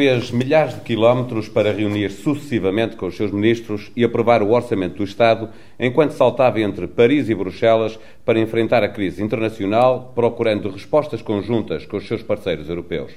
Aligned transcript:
fez 0.00 0.30
milhares 0.30 0.76
de 0.76 0.80
quilómetros 0.80 1.46
para 1.46 1.74
reunir 1.74 2.10
sucessivamente 2.10 2.96
com 2.96 3.04
os 3.04 3.14
seus 3.18 3.30
ministros 3.30 3.92
e 3.94 4.02
aprovar 4.02 4.42
o 4.42 4.52
orçamento 4.52 4.96
do 4.96 5.04
Estado, 5.04 5.50
enquanto 5.78 6.12
saltava 6.12 6.58
entre 6.58 6.86
Paris 6.86 7.28
e 7.28 7.34
Bruxelas 7.34 7.98
para 8.24 8.40
enfrentar 8.40 8.82
a 8.82 8.88
crise 8.88 9.22
internacional, 9.22 10.10
procurando 10.14 10.70
respostas 10.70 11.20
conjuntas 11.20 11.84
com 11.84 11.98
os 11.98 12.08
seus 12.08 12.22
parceiros 12.22 12.70
europeus. 12.70 13.12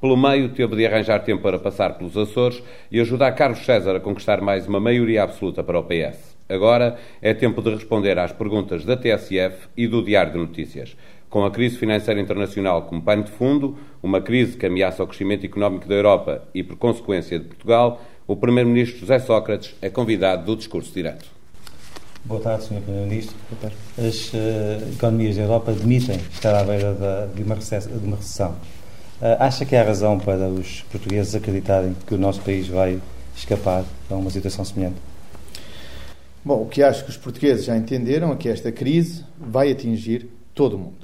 Pelo 0.00 0.16
meio, 0.16 0.48
teve 0.48 0.74
de 0.74 0.86
arranjar 0.86 1.18
tempo 1.18 1.42
para 1.42 1.58
passar 1.58 1.98
pelos 1.98 2.16
Açores 2.16 2.62
e 2.90 2.98
ajudar 2.98 3.32
Carlos 3.32 3.62
César 3.62 3.94
a 3.94 4.00
conquistar 4.00 4.40
mais 4.40 4.66
uma 4.66 4.80
maioria 4.80 5.24
absoluta 5.24 5.62
para 5.62 5.78
o 5.78 5.84
PS. 5.84 6.34
Agora 6.48 6.96
é 7.20 7.34
tempo 7.34 7.60
de 7.60 7.74
responder 7.74 8.18
às 8.18 8.32
perguntas 8.32 8.86
da 8.86 8.96
TSF 8.96 9.68
e 9.76 9.86
do 9.86 10.02
Diário 10.02 10.32
de 10.32 10.38
Notícias 10.38 10.96
com 11.32 11.46
a 11.46 11.50
crise 11.50 11.78
financeira 11.78 12.20
internacional 12.20 12.82
como 12.82 13.00
pano 13.00 13.24
de 13.24 13.30
fundo, 13.30 13.74
uma 14.02 14.20
crise 14.20 14.54
que 14.54 14.66
ameaça 14.66 15.02
o 15.02 15.06
crescimento 15.06 15.46
económico 15.46 15.88
da 15.88 15.94
Europa 15.94 16.42
e, 16.54 16.62
por 16.62 16.76
consequência, 16.76 17.38
de 17.38 17.46
Portugal, 17.46 18.02
o 18.26 18.36
Primeiro-Ministro 18.36 19.00
José 19.00 19.18
Sócrates 19.18 19.74
é 19.80 19.88
convidado 19.88 20.44
do 20.44 20.54
discurso 20.54 20.92
direto. 20.92 21.24
Boa 22.26 22.38
tarde, 22.38 22.64
Sr. 22.64 22.82
Primeiro-Ministro. 22.82 23.34
As 23.96 24.30
uh, 24.34 24.92
economias 24.92 25.36
da 25.36 25.42
Europa 25.42 25.70
admitem 25.70 26.20
estar 26.30 26.54
à 26.54 26.64
beira 26.64 26.92
da, 26.92 27.24
de, 27.24 27.42
uma 27.42 27.56
de, 27.56 28.06
uma 28.06 28.16
recessão. 28.16 28.50
Uh, 28.50 29.36
acha 29.38 29.64
que 29.64 29.74
há 29.74 29.82
razão 29.82 30.18
para 30.18 30.48
os 30.48 30.82
portugueses 30.82 31.34
acreditarem 31.34 31.96
que 32.06 32.14
o 32.14 32.18
nosso 32.18 32.42
país 32.42 32.68
vai 32.68 33.00
escapar 33.34 33.86
a 34.10 34.14
uma 34.14 34.28
situação 34.28 34.66
semelhante? 34.66 34.96
Bom, 36.44 36.60
o 36.60 36.66
que 36.66 36.82
acho 36.82 37.04
que 37.04 37.10
os 37.10 37.16
portugueses 37.16 37.64
já 37.64 37.74
entenderam 37.74 38.30
é 38.32 38.36
que 38.36 38.50
esta 38.50 38.70
crise 38.70 39.24
vai 39.40 39.70
atingir 39.70 40.28
todo 40.54 40.76
o 40.76 40.78
mundo 40.78 41.01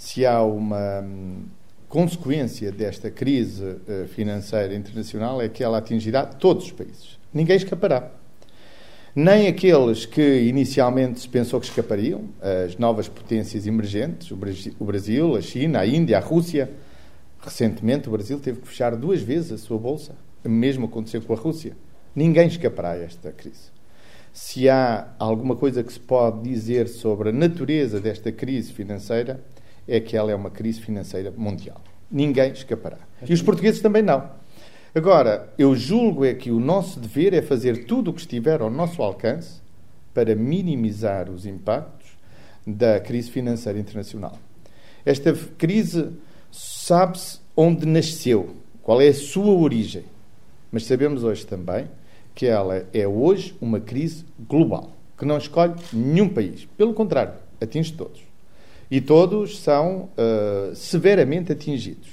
se 0.00 0.24
há 0.24 0.42
uma 0.42 1.02
hum, 1.02 1.44
consequência 1.86 2.72
desta 2.72 3.10
crise 3.10 3.76
eh, 3.86 4.06
financeira 4.08 4.74
internacional 4.74 5.42
é 5.42 5.48
que 5.50 5.62
ela 5.62 5.76
atingirá 5.76 6.24
todos 6.24 6.64
os 6.64 6.72
países. 6.72 7.18
Ninguém 7.34 7.56
escapará. 7.56 8.10
Nem 9.14 9.46
aqueles 9.46 10.06
que 10.06 10.40
inicialmente 10.40 11.20
se 11.20 11.28
pensou 11.28 11.60
que 11.60 11.66
escapariam, 11.66 12.30
as 12.40 12.78
novas 12.78 13.08
potências 13.08 13.66
emergentes, 13.66 14.30
o 14.30 14.84
Brasil, 14.86 15.36
a 15.36 15.42
China, 15.42 15.80
a 15.80 15.86
Índia, 15.86 16.16
a 16.16 16.20
Rússia. 16.20 16.70
Recentemente, 17.38 18.08
o 18.08 18.12
Brasil 18.12 18.40
teve 18.40 18.62
que 18.62 18.68
fechar 18.68 18.96
duas 18.96 19.20
vezes 19.20 19.52
a 19.52 19.58
sua 19.58 19.76
bolsa. 19.76 20.14
O 20.42 20.48
mesmo 20.48 20.86
aconteceu 20.86 21.20
com 21.20 21.34
a 21.34 21.36
Rússia. 21.36 21.76
Ninguém 22.16 22.46
escapará 22.46 22.92
a 22.92 22.98
esta 22.98 23.30
crise. 23.32 23.70
Se 24.32 24.66
há 24.66 25.12
alguma 25.18 25.56
coisa 25.56 25.84
que 25.84 25.92
se 25.92 26.00
pode 26.00 26.48
dizer 26.48 26.88
sobre 26.88 27.28
a 27.28 27.32
natureza 27.32 28.00
desta 28.00 28.32
crise 28.32 28.72
financeira, 28.72 29.44
é 29.90 29.98
que 29.98 30.16
ela 30.16 30.30
é 30.30 30.34
uma 30.34 30.50
crise 30.50 30.80
financeira 30.80 31.32
mundial. 31.36 31.82
Ninguém 32.08 32.52
escapará. 32.52 32.98
E 33.28 33.34
os 33.34 33.42
portugueses 33.42 33.82
também 33.82 34.02
não. 34.02 34.30
Agora, 34.94 35.52
eu 35.58 35.74
julgo 35.74 36.24
é 36.24 36.32
que 36.32 36.50
o 36.50 36.60
nosso 36.60 37.00
dever 37.00 37.34
é 37.34 37.42
fazer 37.42 37.84
tudo 37.86 38.10
o 38.10 38.14
que 38.14 38.20
estiver 38.20 38.60
ao 38.60 38.70
nosso 38.70 39.02
alcance 39.02 39.60
para 40.14 40.34
minimizar 40.36 41.28
os 41.28 41.44
impactos 41.44 42.08
da 42.64 43.00
crise 43.00 43.30
financeira 43.30 43.78
internacional. 43.78 44.38
Esta 45.04 45.32
crise 45.58 46.10
sabe-se 46.52 47.40
onde 47.56 47.84
nasceu, 47.84 48.54
qual 48.82 49.00
é 49.00 49.08
a 49.08 49.14
sua 49.14 49.52
origem, 49.52 50.04
mas 50.70 50.84
sabemos 50.84 51.24
hoje 51.24 51.44
também 51.46 51.88
que 52.34 52.46
ela 52.46 52.86
é 52.92 53.06
hoje 53.06 53.56
uma 53.60 53.80
crise 53.80 54.24
global, 54.38 54.92
que 55.18 55.24
não 55.24 55.36
escolhe 55.36 55.74
nenhum 55.92 56.28
país. 56.28 56.66
Pelo 56.76 56.94
contrário, 56.94 57.34
atinge 57.60 57.92
todos 57.92 58.29
e 58.90 59.00
todos 59.00 59.58
são 59.58 60.08
uh, 60.16 60.74
severamente 60.74 61.52
atingidos. 61.52 62.08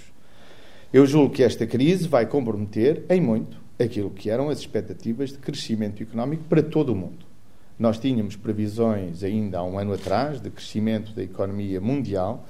Eu 0.93 1.05
julgo 1.05 1.33
que 1.33 1.43
esta 1.43 1.65
crise 1.65 2.07
vai 2.07 2.25
comprometer 2.25 3.03
em 3.09 3.19
muito 3.19 3.57
aquilo 3.79 4.09
que 4.09 4.29
eram 4.29 4.49
as 4.49 4.59
expectativas 4.59 5.31
de 5.31 5.37
crescimento 5.37 6.01
económico 6.01 6.43
para 6.43 6.61
todo 6.63 6.93
o 6.93 6.95
mundo. 6.95 7.25
Nós 7.77 7.99
tínhamos 7.99 8.35
previsões 8.35 9.23
ainda 9.23 9.59
há 9.59 9.63
um 9.63 9.77
ano 9.77 9.93
atrás 9.93 10.41
de 10.41 10.49
crescimento 10.49 11.13
da 11.13 11.23
economia 11.23 11.79
mundial 11.79 12.47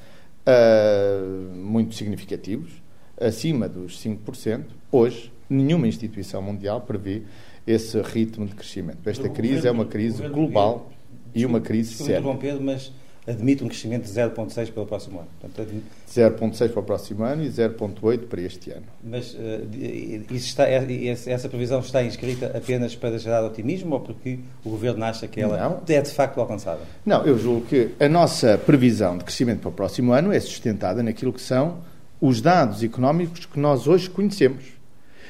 uh, 0.48 1.56
muito 1.56 1.96
significativos, 1.96 2.72
acima 3.20 3.68
dos 3.68 4.02
5%. 4.02 4.64
Hoje, 4.92 5.32
nenhuma 5.50 5.88
instituição 5.88 6.42
mundial 6.42 6.82
prevê 6.82 7.24
esse 7.66 8.02
ritmo 8.02 8.46
de 8.46 8.56
crescimento. 8.56 9.10
Esta 9.10 9.28
crise 9.28 9.68
é 9.68 9.72
uma 9.72 9.86
crise 9.86 10.26
global 10.30 10.90
e 11.36 11.46
uma 11.46 11.60
crise 11.60 11.96
séria. 11.96 12.22
mas 12.62 12.92
admite 13.28 13.64
um 13.64 13.68
crescimento 13.68 14.06
de 14.06 14.10
0,6 14.10 14.72
para 14.72 14.84
o 14.84 14.86
próximo 14.86 15.20
ano. 15.20 15.28
Portanto, 15.40 15.70
0,6 16.10 16.70
para 16.72 16.80
o 16.80 16.84
próximo 16.84 17.24
ano 17.24 17.44
e 17.44 17.50
0,8 17.50 18.20
para 18.28 18.42
este 18.42 18.72
ano. 18.72 18.86
Mas 19.04 19.34
uh, 19.34 20.34
está, 20.34 20.64
essa 20.68 21.50
previsão 21.50 21.80
está 21.82 22.02
inscrita 22.04 22.54
apenas 22.58 22.96
para 22.96 23.20
gerar 23.20 23.44
otimismo 23.44 23.96
ou 23.96 24.00
porque 24.00 24.40
o 24.64 24.70
Governo 24.70 25.04
acha 25.04 25.28
que 25.28 25.42
ela 25.42 25.58
Não. 25.58 25.82
é 25.88 26.02
de 26.02 26.12
facto 26.12 26.40
alcançável? 26.40 26.86
Não, 27.06 27.26
eu 27.26 27.38
julgo 27.38 27.66
que 27.66 27.92
a 28.00 28.08
nossa 28.08 28.58
previsão 28.58 29.18
de 29.18 29.26
crescimento 29.26 29.60
para 29.60 29.70
o 29.70 29.74
próximo 29.74 30.14
ano 30.14 30.32
é 30.32 30.40
sustentada 30.40 31.04
naquilo 31.04 31.34
que 31.34 31.42
são 31.42 31.80
os 32.22 32.40
dados 32.42 32.82
económicos 32.82 33.46
que 33.46 33.60
nós 33.60 33.88
hoje 33.88 34.10
conhecemos. 34.10 34.64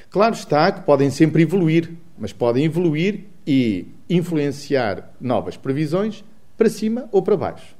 Claro 0.10 0.36
está 0.36 0.72
que 0.72 0.82
podem 0.82 1.10
sempre 1.10 1.42
evoluir, 1.42 1.92
mas 2.18 2.32
podem 2.32 2.64
evoluir 2.64 3.26
e 3.46 3.88
influenciar 4.10 5.14
novas 5.20 5.58
previsões 5.58 6.24
para 6.58 6.70
cima 6.70 7.10
ou 7.12 7.22
para 7.22 7.36
baixo. 7.36 7.77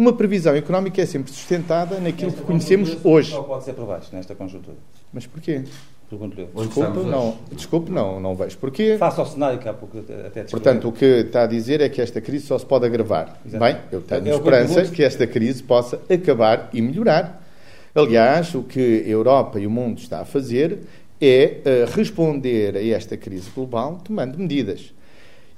Uma 0.00 0.14
previsão 0.14 0.56
económica 0.56 1.02
é 1.02 1.04
sempre 1.04 1.30
sustentada 1.30 2.00
naquilo 2.00 2.32
que 2.32 2.40
conhecemos 2.40 2.96
hoje. 3.04 3.32
Só 3.32 3.42
pode 3.42 3.64
ser 3.64 3.74
por 3.74 3.84
baixo, 3.84 4.08
nesta 4.14 4.34
conjuntura. 4.34 4.78
Mas 5.12 5.26
porquê? 5.26 5.62
Desculpe, 6.10 7.00
não, 7.06 7.36
desculpe, 7.52 7.92
não, 7.92 8.18
não 8.18 8.34
vejo 8.34 8.56
porquê. 8.56 8.96
Faça 8.96 9.20
ao 9.20 9.26
cenário 9.26 9.58
que 9.58 9.68
há 9.68 9.74
pouco 9.74 9.98
até 9.98 10.44
Portanto, 10.44 10.88
o 10.88 10.92
que 10.92 11.04
está 11.04 11.42
a 11.42 11.46
dizer 11.46 11.82
é 11.82 11.90
que 11.90 12.00
esta 12.00 12.18
crise 12.18 12.46
só 12.46 12.58
se 12.58 12.64
pode 12.64 12.86
agravar. 12.86 13.38
Exatamente. 13.44 13.74
Bem, 13.74 13.84
eu 13.92 14.00
tenho 14.00 14.26
é 14.26 14.30
esperança 14.30 14.84
que 14.86 15.02
esta 15.02 15.26
crise 15.26 15.62
possa 15.62 16.00
acabar 16.08 16.70
e 16.72 16.80
melhorar. 16.80 17.46
Aliás, 17.94 18.54
o 18.54 18.62
que 18.62 19.04
a 19.04 19.08
Europa 19.08 19.60
e 19.60 19.66
o 19.66 19.70
mundo 19.70 19.98
está 19.98 20.20
a 20.20 20.24
fazer 20.24 20.78
é 21.20 21.58
uh, 21.58 21.94
responder 21.94 22.74
a 22.74 22.82
esta 22.82 23.18
crise 23.18 23.50
global 23.54 24.00
tomando 24.02 24.38
medidas. 24.38 24.94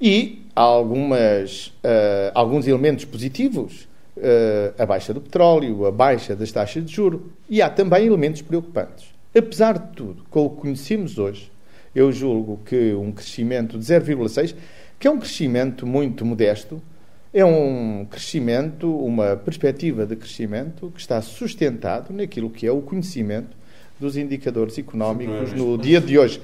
E 0.01 0.47
há 0.57 0.63
algumas, 0.63 1.69
uh, 1.69 2.33
alguns 2.35 2.67
elementos 2.67 3.05
positivos 3.05 3.92
a 4.79 4.85
baixa 4.85 5.15
do 5.15 5.21
petróleo, 5.21 5.87
a 5.87 5.91
baixa 5.91 6.37
das 6.37 6.53
taxas 6.53 6.85
de 6.85 6.93
juro 6.93 7.33
e 7.49 7.63
há 7.63 7.71
também 7.71 8.07
elementos 8.07 8.43
preocupantes. 8.43 9.07
Apesar 9.35 9.79
de 9.79 9.97
tudo, 9.97 10.25
com 10.29 10.45
o 10.45 10.51
que 10.51 10.61
conhecemos 10.61 11.19
hoje, 11.19 11.51
eu 11.95 12.13
julgo 12.13 12.61
que 12.65 12.93
um 12.95 13.13
crescimento 13.13 13.79
de 13.79 13.85
0,6, 13.85 14.55
que 14.99 15.07
é 15.07 15.11
um 15.11 15.19
crescimento 15.19 15.87
muito 15.87 16.25
modesto, 16.25 16.83
é 17.33 17.45
um 17.45 18.07
crescimento, 18.11 18.95
uma 18.95 19.37
perspectiva 19.37 20.05
de 20.05 20.17
crescimento 20.17 20.93
que 20.95 21.01
está 21.01 21.21
sustentado 21.23 22.13
naquilo 22.13 22.51
que 22.51 22.67
é 22.67 22.71
o 22.71 22.83
conhecimento 22.83 23.57
dos 23.99 24.17
indicadores 24.17 24.77
económicos 24.77 25.53
no 25.55 25.79
dia 25.79 26.01
de 26.01 26.19
hoje. 26.19 26.43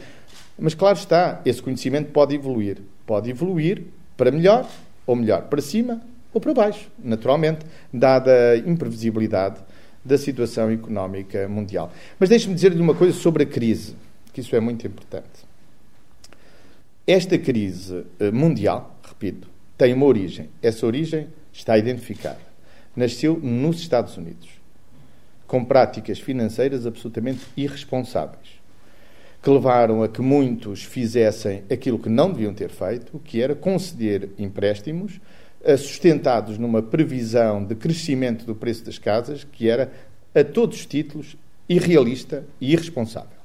Mas 0.58 0.74
claro 0.74 0.96
está, 0.96 1.42
esse 1.44 1.60
conhecimento 1.60 2.10
pode 2.10 2.34
evoluir. 2.34 2.78
Pode 3.06 3.30
evoluir 3.30 3.82
para 4.16 4.30
melhor 4.30 4.66
ou 5.06 5.14
melhor 5.14 5.42
para 5.42 5.60
cima 5.60 6.00
ou 6.38 6.41
para 6.41 6.54
baixo, 6.54 6.88
naturalmente, 7.03 7.66
dada 7.93 8.53
a 8.53 8.56
imprevisibilidade 8.56 9.60
da 10.04 10.16
situação 10.16 10.71
económica 10.71 11.49
mundial. 11.49 11.93
Mas 12.19 12.28
deixe-me 12.28 12.54
dizer-lhe 12.54 12.81
uma 12.81 12.94
coisa 12.94 13.16
sobre 13.19 13.43
a 13.43 13.47
crise, 13.47 13.97
que 14.32 14.41
isso 14.41 14.54
é 14.54 14.60
muito 14.60 14.87
importante. 14.87 15.47
Esta 17.06 17.37
crise 17.37 18.06
eh, 18.21 18.31
mundial, 18.31 18.97
repito, 19.03 19.48
tem 19.77 19.93
uma 19.93 20.06
origem. 20.06 20.48
Essa 20.62 20.87
origem 20.87 21.27
está 21.53 21.77
identificada. 21.77 22.38
Nasceu 22.94 23.38
nos 23.38 23.81
Estados 23.81 24.16
Unidos, 24.16 24.48
com 25.47 25.65
práticas 25.65 26.21
financeiras 26.21 26.87
absolutamente 26.87 27.41
irresponsáveis, 27.56 28.60
que 29.43 29.50
levaram 29.50 30.03
a 30.03 30.09
que 30.09 30.21
muitos 30.21 30.84
fizessem 30.84 31.65
aquilo 31.71 31.98
que 31.98 32.09
não 32.09 32.30
deviam 32.30 32.54
ter 32.54 32.71
feito, 32.71 33.18
que 33.21 33.41
era 33.41 33.54
conceder 33.54 34.30
empréstimos 34.39 35.21
sustentados 35.77 36.59
numa 36.59 36.83
previsão 36.83 37.65
de 37.65 37.75
crescimento 37.75 38.45
do 38.45 38.55
preço 38.55 38.84
das 38.84 38.99
casas 38.99 39.45
que 39.45 39.69
era, 39.69 39.93
a 40.34 40.45
todos 40.45 40.78
os 40.78 40.87
títulos, 40.87 41.37
irrealista 41.69 42.45
e 42.60 42.72
irresponsável. 42.72 43.39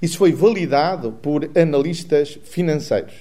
Isso 0.00 0.16
foi 0.16 0.32
validado 0.32 1.12
por 1.12 1.50
analistas 1.56 2.38
financeiros 2.44 3.14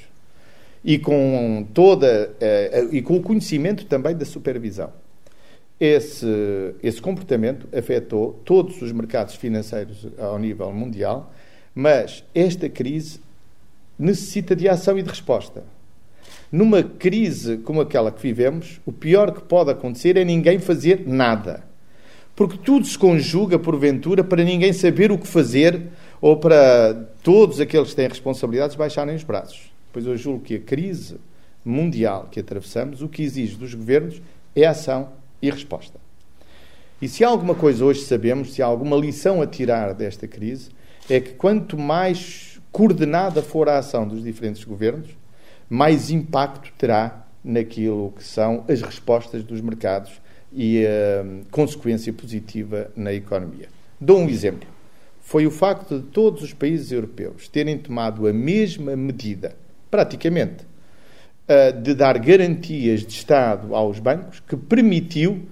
e 0.84 0.98
com 0.98 1.68
toda 1.74 2.32
uh, 2.32 2.96
e 2.96 3.02
com 3.02 3.18
o 3.18 3.22
conhecimento 3.22 3.86
também 3.86 4.16
da 4.16 4.26
supervisão. 4.26 4.92
Esse, 5.80 6.28
esse 6.84 7.02
comportamento 7.02 7.68
afetou 7.76 8.34
todos 8.44 8.82
os 8.82 8.92
mercados 8.92 9.36
financeiros 9.36 10.08
ao 10.18 10.38
nível 10.38 10.72
mundial, 10.74 11.34
mas 11.74 12.24
esta 12.36 12.68
crise 12.68 13.22
necessita 13.98 14.56
de 14.56 14.68
ação 14.68 14.98
e 14.98 15.04
de 15.04 15.10
resposta. 15.10 15.64
Numa 16.52 16.82
crise 16.82 17.58
como 17.58 17.82
aquela 17.82 18.12
que 18.12 18.22
vivemos, 18.22 18.82
o 18.86 18.92
pior 18.92 19.32
que 19.32 19.42
pode 19.42 19.70
acontecer 19.70 20.18
é 20.18 20.26
ninguém 20.26 20.58
fazer 20.58 21.04
nada. 21.06 21.64
Porque 22.36 22.58
tudo 22.58 22.86
se 22.86 22.98
conjuga, 22.98 23.60
porventura, 23.60 24.24
para 24.24 24.44
ninguém 24.44 24.74
saber 24.74 25.12
o 25.12 25.18
que 25.18 25.28
fazer 25.28 25.82
ou 26.22 26.38
para 26.38 27.08
todos 27.22 27.60
aqueles 27.60 27.90
que 27.90 27.96
têm 27.96 28.08
responsabilidades 28.08 28.76
baixarem 28.76 29.16
os 29.16 29.24
braços. 29.24 29.72
Pois 29.94 30.06
eu 30.06 30.18
julgo 30.18 30.44
que 30.44 30.56
a 30.56 30.60
crise 30.60 31.18
mundial 31.64 32.28
que 32.32 32.40
atravessamos, 32.40 33.02
o 33.02 33.10
que 33.10 33.22
exige 33.22 33.56
dos 33.56 33.74
governos 33.74 34.22
é 34.56 34.66
ação 34.66 35.10
e 35.42 35.50
resposta. 35.50 36.00
E 37.02 37.08
se 37.08 37.24
há 37.24 37.28
alguma 37.28 37.56
coisa 37.56 37.86
hoje 37.86 38.02
sabemos, 38.02 38.54
se 38.54 38.62
há 38.62 38.66
alguma 38.66 38.98
lição 38.98 39.42
a 39.42 39.48
tirar 39.48 39.94
desta 39.94 40.28
crise, 40.28 40.70
é 41.10 41.20
que 41.20 41.34
quanto 41.34 41.78
mais 41.78 42.60
coordenada 42.72 43.42
for 43.42 43.70
a 43.70 43.78
ação 43.78 44.08
dos 44.08 44.24
diferentes 44.24 44.64
governos, 44.64 45.10
mais 45.70 46.10
impacto 46.10 46.74
terá 46.78 47.26
naquilo 47.44 48.12
que 48.18 48.24
são 48.24 48.66
as 48.68 48.82
respostas 48.82 49.44
dos 49.44 49.62
mercados 49.62 50.20
e 50.52 50.84
a 50.86 51.24
consequência 51.52 52.12
positiva 52.12 52.92
na 52.96 53.14
economia. 53.14 53.70
Dou 54.02 54.18
um 54.18 54.28
exemplo. 54.28 54.68
Foi 55.22 55.46
o 55.46 55.52
facto 55.52 56.00
de 56.00 56.06
todos 56.08 56.42
os 56.42 56.54
países 56.54 56.92
europeus 56.92 57.48
terem 57.48 57.78
tomado 57.78 58.28
a 58.28 58.34
mesma 58.34 58.96
medida, 58.96 59.56
praticamente, 59.92 60.68
de 61.84 61.94
dar 61.94 62.18
garantias 62.18 63.02
de 63.02 63.14
Estado 63.14 63.76
aos 63.76 64.00
bancos, 64.00 64.40
que 64.40 64.58
permitiu 64.58 65.48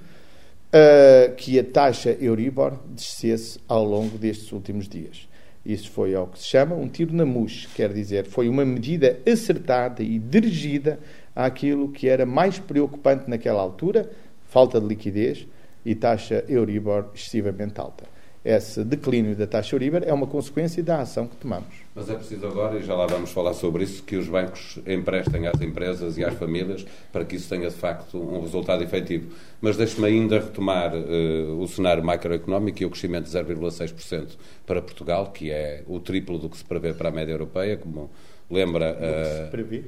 que 1.38 1.60
a 1.60 1.64
taxa 1.64 2.18
Euribor 2.19 2.78
descesse 2.90 3.60
ao 3.68 3.84
longo 3.86 4.18
destes 4.18 4.52
últimos 4.52 4.88
dias. 4.88 5.28
Isso 5.68 5.92
foi 5.92 6.16
ao 6.16 6.28
que 6.28 6.40
se 6.40 6.46
chama 6.46 6.78
um 6.78 6.88
tiro 6.88 7.14
na 7.14 7.25
mousse, 7.25 7.68
quer 7.75 7.92
dizer, 7.92 8.25
foi 8.25 8.48
uma 8.48 8.64
medida 8.64 9.19
acertada 9.30 10.02
e 10.02 10.18
dirigida 10.18 10.98
àquilo 11.36 11.90
que 11.90 12.08
era 12.08 12.25
mais 12.25 12.58
preocupante 12.58 13.30
naquela 13.30 13.62
altura, 13.62 14.10
falta 14.46 14.80
de 14.80 14.88
liquidez 14.88 15.46
e 15.86 15.94
taxa 15.94 16.46
Euribor 16.48 17.08
excessivamente 17.14 17.81
alta. 17.81 18.06
Esse 18.46 18.81
declínio 18.86 19.36
da 19.36 19.46
taxa 19.46 19.75
Euribor 19.75 20.04
é 20.06 20.14
uma 20.14 20.25
consequência 20.25 20.81
da 20.81 21.02
ação 21.02 21.28
que 21.28 21.36
tomamos. 21.36 21.87
Mas 21.98 22.12
é 22.12 22.14
preciso 22.14 22.46
agora, 22.46 22.78
e 22.78 22.84
já 22.84 22.94
lá 22.94 23.08
vamos 23.08 23.32
falar 23.32 23.56
sobre 23.56 23.84
isso, 23.84 24.04
que 24.04 24.16
os 24.18 24.28
bancos 24.28 24.78
emprestem 24.86 25.48
às 25.48 25.60
empresas 25.60 26.16
e 26.16 26.24
às 26.24 26.36
famílias 26.36 26.86
para 27.12 27.26
que 27.26 27.36
isso 27.36 27.50
tenha 27.50 27.68
de 27.70 27.76
facto 27.76 28.20
um 28.20 28.40
resultado 28.40 28.84
efetivo. 28.84 29.34
Mas 29.60 29.78
deixe-me 29.78 30.06
ainda 30.06 30.38
retomar 30.38 30.94
uh, 30.94 31.60
o 31.60 31.68
cenário 31.68 32.04
macroeconómico 32.06 32.84
e 32.84 32.86
o 32.86 32.92
crescimento 32.92 33.26
de 33.26 33.32
0,6% 33.32 34.38
para 34.64 34.80
Portugal, 34.80 35.32
que 35.32 35.50
é 35.50 35.84
o 35.88 36.00
triplo 36.00 36.38
do 36.38 36.48
que 36.52 36.58
se 36.58 36.64
prevê 36.64 36.94
para 36.94 37.10
a 37.10 37.12
média 37.12 37.32
europeia, 37.32 37.76
como 37.78 38.12
lembra. 38.48 38.96
Uh, 38.96 39.46
se 39.46 39.50
prevê? 39.50 39.86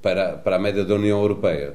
Para, 0.00 0.34
para 0.34 0.56
a 0.56 0.58
média 0.58 0.84
da 0.84 0.94
União 0.94 1.20
Europeia, 1.20 1.74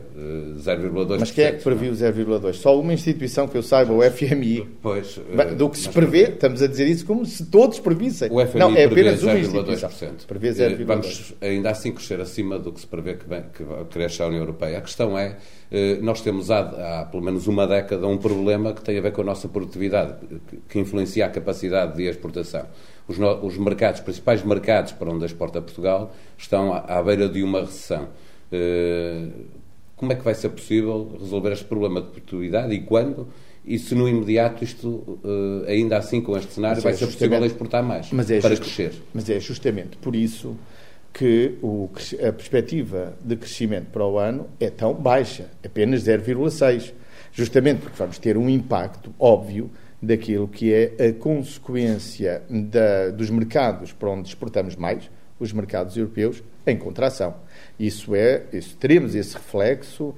0,2%. 0.58 1.16
Eh, 1.16 1.18
mas 1.20 1.32
quem 1.32 1.46
é 1.46 1.52
que 1.52 1.64
previu 1.64 1.92
0,2%? 1.92 2.54
Só 2.54 2.80
uma 2.80 2.94
instituição 2.94 3.46
que 3.46 3.58
eu 3.58 3.64
saiba, 3.64 3.94
o 3.94 4.02
FMI. 4.02 4.66
Pois, 4.82 5.20
do 5.58 5.70
que 5.70 5.78
se 5.78 5.90
prevê, 5.90 6.30
estamos 6.30 6.62
a 6.62 6.68
dizer 6.68 6.88
isso 6.88 7.06
como 7.06 7.26
se 7.26 7.46
todos 7.46 7.80
previssem. 7.80 8.30
O 8.32 8.46
FMI 8.46 8.60
não, 8.60 8.76
é 8.76 8.86
apenas 8.86 9.22
uma 9.22 9.38
instituição. 9.38 9.90
Prevê 10.26 10.52
0,2%. 10.52 10.82
Eh, 10.82 10.84
vamos 10.86 11.34
ainda 11.42 11.72
assim 11.72 11.92
crescer 11.92 12.22
acima 12.22 12.58
do 12.58 12.72
que 12.72 12.80
se 12.80 12.88
prevê 12.88 13.16
que, 13.16 13.28
vem, 13.28 13.44
que 13.54 13.64
cresce 13.92 14.22
a 14.22 14.28
União 14.28 14.42
Europeia. 14.42 14.78
A 14.78 14.82
questão 14.82 15.18
é, 15.18 15.38
nós 16.02 16.22
temos 16.22 16.50
há, 16.50 17.02
há, 17.02 17.06
pelo 17.06 17.22
menos 17.22 17.48
uma 17.48 17.68
década 17.68 18.08
um 18.08 18.18
problema 18.18 18.74
que 18.74 18.82
tem 18.82 18.98
a 18.98 19.02
ver 19.02 19.12
com 19.12 19.22
a 19.22 19.26
nossa 19.26 19.50
produtividade, 19.50 20.16
que 20.70 20.80
influencia 20.80 21.26
a 21.26 21.30
capacidade 21.30 21.98
de 21.98 22.04
exportação 22.04 22.66
os, 23.08 23.18
os 23.20 23.58
mercados, 23.58 24.00
os 24.00 24.06
principais 24.06 24.44
mercados 24.44 24.92
para 24.92 25.12
onde 25.12 25.26
exporta 25.26 25.62
Portugal 25.62 26.14
estão 26.38 26.74
à, 26.74 26.80
à 26.80 27.04
beira 27.04 27.28
de 27.28 27.44
uma 27.44 27.62
recessão. 27.62 28.08
Uh, 28.52 29.32
como 29.96 30.12
é 30.12 30.16
que 30.16 30.24
vai 30.24 30.36
ser 30.36 30.50
possível 30.50 31.16
resolver 31.20 31.52
este 31.52 31.66
problema 31.66 32.02
de 32.02 32.08
produtividade 32.08 32.74
e 32.74 32.82
quando? 32.82 33.28
E 33.66 33.80
se 33.80 33.96
no 33.96 34.10
imediato 34.10 34.64
isto, 34.64 34.88
uh, 34.88 35.66
ainda 35.68 35.98
assim 35.98 36.20
com 36.20 36.36
este 36.38 36.54
cenário, 36.54 36.78
mas 36.78 36.84
vai 36.84 36.94
é 36.94 36.96
ser 36.98 37.06
possível 37.06 37.46
exportar 37.46 37.84
mais 37.84 38.12
é 38.30 38.42
para 38.42 38.56
crescer? 38.58 38.94
Mas 39.14 39.30
é 39.30 39.40
justamente 39.40 39.98
por 39.98 40.16
isso 40.16 40.58
que 41.14 41.58
o, 41.62 41.90
a 42.28 42.34
perspectiva 42.34 43.14
de 43.24 43.36
crescimento 43.36 43.92
para 43.92 44.06
o 44.06 44.18
ano 44.18 44.48
é 44.60 44.70
tão 44.70 44.94
baixa, 44.94 45.50
apenas 45.64 46.04
0,6. 46.04 46.92
Justamente 47.32 47.82
porque 47.82 47.98
vamos 47.98 48.18
ter 48.18 48.38
um 48.38 48.50
impacto 48.50 49.14
óbvio 49.18 49.70
daquilo 50.04 50.50
que 50.50 50.74
é 50.74 51.08
a 51.08 51.14
consequência 51.14 52.44
da, 52.50 53.10
dos 53.10 53.30
mercados 53.30 53.94
para 53.94 54.10
onde 54.10 54.28
exportamos 54.28 54.76
mais, 54.76 55.10
os 55.40 55.54
mercados 55.54 55.96
europeus, 55.96 56.44
em 56.68 56.78
contração. 56.78 57.36
Isso 57.80 58.14
é, 58.14 58.44
isso, 58.52 58.76
teremos 58.76 59.16
esse 59.16 59.34
reflexo 59.34 60.04
uh, 60.04 60.16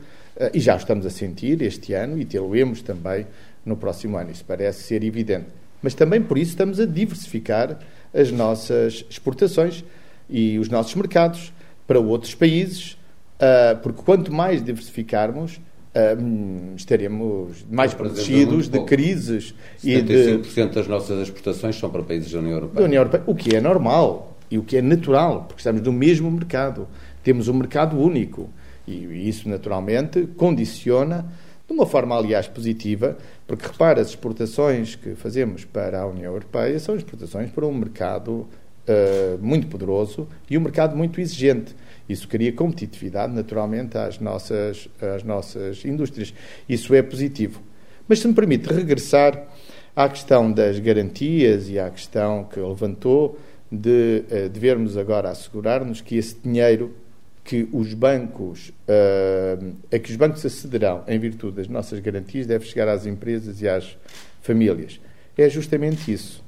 e 0.54 0.60
já 0.60 0.76
estamos 0.76 1.06
a 1.06 1.10
sentir 1.12 1.62
este 1.62 1.94
ano 1.94 2.20
e 2.20 2.26
tê-lo-emos 2.26 2.82
também 2.82 3.28
no 3.64 3.78
próximo 3.78 4.18
ano. 4.18 4.32
Isso 4.32 4.44
parece 4.46 4.84
ser 4.84 5.04
evidente. 5.04 5.48
Mas 5.82 5.94
também 5.94 6.22
por 6.22 6.38
isso 6.38 6.52
estamos 6.52 6.80
a 6.80 6.86
diversificar 6.86 7.80
as 8.12 8.32
nossas 8.32 9.06
exportações 9.08 9.84
e 10.28 10.58
os 10.58 10.68
nossos 10.68 10.96
mercados 10.96 11.54
para 11.86 12.00
outros 12.00 12.34
países, 12.34 12.94
uh, 13.40 13.78
porque 13.84 14.02
quanto 14.02 14.34
mais 14.34 14.64
diversificarmos, 14.64 15.60
uh, 15.96 16.76
estaremos 16.76 17.66
mais 17.70 17.94
protegidos 17.94 18.68
de 18.68 18.84
crises. 18.84 19.56
75% 19.84 19.84
e 19.84 20.02
de... 20.02 20.76
das 20.76 20.88
nossas 20.88 21.22
exportações 21.22 21.78
são 21.78 21.90
para 21.90 22.04
países 22.04 22.32
da 22.32 22.40
União 22.40 22.54
Europeia. 22.54 22.80
Da 22.80 22.86
União 22.86 23.00
Europeia, 23.02 23.24
o 23.26 23.36
que 23.36 23.56
é 23.56 23.62
normal 23.62 24.38
e 24.52 24.58
o 24.58 24.64
que 24.64 24.78
é 24.78 24.82
natural, 24.82 25.46
porque 25.48 25.62
estamos 25.62 25.82
no 25.82 25.94
mesmo 25.94 26.30
mercado. 26.30 26.88
Temos 27.24 27.48
um 27.48 27.54
mercado 27.54 27.98
único. 27.98 28.50
E 28.88 29.28
isso, 29.28 29.50
naturalmente, 29.50 30.28
condiciona, 30.38 31.26
de 31.68 31.74
uma 31.74 31.88
forma, 31.88 32.16
aliás, 32.16 32.48
positiva, 32.48 33.18
porque 33.48 33.66
repara, 33.66 34.00
as 34.02 34.10
exportações 34.10 34.96
que 34.96 35.16
fazemos 35.16 35.66
para 35.66 36.02
a 36.02 36.06
União 36.06 36.32
Europeia 36.32 36.78
são 36.80 36.96
exportações 36.96 37.50
para 37.50 37.66
um 37.66 37.74
mercado 37.74 38.32
uh, 38.88 39.40
muito 39.42 39.66
poderoso 39.66 40.28
e 40.48 40.56
um 40.56 40.62
mercado 40.62 40.96
muito 40.96 41.20
exigente. 41.20 41.76
Isso 42.08 42.28
cria 42.28 42.52
competitividade, 42.54 43.34
naturalmente, 43.34 43.98
às 43.98 44.20
nossas, 44.20 44.88
às 45.02 45.24
nossas 45.24 45.84
indústrias. 45.84 46.34
Isso 46.70 46.94
é 46.94 47.02
positivo. 47.02 47.62
Mas, 48.08 48.20
se 48.20 48.28
me 48.28 48.34
permite 48.34 48.72
regressar 48.72 49.48
à 49.96 50.08
questão 50.08 50.52
das 50.52 50.78
garantias 50.80 51.70
e 51.70 51.80
à 51.80 51.90
questão 51.90 52.44
que 52.44 52.60
levantou 52.60 53.40
de 53.72 54.24
uh, 54.30 54.50
devermos 54.50 54.98
agora 54.98 55.30
assegurar-nos 55.30 56.02
que 56.02 56.16
esse 56.16 56.36
dinheiro 56.44 56.96
que 57.44 57.68
os 57.72 57.94
bancos, 57.94 58.70
uh, 58.70 59.76
a 59.92 60.00
que 60.00 60.12
os 60.12 60.16
bancos 60.16 60.46
acederão 60.46 61.04
em 61.08 61.18
virtude 61.18 61.58
das 61.58 61.68
nossas 61.68 62.00
garantias 62.00 62.46
deve 62.46 62.66
chegar 62.66 62.88
às 62.88 63.06
empresas 63.06 63.62
e 63.62 63.68
às 63.68 63.98
famílias. 64.42 65.00
É 65.38 65.50
justamente 65.50 66.12
isso 66.12 66.45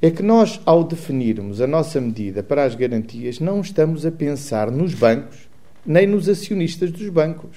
é 0.00 0.10
que 0.10 0.22
nós, 0.22 0.60
ao 0.66 0.84
definirmos 0.84 1.60
a 1.60 1.66
nossa 1.66 2.00
medida 2.00 2.42
para 2.42 2.64
as 2.64 2.74
garantias, 2.74 3.40
não 3.40 3.60
estamos 3.60 4.04
a 4.04 4.12
pensar 4.12 4.70
nos 4.70 4.92
bancos 4.94 5.48
nem 5.86 6.06
nos 6.06 6.28
acionistas 6.28 6.90
dos 6.90 7.08
bancos. 7.08 7.56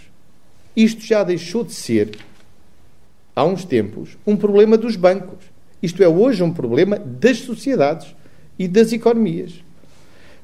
Isto 0.75 1.03
já 1.03 1.23
deixou 1.23 1.63
de 1.63 1.73
ser, 1.73 2.17
há 3.35 3.43
uns 3.43 3.63
tempos, 3.63 4.17
um 4.25 4.35
problema 4.35 4.77
dos 4.77 4.95
bancos. 4.95 5.45
Isto 5.81 6.03
é 6.03 6.07
hoje 6.07 6.43
um 6.43 6.51
problema 6.51 6.97
das 6.99 7.37
sociedades 7.39 8.15
e 8.59 8.67
das 8.67 8.91
economias. 8.91 9.63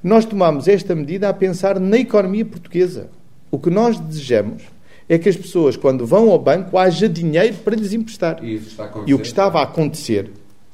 Nós 0.04 0.26
tomamos 0.26 0.68
esta 0.68 0.96
medida 0.96 1.30
a 1.30 1.34
pensar 1.34 1.80
na 1.80 1.98
economia 1.98 2.46
portuguesa. 2.46 3.10
O 3.50 3.58
que 3.58 3.70
nós 3.70 4.00
desejamos 4.00 4.64
é 5.08 5.18
que 5.18 5.30
as 5.30 5.38
pessoas, 5.38 5.78
quando 5.78 6.06
vão 6.06 6.30
ao 6.30 6.40
banco, 6.40 6.78
haja 6.78 7.08
dinheiro 7.08 7.58
para 7.58 7.76
lhes 7.76 7.94
emprestar. 7.94 8.44
E, 8.44 8.62
e 9.06 9.14
o 9.14 9.20
que 9.20 9.28
estava 9.28 9.60
a 9.60 9.64
acontecer 9.64 10.32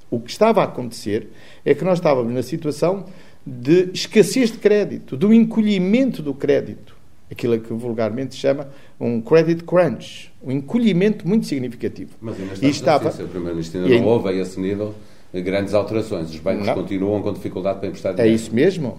o 0.09 0.19
que 0.19 0.31
estava 0.31 0.61
a 0.61 0.65
acontecer 0.65 1.29
é 1.63 1.73
que 1.73 1.83
nós 1.83 1.99
estávamos 1.99 2.33
na 2.33 2.41
situação 2.41 3.05
de 3.45 3.89
escassez 3.93 4.51
de 4.51 4.57
crédito, 4.57 5.15
do 5.15 5.33
encolhimento 5.33 6.21
do 6.21 6.33
crédito. 6.33 6.97
Aquilo 7.31 7.59
que 7.59 7.71
vulgarmente 7.73 8.33
se 8.33 8.41
chama 8.41 8.69
um 8.99 9.21
credit 9.21 9.63
crunch, 9.63 10.31
um 10.43 10.51
encolhimento 10.51 11.27
muito 11.27 11.45
significativo. 11.45 12.11
Mas 12.19 12.39
ainda 12.39 12.65
e 12.65 12.69
estava... 12.69 13.09
assim, 13.09 13.27
Primeiro-Ministro 13.27 13.81
ainda 13.81 13.99
não 13.99 14.05
houve 14.05 14.29
a 14.29 14.33
esse 14.33 14.59
nível 14.59 14.95
grandes 15.33 15.75
alterações. 15.75 16.31
Os 16.31 16.39
bancos 16.39 16.65
não. 16.65 16.73
continuam 16.73 17.21
com 17.21 17.31
dificuldade 17.31 17.79
para 17.79 17.87
emprestar 17.87 18.13
é 18.13 18.15
dinheiro. 18.15 18.33
É 18.33 18.35
isso 18.35 18.53
mesmo. 18.53 18.97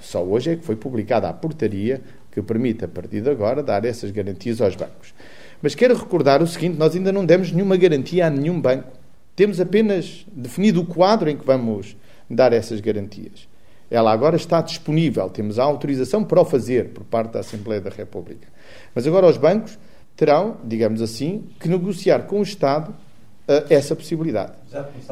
Só 0.00 0.22
hoje 0.22 0.52
é 0.52 0.56
que 0.56 0.64
foi 0.64 0.76
publicada 0.76 1.28
a 1.28 1.32
portaria 1.32 2.00
que 2.30 2.40
permite, 2.40 2.84
a 2.84 2.88
partir 2.88 3.20
de 3.20 3.28
agora, 3.28 3.62
dar 3.62 3.84
essas 3.84 4.10
garantias 4.12 4.60
aos 4.60 4.76
bancos. 4.76 5.12
Mas 5.60 5.74
quero 5.74 5.96
recordar 5.96 6.40
o 6.42 6.46
seguinte: 6.46 6.78
nós 6.78 6.94
ainda 6.94 7.10
não 7.10 7.26
demos 7.26 7.50
nenhuma 7.50 7.76
garantia 7.76 8.26
a 8.26 8.30
nenhum 8.30 8.60
banco. 8.60 8.97
Temos 9.38 9.60
apenas 9.60 10.26
definido 10.32 10.80
o 10.80 10.84
quadro 10.84 11.30
em 11.30 11.36
que 11.36 11.46
vamos 11.46 11.96
dar 12.28 12.52
essas 12.52 12.80
garantias. 12.80 13.48
Ela 13.88 14.10
agora 14.10 14.34
está 14.34 14.60
disponível, 14.60 15.30
temos 15.30 15.60
a 15.60 15.62
autorização 15.62 16.24
para 16.24 16.40
o 16.40 16.44
fazer 16.44 16.88
por 16.88 17.04
parte 17.04 17.34
da 17.34 17.38
Assembleia 17.38 17.80
da 17.80 17.88
República. 17.88 18.48
Mas 18.92 19.06
agora 19.06 19.28
os 19.28 19.36
bancos 19.36 19.78
terão, 20.16 20.56
digamos 20.64 21.00
assim, 21.00 21.44
que 21.60 21.68
negociar 21.68 22.22
com 22.22 22.40
o 22.40 22.42
Estado 22.42 22.90
uh, 22.90 23.64
essa 23.70 23.94
possibilidade. 23.94 24.54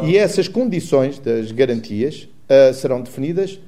E 0.02 0.16
essas 0.16 0.49
condições 0.49 1.21
das 1.21 1.52
garantias 1.52 2.28
uh, 2.50 2.75
serão 2.75 3.02
definidas 3.02 3.61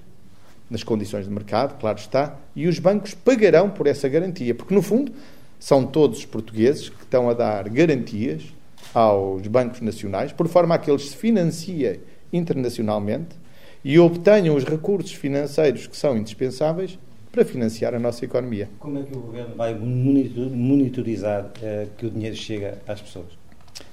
nas 0.68 0.82
condições 0.82 1.26
de 1.26 1.30
mercado, 1.30 1.78
claro 1.78 2.00
está, 2.00 2.34
e 2.56 2.66
os 2.66 2.80
bancos 2.80 3.14
pagarão 3.14 3.70
por 3.70 3.86
essa 3.86 4.08
garantia, 4.08 4.56
porque 4.56 4.74
no 4.74 4.82
fundo 4.82 5.12
são 5.60 5.86
todos 5.86 6.18
os 6.18 6.26
portugueses 6.26 6.88
que 6.88 7.04
estão 7.04 7.30
a 7.30 7.32
dar 7.32 7.68
garantias 7.68 8.57
aos 8.98 9.46
bancos 9.46 9.80
nacionais, 9.80 10.32
por 10.32 10.48
forma 10.48 10.74
a 10.74 10.78
que 10.78 10.90
eles 10.90 11.10
se 11.10 11.16
financiem 11.16 12.00
internacionalmente 12.32 13.36
e 13.84 13.98
obtenham 13.98 14.56
os 14.56 14.64
recursos 14.64 15.12
financeiros 15.12 15.86
que 15.86 15.96
são 15.96 16.16
indispensáveis 16.16 16.98
para 17.30 17.44
financiar 17.44 17.94
a 17.94 17.98
nossa 17.98 18.24
economia. 18.24 18.68
Como 18.80 18.98
é 18.98 19.02
que 19.02 19.16
o 19.16 19.20
Governo 19.20 19.54
vai 19.54 19.74
monitorizar 19.74 21.44
uh, 21.44 21.88
que 21.96 22.06
o 22.06 22.10
dinheiro 22.10 22.34
chega 22.34 22.78
às 22.86 23.00
pessoas? 23.00 23.28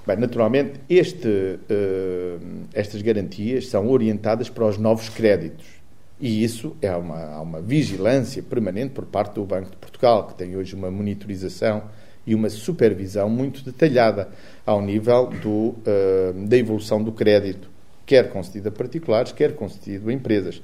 Bem, 0.04 0.16
naturalmente, 0.16 0.80
este, 0.88 1.28
uh, 1.28 2.40
estas 2.74 3.00
garantias 3.02 3.68
são 3.68 3.88
orientadas 3.88 4.48
para 4.48 4.66
os 4.66 4.76
novos 4.76 5.08
créditos. 5.08 5.66
E 6.18 6.42
isso 6.42 6.74
é 6.80 6.90
uma, 6.96 7.40
uma 7.40 7.60
vigilância 7.60 8.42
permanente 8.42 8.94
por 8.94 9.04
parte 9.04 9.34
do 9.34 9.44
Banco 9.44 9.70
de 9.70 9.76
Portugal, 9.76 10.26
que 10.26 10.34
tem 10.34 10.56
hoje 10.56 10.74
uma 10.74 10.90
monitorização 10.90 11.84
e 12.26 12.34
uma 12.34 12.48
supervisão 12.50 13.30
muito 13.30 13.64
detalhada 13.64 14.28
ao 14.64 14.82
nível 14.82 15.26
do, 15.26 15.50
uh, 15.50 16.46
da 16.46 16.56
evolução 16.56 17.02
do 17.02 17.12
crédito, 17.12 17.70
quer 18.04 18.30
concedido 18.30 18.68
a 18.68 18.72
particulares, 18.72 19.32
quer 19.32 19.54
concedido 19.54 20.10
a 20.10 20.12
empresas. 20.12 20.60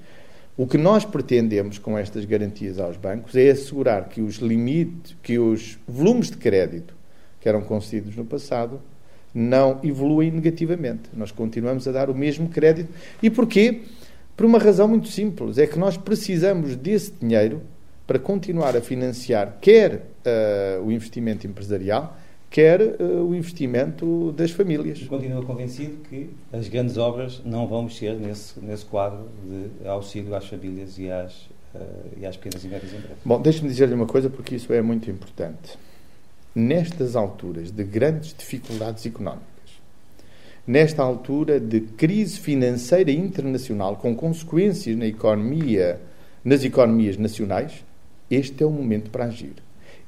O 0.56 0.66
que 0.66 0.76
nós 0.76 1.04
pretendemos 1.04 1.78
com 1.78 1.96
estas 1.96 2.24
garantias 2.24 2.78
aos 2.78 2.96
bancos 2.96 3.34
é 3.36 3.50
assegurar 3.50 4.08
que 4.08 4.20
os 4.20 4.36
limites, 4.36 5.16
que 5.22 5.38
os 5.38 5.78
volumes 5.86 6.30
de 6.30 6.36
crédito 6.36 6.94
que 7.40 7.48
eram 7.48 7.62
concedidos 7.62 8.14
no 8.14 8.24
passado 8.24 8.80
não 9.34 9.80
evoluem 9.82 10.30
negativamente. 10.30 11.10
Nós 11.14 11.32
continuamos 11.32 11.88
a 11.88 11.92
dar 11.92 12.10
o 12.10 12.14
mesmo 12.14 12.48
crédito. 12.48 12.92
E 13.22 13.30
porquê? 13.30 13.80
Por 14.36 14.46
uma 14.46 14.58
razão 14.58 14.86
muito 14.86 15.08
simples: 15.08 15.58
é 15.58 15.66
que 15.66 15.78
nós 15.78 15.96
precisamos 15.96 16.76
desse 16.76 17.12
dinheiro 17.20 17.62
para 18.12 18.18
continuar 18.18 18.76
a 18.76 18.82
financiar 18.82 19.56
quer 19.58 19.94
uh, 19.94 20.84
o 20.84 20.92
investimento 20.92 21.46
empresarial, 21.46 22.14
quer 22.50 22.82
uh, 22.82 23.26
o 23.26 23.34
investimento 23.34 24.32
das 24.32 24.50
famílias. 24.50 25.02
Continua 25.04 25.42
convencido 25.42 25.96
que 26.10 26.28
as 26.52 26.68
grandes 26.68 26.98
obras 26.98 27.40
não 27.42 27.66
vão 27.66 27.84
mexer 27.84 28.12
nesse, 28.16 28.60
nesse 28.60 28.84
quadro 28.84 29.26
de 29.42 29.88
auxílio 29.88 30.34
às 30.34 30.46
famílias 30.46 30.98
e 30.98 31.10
às, 31.10 31.32
uh, 31.74 31.80
e 32.20 32.26
às 32.26 32.36
pequenas 32.36 32.62
e 32.62 32.68
médias 32.68 32.92
empresas? 32.92 33.16
Bom, 33.24 33.40
deixe-me 33.40 33.70
dizer-lhe 33.70 33.94
uma 33.94 34.04
coisa, 34.04 34.28
porque 34.28 34.56
isso 34.56 34.70
é 34.74 34.82
muito 34.82 35.10
importante. 35.10 35.78
Nestas 36.54 37.16
alturas 37.16 37.70
de 37.70 37.82
grandes 37.82 38.34
dificuldades 38.36 39.06
económicas, 39.06 39.46
nesta 40.66 41.02
altura 41.02 41.58
de 41.58 41.80
crise 41.80 42.38
financeira 42.38 43.10
internacional 43.10 43.96
com 43.96 44.14
consequências 44.14 44.94
na 44.98 45.06
economia, 45.06 45.98
nas 46.44 46.62
economias 46.62 47.16
nacionais, 47.16 47.82
este 48.34 48.62
é 48.62 48.66
o 48.66 48.70
momento 48.70 49.10
para 49.10 49.26
agir. 49.26 49.54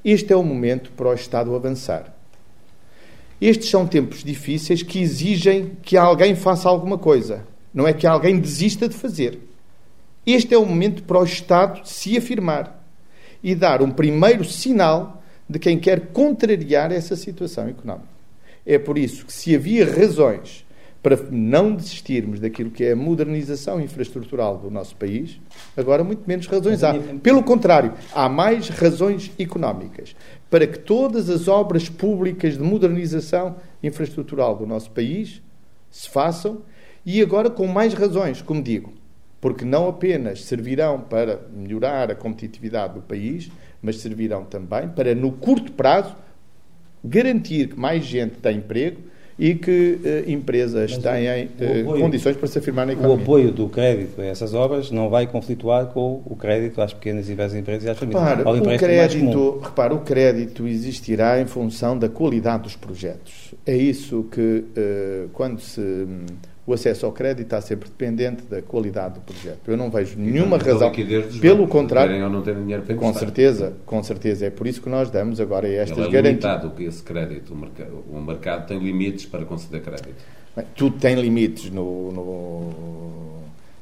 Este 0.03 0.33
é 0.33 0.35
o 0.35 0.43
momento 0.43 0.91
para 0.91 1.09
o 1.09 1.13
Estado 1.13 1.55
avançar. 1.55 2.15
Estes 3.39 3.69
são 3.69 3.85
tempos 3.85 4.23
difíceis 4.23 4.81
que 4.81 4.99
exigem 4.99 5.71
que 5.81 5.97
alguém 5.97 6.35
faça 6.35 6.69
alguma 6.69 6.97
coisa. 6.97 7.45
Não 7.73 7.87
é 7.87 7.93
que 7.93 8.07
alguém 8.07 8.39
desista 8.39 8.87
de 8.87 8.95
fazer. 8.95 9.39
Este 10.25 10.53
é 10.53 10.57
o 10.57 10.65
momento 10.65 11.03
para 11.03 11.19
o 11.19 11.23
Estado 11.23 11.87
se 11.87 12.17
afirmar 12.17 12.83
e 13.43 13.53
dar 13.53 13.81
um 13.81 13.91
primeiro 13.91 14.43
sinal 14.43 15.23
de 15.47 15.59
quem 15.59 15.77
quer 15.77 16.07
contrariar 16.07 16.91
essa 16.91 17.15
situação 17.15 17.67
económica. 17.67 18.07
É 18.65 18.79
por 18.79 18.97
isso 18.97 19.25
que, 19.25 19.33
se 19.33 19.55
havia 19.55 19.85
razões 19.85 20.64
para 21.05 21.19
não 21.29 21.75
desistirmos 21.75 22.39
daquilo 22.39 22.71
que 22.71 22.83
é 22.83 22.93
a 22.93 22.95
modernização 22.95 23.79
infraestrutural 23.79 24.57
do 24.57 24.71
nosso 24.71 24.95
país, 24.95 25.39
agora 25.77 26.03
muito 26.03 26.23
menos 26.25 26.47
razões 26.47 26.83
há. 26.83 26.95
Pelo 27.21 27.43
contrário, 27.43 27.93
há 28.11 28.27
mais 28.27 28.69
razões 28.69 29.31
económicas 29.37 30.15
para 30.49 30.65
que 30.65 30.79
todas 30.79 31.29
as 31.29 31.47
obras 31.47 31.87
públicas 31.87 32.57
de 32.57 32.63
modernização 32.63 33.57
infraestrutural 33.83 34.55
do 34.55 34.65
nosso 34.65 34.89
país 34.89 35.43
se 35.91 36.09
façam 36.09 36.63
e 37.05 37.21
agora 37.21 37.51
com 37.51 37.67
mais 37.67 37.93
razões, 37.93 38.41
como 38.41 38.63
digo, 38.63 38.91
porque 39.39 39.63
não 39.63 39.87
apenas 39.87 40.43
servirão 40.43 41.01
para 41.01 41.39
melhorar 41.55 42.09
a 42.09 42.15
competitividade 42.15 42.95
do 42.95 43.01
país, 43.01 43.51
mas 43.79 43.97
servirão 43.97 44.43
também 44.43 44.89
para, 44.89 45.13
no 45.13 45.31
curto 45.33 45.71
prazo, 45.71 46.15
garantir 47.03 47.67
que 47.69 47.79
mais 47.79 48.03
gente 48.03 48.37
tenha 48.37 48.57
emprego 48.57 49.13
e 49.37 49.53
que 49.53 49.99
uh, 50.01 50.31
empresas 50.31 50.91
Mas 50.91 51.03
tenham 51.03 51.45
uh, 51.45 51.99
condições 51.99 52.37
para 52.37 52.47
se 52.47 52.57
afirmar 52.57 52.85
na 52.85 52.93
economia. 52.93 53.17
O 53.17 53.21
apoio 53.21 53.51
do 53.51 53.67
crédito 53.67 54.21
a 54.21 54.25
essas 54.25 54.53
obras 54.53 54.91
não 54.91 55.09
vai 55.09 55.27
conflituar 55.27 55.87
com 55.87 56.21
o 56.25 56.35
crédito 56.35 56.81
às 56.81 56.93
pequenas 56.93 57.27
e 57.27 57.31
médias 57.31 57.55
empresas 57.55 57.83
e 57.83 57.89
às 57.89 57.97
famílias. 57.97 58.23
Repara, 58.23 58.49
o 58.49 58.77
crédito, 58.77 59.59
repara, 59.61 59.93
o 59.93 59.99
crédito 59.99 60.67
existirá 60.67 61.39
em 61.41 61.45
função 61.45 61.97
da 61.97 62.07
qualidade 62.07 62.63
dos 62.63 62.75
projetos. 62.75 63.53
É 63.65 63.75
isso 63.75 64.25
que, 64.31 64.41
uh, 64.41 65.29
quando 65.33 65.59
se 65.59 65.81
o 66.67 66.73
acesso 66.73 67.05
ao 67.05 67.11
crédito 67.11 67.45
está 67.45 67.61
sempre 67.61 67.87
dependente 67.89 68.43
da 68.43 68.59
qualidade 68.61 69.15
do 69.15 69.21
projeto. 69.21 69.59
Eu 69.67 69.77
não 69.77 69.91
vejo 69.91 70.17
nenhuma 70.17 70.57
razão. 70.57 70.91
Pelo 71.39 71.67
contrário, 71.67 72.23
ou 72.23 72.29
não 72.29 72.41
terem 72.41 72.61
dinheiro 72.61 72.81
para 72.83 72.95
com 72.95 73.13
certeza, 73.13 73.73
com 73.85 74.01
certeza. 74.01 74.47
É 74.47 74.49
por 74.49 74.65
isso 74.65 74.81
que 74.81 74.89
nós 74.89 75.11
damos 75.11 75.39
agora 75.39 75.67
estas 75.67 75.97
Ele 75.97 76.07
é 76.07 76.11
garantias. 76.11 76.43
limitado 76.43 76.71
que 76.71 76.83
esse 76.83 77.03
crédito. 77.03 77.53
O 77.53 77.57
mercado, 77.57 78.03
o 78.11 78.19
mercado 78.19 78.67
tem 78.67 78.79
limites 78.79 79.25
para 79.27 79.45
conceder 79.45 79.81
crédito. 79.81 80.15
Bem, 80.55 80.65
tudo 80.75 80.97
tem 80.97 81.13
limites. 81.15 81.69
No, 81.69 82.11
no, 82.11 82.69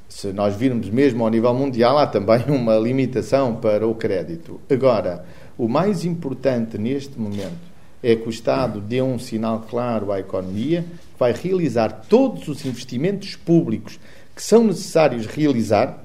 se 0.09 0.33
nós 0.33 0.53
virmos 0.53 0.89
mesmo 0.89 1.23
ao 1.23 1.29
nível 1.29 1.53
mundial, 1.53 1.97
há 1.97 2.05
também 2.05 2.43
uma 2.49 2.75
limitação 2.75 3.55
para 3.55 3.87
o 3.87 3.95
crédito. 3.95 4.59
Agora, 4.69 5.23
o 5.57 5.69
mais 5.69 6.03
importante 6.03 6.77
neste 6.77 7.17
momento 7.17 7.71
é 8.03 8.13
que 8.17 8.27
o 8.27 8.29
Estado 8.29 8.81
dê 8.81 9.01
um 9.01 9.17
sinal 9.17 9.65
claro 9.69 10.11
à 10.11 10.19
economia 10.19 10.83
vai 11.23 11.31
realizar 11.31 12.01
todos 12.09 12.49
os 12.49 12.65
investimentos 12.65 13.37
públicos 13.37 13.97
que 14.35 14.43
são 14.43 14.65
necessários 14.65 15.25
realizar 15.25 16.03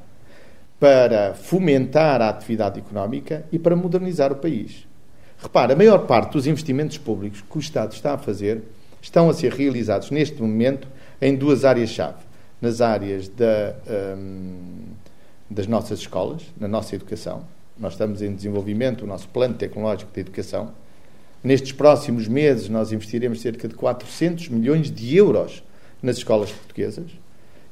para 0.79 1.35
fomentar 1.35 2.23
a 2.23 2.29
atividade 2.29 2.79
económica 2.79 3.45
e 3.51 3.59
para 3.59 3.75
modernizar 3.75 4.31
o 4.31 4.37
país. 4.37 4.87
Repara, 5.37 5.73
a 5.73 5.77
maior 5.77 6.07
parte 6.07 6.35
dos 6.35 6.47
investimentos 6.47 6.99
públicos 6.99 7.43
que 7.43 7.57
o 7.57 7.59
Estado 7.59 7.93
está 7.95 8.15
a 8.15 8.19
fazer 8.19 8.63
estão 9.03 9.29
a 9.29 9.35
ser 9.35 9.53
realizados 9.53 10.13
neste 10.13 10.41
momento 10.41 10.87
em 11.21 11.35
duas 11.35 11.65
áreas-chave. 11.65 12.23
Nas 12.61 12.81
áreas 12.81 13.27
da, 13.29 13.75
hum, 14.17 14.85
das 15.51 15.67
nossas 15.67 15.99
escolas, 15.99 16.43
na 16.61 16.69
nossa 16.69 16.95
educação. 16.95 17.43
Nós 17.77 17.95
estamos 17.95 18.23
em 18.23 18.33
desenvolvimento 18.33 19.03
o 19.03 19.07
nosso 19.07 19.29
plano 19.29 19.55
tecnológico 19.55 20.13
de 20.13 20.21
educação 20.21 20.73
Nestes 21.43 21.73
próximos 21.73 22.27
meses, 22.27 22.69
nós 22.69 22.93
investiremos 22.93 23.41
cerca 23.41 23.69
de 23.69 23.75
400 23.75 24.49
milhões 24.49 24.91
de 24.91 25.17
euros 25.17 25.63
nas 26.03 26.19
escolas 26.19 26.51
portuguesas 26.51 27.11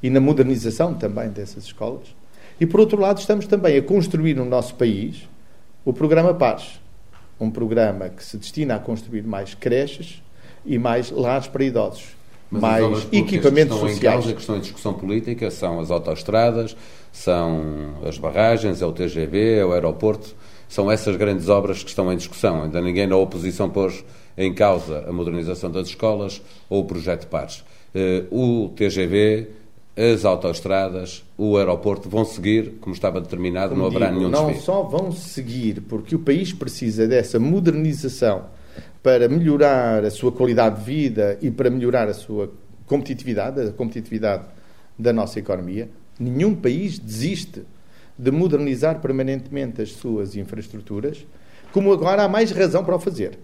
e 0.01 0.09
na 0.09 0.19
modernização 0.19 0.93
também 0.93 1.29
dessas 1.29 1.65
escolas. 1.65 2.15
E, 2.59 2.65
por 2.65 2.79
outro 2.79 2.99
lado, 2.99 3.19
estamos 3.19 3.45
também 3.45 3.77
a 3.77 3.81
construir 3.81 4.35
no 4.35 4.45
nosso 4.45 4.75
país 4.75 5.27
o 5.85 5.93
programa 5.93 6.33
Paz, 6.33 6.79
um 7.39 7.51
programa 7.51 8.09
que 8.09 8.23
se 8.23 8.37
destina 8.37 8.75
a 8.75 8.79
construir 8.79 9.23
mais 9.23 9.53
creches 9.53 10.21
e 10.65 10.77
mais 10.77 11.11
lares 11.11 11.47
para 11.47 11.63
idosos, 11.63 12.03
Mas 12.49 12.61
mais 12.61 13.07
equipamentos 13.11 13.75
que 13.75 13.89
sociais. 13.89 13.97
Em 13.97 14.01
causa, 14.01 14.31
a 14.31 14.33
questão 14.33 14.57
em 14.57 14.59
discussão 14.59 14.93
política 14.93 15.51
são 15.51 15.79
as 15.79 15.91
autoestradas, 15.91 16.75
são 17.11 17.95
as 18.05 18.17
barragens, 18.17 18.81
é 18.81 18.85
o 18.85 18.91
TGV, 18.91 19.59
é 19.59 19.65
o 19.65 19.73
aeroporto. 19.73 20.35
São 20.67 20.91
essas 20.91 21.15
grandes 21.15 21.49
obras 21.49 21.83
que 21.83 21.89
estão 21.89 22.11
em 22.11 22.17
discussão. 22.17 22.63
Ainda 22.63 22.81
ninguém 22.81 23.07
na 23.07 23.15
oposição 23.15 23.69
pôs 23.69 24.03
em 24.37 24.53
causa 24.53 25.05
a 25.07 25.11
modernização 25.11 25.71
das 25.71 25.87
escolas 25.87 26.41
ou 26.69 26.81
o 26.81 26.85
projeto 26.85 27.27
Pares. 27.27 27.63
Eh, 27.95 28.25
o 28.29 28.69
TGV, 28.75 29.47
as 29.95 30.25
autoestradas, 30.25 31.23
o 31.37 31.57
aeroporto 31.57 32.07
vão 32.07 32.23
seguir 32.23 32.73
como 32.79 32.93
estava 32.93 33.19
determinado, 33.19 33.69
como 33.69 33.81
não 33.81 33.87
haverá 33.87 34.07
digo, 34.07 34.19
nenhum 34.19 34.31
desvio. 34.31 34.49
Não 34.49 34.61
só 34.61 34.83
vão 34.83 35.11
seguir, 35.11 35.81
porque 35.81 36.15
o 36.15 36.19
país 36.19 36.53
precisa 36.53 37.07
dessa 37.07 37.39
modernização 37.39 38.45
para 39.01 39.27
melhorar 39.27 40.03
a 40.03 40.11
sua 40.11 40.31
qualidade 40.31 40.79
de 40.79 40.85
vida 40.85 41.39
e 41.41 41.49
para 41.49 41.69
melhorar 41.69 42.07
a 42.07 42.13
sua 42.13 42.51
competitividade, 42.85 43.61
a 43.61 43.71
competitividade 43.71 44.45
da 44.99 45.11
nossa 45.11 45.39
economia. 45.39 45.89
Nenhum 46.19 46.53
país 46.53 46.99
desiste 46.99 47.63
de 48.17 48.31
modernizar 48.31 48.99
permanentemente 48.99 49.81
as 49.81 49.91
suas 49.91 50.35
infraestruturas, 50.35 51.25
como 51.71 51.91
agora 51.93 52.23
há 52.23 52.27
mais 52.27 52.51
razão 52.51 52.83
para 52.83 52.95
o 52.95 52.99
fazer. 52.99 53.37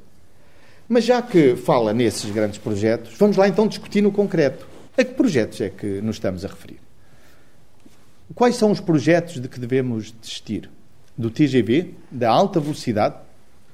Mas 0.87 1.05
já 1.05 1.21
que 1.21 1.55
fala 1.55 1.93
nesses 1.93 2.29
grandes 2.31 2.57
projetos, 2.57 3.15
vamos 3.17 3.37
lá 3.37 3.47
então 3.47 3.67
discutir 3.67 4.01
no 4.01 4.11
concreto. 4.11 4.67
A 4.97 5.03
que 5.03 5.13
projetos 5.13 5.61
é 5.61 5.69
que 5.69 6.01
nos 6.01 6.17
estamos 6.17 6.43
a 6.43 6.47
referir? 6.47 6.79
Quais 8.35 8.55
são 8.55 8.71
os 8.71 8.79
projetos 8.79 9.39
de 9.39 9.47
que 9.47 9.59
devemos 9.59 10.13
desistir? 10.19 10.69
Do 11.15 11.29
TGV, 11.29 11.93
da 12.09 12.29
alta 12.29 12.59
velocidade? 12.59 13.15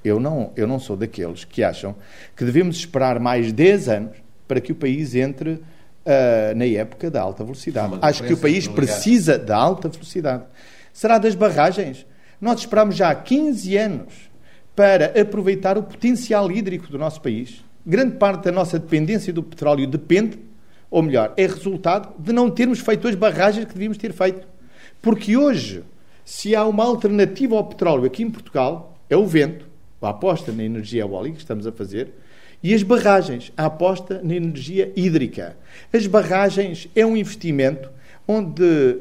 Eu 0.04 0.20
não, 0.20 0.52
eu 0.56 0.66
não 0.66 0.78
sou 0.78 0.96
daqueles 0.96 1.44
que 1.44 1.62
acham 1.62 1.94
que 2.36 2.44
devemos 2.44 2.76
esperar 2.76 3.18
mais 3.18 3.52
10 3.52 3.88
anos 3.88 4.16
para 4.46 4.60
que 4.60 4.72
o 4.72 4.74
país 4.74 5.14
entre 5.14 5.50
uh, 5.52 6.56
na 6.56 6.64
época 6.64 7.10
da 7.10 7.20
alta 7.20 7.44
velocidade. 7.44 7.98
Acho 8.02 8.24
que 8.24 8.32
o 8.32 8.36
país 8.36 8.66
precisa 8.66 9.38
da 9.38 9.56
alta 9.56 9.88
velocidade. 9.88 10.44
Será 10.92 11.18
das 11.18 11.34
barragens? 11.34 12.06
Nós 12.40 12.60
esperamos 12.60 12.96
já 12.96 13.10
há 13.10 13.14
15 13.14 13.76
anos 13.76 14.14
para 14.74 15.20
aproveitar 15.20 15.76
o 15.76 15.82
potencial 15.82 16.50
hídrico 16.50 16.88
do 16.88 16.98
nosso 16.98 17.20
país. 17.20 17.64
Grande 17.86 18.16
parte 18.16 18.44
da 18.44 18.52
nossa 18.52 18.78
dependência 18.78 19.32
do 19.32 19.42
petróleo 19.42 19.86
depende 19.86 20.38
ou 20.90 21.02
melhor, 21.02 21.32
é 21.36 21.46
resultado 21.46 22.12
de 22.18 22.32
não 22.32 22.50
termos 22.50 22.80
feito 22.80 23.06
as 23.06 23.14
barragens 23.14 23.64
que 23.64 23.72
devíamos 23.72 23.96
ter 23.96 24.12
feito. 24.12 24.46
Porque 25.00 25.36
hoje, 25.36 25.84
se 26.24 26.54
há 26.56 26.66
uma 26.66 26.84
alternativa 26.84 27.56
ao 27.56 27.64
petróleo 27.64 28.04
aqui 28.04 28.24
em 28.24 28.30
Portugal, 28.30 28.98
é 29.08 29.16
o 29.16 29.26
vento, 29.26 29.66
a 30.02 30.08
aposta 30.08 30.50
na 30.50 30.64
energia 30.64 31.02
eólica 31.02 31.36
que 31.36 31.42
estamos 31.42 31.66
a 31.66 31.72
fazer, 31.72 32.12
e 32.62 32.74
as 32.74 32.82
barragens, 32.82 33.52
a 33.56 33.66
aposta 33.66 34.20
na 34.22 34.34
energia 34.34 34.92
hídrica. 34.96 35.56
As 35.92 36.06
barragens 36.06 36.88
é 36.94 37.06
um 37.06 37.16
investimento 37.16 37.90
onde 38.26 38.98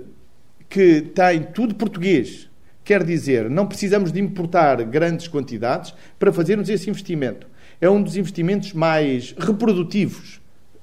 que 0.69 1.01
tem 1.01 1.43
tudo 1.43 1.73
português. 1.75 2.47
Quer 2.83 3.03
dizer, 3.03 3.49
não 3.49 3.67
precisamos 3.67 4.11
de 4.11 4.19
importar 4.19 4.83
grandes 4.83 5.27
quantidades 5.27 5.93
para 6.17 6.31
fazermos 6.31 6.69
esse 6.69 6.89
investimento. 6.89 7.47
É 7.81 7.89
um 7.89 8.01
dos 8.01 8.15
investimentos 8.15 8.73
mais 8.73 9.33
reprodutivos 9.37 10.39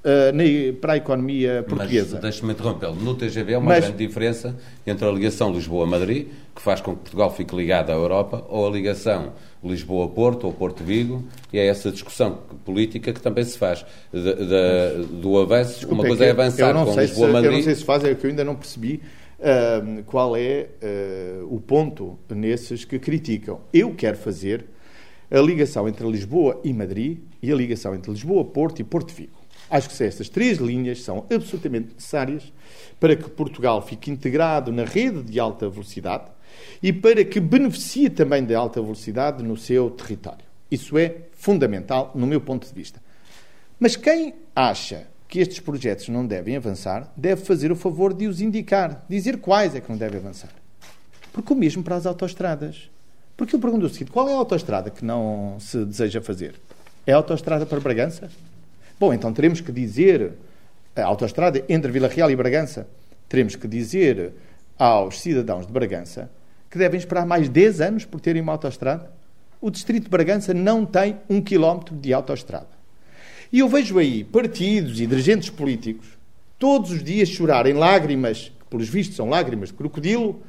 uh, 0.06 0.72
para 0.74 0.94
a 0.94 0.96
economia 0.96 1.64
portuguesa. 1.68 2.18
Deixe-me 2.18 2.52
interrompê-lo. 2.52 2.94
No 2.94 3.14
TGV 3.14 3.54
há 3.54 3.58
uma 3.58 3.68
Mas, 3.68 3.84
grande 3.84 4.06
diferença 4.06 4.56
entre 4.86 5.06
a 5.06 5.10
ligação 5.10 5.52
Lisboa-Madrid, 5.52 6.28
que 6.54 6.62
faz 6.62 6.80
com 6.80 6.92
que 6.92 7.00
Portugal 7.00 7.34
fique 7.34 7.54
ligado 7.54 7.90
à 7.90 7.94
Europa, 7.94 8.44
ou 8.48 8.66
a 8.66 8.70
ligação 8.70 9.32
Lisboa-Porto 9.62 10.46
ou 10.46 10.52
Porto-Vigo, 10.52 11.24
e 11.52 11.58
é 11.58 11.66
essa 11.66 11.90
discussão 11.90 12.38
política 12.64 13.12
que 13.12 13.20
também 13.20 13.44
se 13.44 13.58
faz 13.58 13.84
de, 14.12 14.22
de, 14.22 15.06
do 15.20 15.38
avanço. 15.38 15.74
Desculpa, 15.74 16.02
uma 16.02 16.06
coisa 16.06 16.24
é, 16.24 16.28
é 16.28 16.30
avançar 16.30 16.72
com 16.72 17.00
Lisboa-Madrid. 17.00 17.50
Eu 17.50 17.56
não 17.58 17.64
sei 17.64 17.74
se 17.74 17.84
faz, 17.84 18.04
é 18.04 18.14
que 18.14 18.24
eu 18.24 18.30
ainda 18.30 18.44
não 18.44 18.54
percebi 18.54 19.02
qual 20.06 20.36
é 20.36 20.68
uh, 20.82 21.54
o 21.54 21.60
ponto 21.60 22.18
nesses 22.30 22.84
que 22.84 22.98
criticam. 22.98 23.60
Eu 23.72 23.94
quero 23.94 24.16
fazer 24.16 24.64
a 25.30 25.38
ligação 25.40 25.88
entre 25.88 26.08
Lisboa 26.08 26.60
e 26.64 26.72
Madrid 26.72 27.18
e 27.42 27.52
a 27.52 27.54
ligação 27.54 27.94
entre 27.94 28.10
Lisboa, 28.10 28.44
Porto 28.44 28.80
e 28.80 28.84
Porto 28.84 29.12
Vigo. 29.12 29.36
Acho 29.68 29.88
que 29.88 30.04
estas 30.04 30.28
três 30.28 30.58
linhas 30.58 31.02
são 31.02 31.26
absolutamente 31.32 31.94
necessárias 31.94 32.52
para 33.00 33.16
que 33.16 33.28
Portugal 33.28 33.82
fique 33.82 34.10
integrado 34.10 34.70
na 34.70 34.84
rede 34.84 35.22
de 35.22 35.40
alta 35.40 35.68
velocidade 35.68 36.30
e 36.82 36.92
para 36.92 37.24
que 37.24 37.40
beneficie 37.40 38.08
também 38.08 38.44
de 38.44 38.54
alta 38.54 38.80
velocidade 38.80 39.42
no 39.42 39.56
seu 39.56 39.90
território. 39.90 40.46
Isso 40.70 40.96
é 40.96 41.16
fundamental, 41.32 42.12
no 42.14 42.26
meu 42.26 42.40
ponto 42.40 42.66
de 42.66 42.72
vista. 42.72 43.02
Mas 43.78 43.96
quem 43.96 44.34
acha 44.54 45.06
que 45.28 45.40
estes 45.40 45.60
projetos 45.60 46.08
não 46.08 46.26
devem 46.26 46.56
avançar, 46.56 47.12
deve 47.16 47.44
fazer 47.44 47.72
o 47.72 47.76
favor 47.76 48.14
de 48.14 48.26
os 48.26 48.40
indicar, 48.40 49.04
dizer 49.08 49.38
quais 49.38 49.74
é 49.74 49.80
que 49.80 49.90
não 49.90 49.96
devem 49.96 50.20
avançar. 50.20 50.50
Porque 51.32 51.52
o 51.52 51.56
mesmo 51.56 51.82
para 51.82 51.96
as 51.96 52.06
autoestradas. 52.06 52.90
Porque 53.36 53.54
eu 53.54 53.60
pergunto 53.60 53.86
o 53.86 53.88
seguinte: 53.88 54.10
qual 54.10 54.28
é 54.28 54.32
a 54.32 54.36
autoestrada 54.36 54.90
que 54.90 55.04
não 55.04 55.56
se 55.58 55.84
deseja 55.84 56.22
fazer? 56.22 56.54
É 57.06 57.12
a 57.12 57.16
autoestrada 57.16 57.66
para 57.66 57.80
Bragança? 57.80 58.30
Bom, 58.98 59.12
então 59.12 59.32
teremos 59.32 59.60
que 59.60 59.70
dizer 59.70 60.32
a 60.94 61.04
autoestrada 61.04 61.62
entre 61.68 61.92
Vila 61.92 62.08
Real 62.08 62.30
e 62.30 62.36
Bragança. 62.36 62.86
Teremos 63.28 63.54
que 63.56 63.68
dizer 63.68 64.32
aos 64.78 65.20
cidadãos 65.20 65.66
de 65.66 65.72
Bragança 65.72 66.30
que 66.70 66.78
devem 66.78 66.98
esperar 66.98 67.26
mais 67.26 67.48
10 67.48 67.80
anos 67.80 68.04
por 68.04 68.20
terem 68.20 68.42
uma 68.42 68.52
autoestrada. 68.52 69.10
O 69.60 69.70
distrito 69.70 70.04
de 70.04 70.10
Bragança 70.10 70.52
não 70.52 70.84
tem 70.84 71.16
um 71.28 71.40
quilómetro 71.40 71.94
de 71.96 72.12
autoestrada. 72.12 72.68
E 73.52 73.60
eu 73.60 73.68
vejo 73.68 73.98
aí 73.98 74.24
partidos 74.24 75.00
e 75.00 75.06
dirigentes 75.06 75.50
políticos 75.50 76.06
todos 76.58 76.90
os 76.90 77.02
dias 77.02 77.28
chorarem 77.28 77.74
lágrimas, 77.74 78.52
que 78.58 78.66
pelos 78.68 78.88
vistos 78.88 79.16
são 79.16 79.28
lágrimas 79.28 79.68
de 79.68 79.74
crocodilo, 79.74 80.40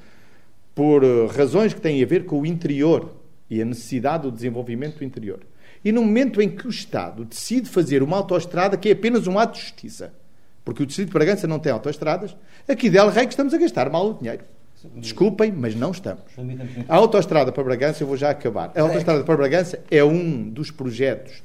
por 0.73 1.03
eh, 1.03 1.27
razões 1.35 1.73
que 1.73 1.81
têm 1.81 2.01
a 2.01 2.05
ver 2.05 2.25
com 2.25 2.41
o 2.41 2.45
interior 2.45 3.15
e 3.49 3.61
a 3.61 3.65
necessidade 3.65 4.23
do 4.23 4.31
desenvolvimento 4.31 4.97
do 4.97 5.03
interior. 5.03 5.39
E 5.83 5.91
no 5.91 6.01
momento 6.01 6.41
em 6.41 6.49
que 6.49 6.67
o 6.67 6.69
Estado 6.69 7.25
decide 7.25 7.69
fazer 7.69 8.03
uma 8.03 8.17
autoestrada 8.17 8.77
que 8.77 8.89
é 8.89 8.91
apenas 8.91 9.27
um 9.27 9.37
ato 9.39 9.57
de 9.57 9.63
justiça, 9.63 10.13
porque 10.63 10.83
o 10.83 10.85
Distrito 10.85 11.09
de 11.09 11.13
Bragança 11.13 11.47
não 11.47 11.59
tem 11.59 11.71
autoestradas, 11.71 12.35
aqui 12.67 12.89
del 12.89 13.09
Rei 13.09 13.25
que 13.25 13.33
estamos 13.33 13.53
a 13.53 13.57
gastar 13.57 13.89
mal 13.89 14.11
o 14.11 14.13
dinheiro. 14.13 14.43
Desculpem, 14.95 15.51
mas 15.51 15.75
não 15.75 15.91
estamos. 15.91 16.23
A 16.87 16.95
autoestrada 16.95 17.51
para 17.51 17.63
Bragança, 17.63 18.03
eu 18.03 18.07
vou 18.07 18.15
já 18.15 18.29
acabar. 18.29 18.71
A 18.75 18.81
autoestrada 18.81 19.23
para 19.23 19.35
Bragança 19.35 19.79
é 19.89 20.03
um 20.03 20.47
dos 20.49 20.69
projetos 20.69 21.41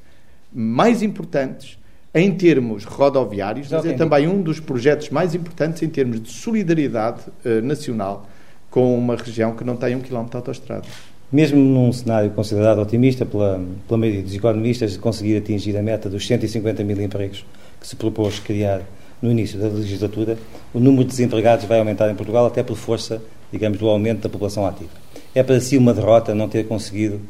mais 0.53 1.01
importantes 1.01 1.77
em 2.13 2.31
termos 2.31 2.83
rodoviários, 2.83 3.69
mas 3.71 3.85
é 3.85 3.93
também 3.93 4.27
um 4.27 4.41
dos 4.41 4.59
projetos 4.59 5.09
mais 5.09 5.33
importantes 5.33 5.81
em 5.81 5.89
termos 5.89 6.21
de 6.21 6.29
solidariedade 6.29 7.21
uh, 7.43 7.61
nacional 7.61 8.27
com 8.69 8.97
uma 8.97 9.15
região 9.15 9.55
que 9.55 9.63
não 9.63 9.75
tem 9.75 9.95
um 9.95 10.01
quilómetro 10.01 10.31
de 10.31 10.37
autoestrada. 10.37 10.83
Mesmo 11.31 11.59
num 11.59 11.91
cenário 11.91 12.29
considerado 12.31 12.79
otimista 12.79 13.25
pela, 13.25 13.59
pela 13.87 13.97
maioria 13.97 14.21
dos 14.21 14.35
economistas 14.35 14.93
de 14.93 14.99
conseguir 14.99 15.37
atingir 15.37 15.75
a 15.75 15.81
meta 15.81 16.07
dos 16.07 16.25
150 16.27 16.83
mil 16.83 17.01
empregos 17.01 17.43
que 17.79 17.87
se 17.87 17.95
propôs 17.95 18.39
criar 18.39 18.81
no 19.21 19.31
início 19.31 19.57
da 19.57 19.67
legislatura, 19.67 20.37
o 20.73 20.79
número 20.79 21.03
de 21.03 21.11
desempregados 21.11 21.65
vai 21.65 21.79
aumentar 21.79 22.11
em 22.11 22.15
Portugal 22.15 22.45
até 22.45 22.61
por 22.61 22.75
força, 22.75 23.21
digamos, 23.51 23.79
do 23.79 23.87
aumento 23.87 24.21
da 24.21 24.29
população 24.29 24.67
ativa. 24.67 24.89
É 25.33 25.41
para 25.41 25.59
si 25.59 25.77
uma 25.77 25.93
derrota 25.93 26.35
não 26.35 26.49
ter 26.49 26.67
conseguido 26.67 27.21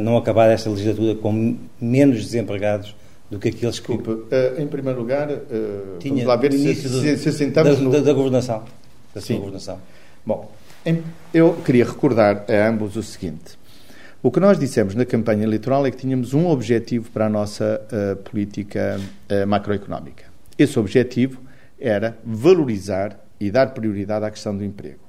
não 0.00 0.16
acabar 0.16 0.48
esta 0.50 0.70
legislatura 0.70 1.14
com 1.16 1.56
menos 1.80 2.24
desempregados 2.24 2.94
do 3.30 3.38
que 3.38 3.48
aqueles 3.48 3.80
que. 3.80 3.96
Desculpa, 3.96 4.12
uh, 4.12 4.60
em 4.60 4.66
primeiro 4.66 4.98
lugar, 4.98 5.30
uh, 5.30 5.98
tinha 5.98 6.14
vamos 6.14 6.26
lá 6.26 6.36
ver 6.36 6.52
se, 6.52 6.74
se, 6.74 7.18
se 7.18 7.32
sentamos 7.32 7.76
da, 7.76 7.82
no... 7.82 7.90
da, 7.90 8.00
da 8.00 8.12
governação. 8.12 8.62
Da 9.14 9.20
Sim. 9.20 9.38
governação. 9.38 9.78
Bom, 10.24 10.50
em, 10.86 11.02
eu 11.32 11.54
queria 11.64 11.84
recordar 11.84 12.44
a 12.48 12.68
ambos 12.68 12.96
o 12.96 13.02
seguinte. 13.02 13.58
O 14.22 14.30
que 14.30 14.40
nós 14.40 14.58
dissemos 14.58 14.94
na 14.94 15.04
campanha 15.04 15.42
eleitoral 15.42 15.86
é 15.86 15.90
que 15.90 15.98
tínhamos 15.98 16.32
um 16.32 16.46
objetivo 16.46 17.10
para 17.10 17.26
a 17.26 17.28
nossa 17.28 17.80
uh, 17.92 18.16
política 18.16 18.98
macroeconómica. 19.46 20.24
Esse 20.58 20.78
objetivo 20.78 21.42
era 21.78 22.16
valorizar 22.24 23.20
e 23.38 23.50
dar 23.50 23.74
prioridade 23.74 24.24
à 24.24 24.30
questão 24.30 24.56
do 24.56 24.64
emprego. 24.64 25.00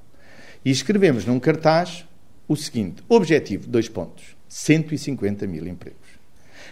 E 0.62 0.70
escrevemos 0.70 1.24
num 1.24 1.40
cartaz 1.40 2.04
o 2.46 2.54
seguinte: 2.56 3.02
objetivo, 3.08 3.66
dois 3.68 3.88
pontos 3.88 4.35
150 4.56 5.46
mil 5.46 5.66
empregos. 5.66 6.16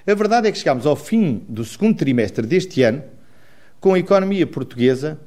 A 0.06 0.14
verdade 0.14 0.48
é 0.48 0.52
que 0.52 0.56
chegámos 0.56 0.86
ao 0.86 0.96
fim 0.96 1.42
do 1.46 1.64
segundo 1.64 1.96
trimestre 1.96 2.46
deste 2.46 2.82
ano 2.82 3.02
com 3.78 3.92
a 3.92 3.98
economia 3.98 4.46
portuguesa 4.46 5.20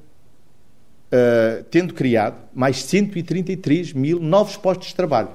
uh, 1.11 1.63
tendo 1.69 1.93
criado 1.93 2.37
mais 2.55 2.83
133 2.83 3.93
mil 3.93 4.19
novos 4.19 4.57
postos 4.57 4.87
de 4.87 4.95
trabalho. 4.95 5.29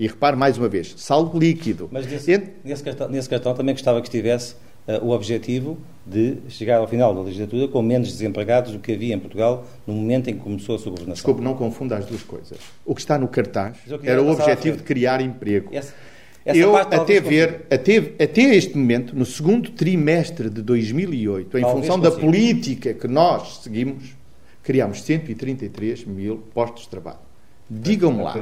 E 0.00 0.06
repare 0.06 0.36
mais 0.36 0.56
uma 0.56 0.68
vez, 0.68 0.94
saldo 0.96 1.38
líquido. 1.38 1.88
Mas 1.92 2.06
nesse, 2.06 2.32
Ent... 2.32 2.44
nesse, 2.64 2.82
cartão, 2.82 3.08
nesse 3.08 3.28
cartão, 3.28 3.52
também 3.52 3.74
gostava 3.74 4.00
que 4.00 4.06
estivesse 4.06 4.54
uh, 4.86 5.04
o 5.04 5.10
objetivo 5.10 5.76
de 6.06 6.38
chegar 6.48 6.78
ao 6.78 6.88
final 6.88 7.14
da 7.14 7.20
legislatura 7.20 7.68
com 7.68 7.82
menos 7.82 8.10
desempregados 8.10 8.72
do 8.72 8.78
que 8.78 8.92
havia 8.92 9.14
em 9.14 9.18
Portugal 9.18 9.66
no 9.86 9.92
momento 9.92 10.30
em 10.30 10.34
que 10.34 10.40
começou 10.40 10.76
a 10.76 10.78
sua 10.78 10.92
governação. 10.92 11.14
Desculpe, 11.14 11.42
não 11.42 11.54
confunda 11.54 11.98
as 11.98 12.06
duas 12.06 12.22
coisas. 12.22 12.56
O 12.86 12.94
que 12.94 13.02
está 13.02 13.18
no 13.18 13.28
cartaz 13.28 13.76
era 14.02 14.22
o 14.22 14.30
objetivo 14.30 14.78
de 14.78 14.82
criar 14.82 15.20
emprego. 15.20 15.68
Essa... 15.74 15.92
Essa 16.48 16.58
eu, 16.58 16.74
até 16.74 17.20
ver, 17.20 17.66
até, 17.70 17.98
até 17.98 18.40
este 18.56 18.74
momento, 18.74 19.14
no 19.14 19.26
segundo 19.26 19.70
trimestre 19.70 20.48
de 20.48 20.62
2008, 20.62 21.58
em 21.58 21.60
talvez 21.60 21.80
função 21.80 22.00
consiga. 22.00 22.16
da 22.16 22.22
política 22.22 22.94
que 22.94 23.06
nós 23.06 23.60
seguimos, 23.62 24.16
criámos 24.62 25.02
133 25.02 26.06
mil 26.06 26.38
postos 26.54 26.84
de 26.84 26.88
trabalho. 26.88 27.18
Digam-me 27.68 28.22
lá, 28.22 28.34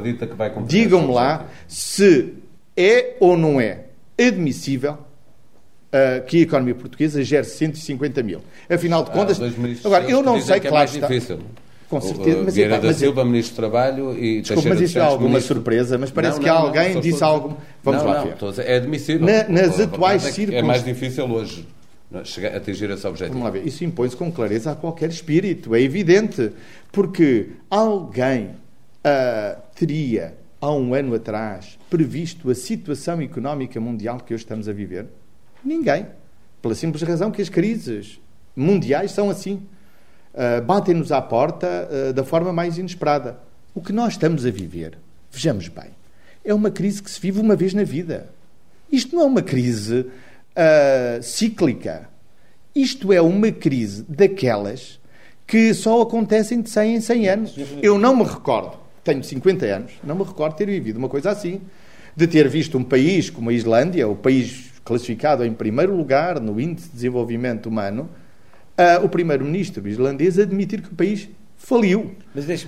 digam-me 0.68 1.12
lá 1.12 1.48
se 1.66 2.34
é 2.76 3.16
ou 3.18 3.36
não 3.36 3.60
é 3.60 3.86
admissível 4.16 4.92
uh, 4.92 6.24
que 6.26 6.38
a 6.38 6.40
economia 6.42 6.76
portuguesa 6.76 7.24
gere 7.24 7.44
150 7.44 8.22
mil. 8.22 8.40
Afinal 8.70 9.02
de 9.02 9.10
ah, 9.10 9.14
contas, 9.14 9.40
ah, 9.40 9.46
agora 9.84 10.08
eu 10.08 10.22
não 10.22 10.40
sei, 10.40 10.60
que 10.60 10.68
é 10.68 10.70
claro 10.70 10.88
está. 10.88 11.08
Difícil. 11.08 11.40
Com 11.88 12.00
certeza. 12.00 12.42
Mas, 12.44 12.54
Vieira 12.54 12.80
da 12.80 12.92
Silva, 12.92 13.24
Ministro 13.24 13.54
do 13.54 13.56
Trabalho 13.56 14.18
e 14.18 14.40
Desculpa, 14.40 14.70
mas 14.70 14.80
isso 14.80 14.98
é 14.98 15.02
alguma 15.02 15.28
ministro... 15.28 15.54
surpresa, 15.54 15.96
mas 15.96 16.10
parece 16.10 16.36
não, 16.36 16.42
que 16.42 16.48
não, 16.48 16.56
alguém 16.56 16.94
não, 16.94 17.00
disse 17.00 17.22
algo. 17.22 17.56
Vamos 17.82 18.02
lá 18.02 18.24
ver. 18.24 18.36
É 18.64 18.76
admissível. 18.76 19.26
Na, 19.26 19.48
nas 19.48 19.78
atuais 19.78 20.22
circunstâncias. 20.22 20.58
É 20.58 20.62
mais 20.62 20.84
difícil 20.84 21.24
hoje 21.30 21.66
chegar, 22.24 22.56
atingir 22.56 22.90
esse 22.90 23.06
objetivo. 23.06 23.38
Vamos 23.38 23.44
lá 23.44 23.50
ver. 23.50 23.66
Isso 23.66 23.84
impõe-se 23.84 24.16
com 24.16 24.30
clareza 24.30 24.72
a 24.72 24.74
qualquer 24.74 25.10
espírito, 25.10 25.74
é 25.74 25.80
evidente. 25.80 26.52
Porque 26.90 27.50
alguém 27.70 28.46
uh, 28.46 29.60
teria, 29.74 30.34
há 30.60 30.72
um 30.72 30.94
ano 30.94 31.14
atrás, 31.14 31.78
previsto 31.90 32.50
a 32.50 32.54
situação 32.54 33.20
económica 33.20 33.80
mundial 33.80 34.18
que 34.18 34.34
hoje 34.34 34.44
estamos 34.44 34.68
a 34.68 34.72
viver? 34.72 35.06
Ninguém. 35.64 36.06
Pela 36.62 36.74
simples 36.74 37.02
razão 37.02 37.30
que 37.30 37.42
as 37.42 37.48
crises 37.48 38.20
mundiais 38.54 39.12
são 39.12 39.30
assim. 39.30 39.62
Uh, 40.36 40.60
batem-nos 40.62 41.10
à 41.10 41.22
porta 41.22 41.88
uh, 41.90 42.12
da 42.12 42.22
forma 42.22 42.52
mais 42.52 42.76
inesperada. 42.76 43.38
O 43.74 43.80
que 43.80 43.90
nós 43.90 44.12
estamos 44.12 44.44
a 44.44 44.50
viver, 44.50 44.98
vejamos 45.30 45.68
bem, 45.68 45.90
é 46.44 46.52
uma 46.52 46.70
crise 46.70 47.02
que 47.02 47.10
se 47.10 47.18
vive 47.18 47.40
uma 47.40 47.56
vez 47.56 47.72
na 47.72 47.84
vida. 47.84 48.28
Isto 48.92 49.16
não 49.16 49.22
é 49.22 49.26
uma 49.26 49.42
crise 49.42 50.00
uh, 50.00 51.22
cíclica. 51.22 52.08
Isto 52.74 53.12
é 53.12 53.20
uma 53.22 53.50
crise 53.50 54.04
daquelas 54.06 55.00
que 55.46 55.72
só 55.72 56.02
acontecem 56.02 56.60
de 56.60 56.68
100 56.68 56.96
em 56.96 57.00
100 57.00 57.28
anos. 57.28 57.54
Eu 57.82 57.98
não 57.98 58.14
me 58.14 58.24
recordo, 58.24 58.76
tenho 59.02 59.24
50 59.24 59.64
anos, 59.64 59.92
não 60.04 60.16
me 60.16 60.24
recordo 60.24 60.54
ter 60.56 60.66
vivido 60.66 60.98
uma 60.98 61.08
coisa 61.08 61.30
assim. 61.30 61.62
De 62.14 62.26
ter 62.26 62.48
visto 62.48 62.76
um 62.76 62.84
país 62.84 63.30
como 63.30 63.50
a 63.50 63.52
Islândia, 63.52 64.06
o 64.08 64.16
país 64.16 64.72
classificado 64.84 65.44
em 65.44 65.52
primeiro 65.52 65.96
lugar 65.96 66.40
no 66.40 66.60
Índice 66.60 66.88
de 66.88 66.94
Desenvolvimento 66.94 67.66
Humano, 67.66 68.08
uh, 68.78 69.04
o 69.04 69.08
primeiro-ministro 69.08 69.86
islandês 69.88 70.38
admitir 70.38 70.80
que 70.80 70.92
o 70.92 70.96
país 70.96 71.28
faliu. 71.56 72.14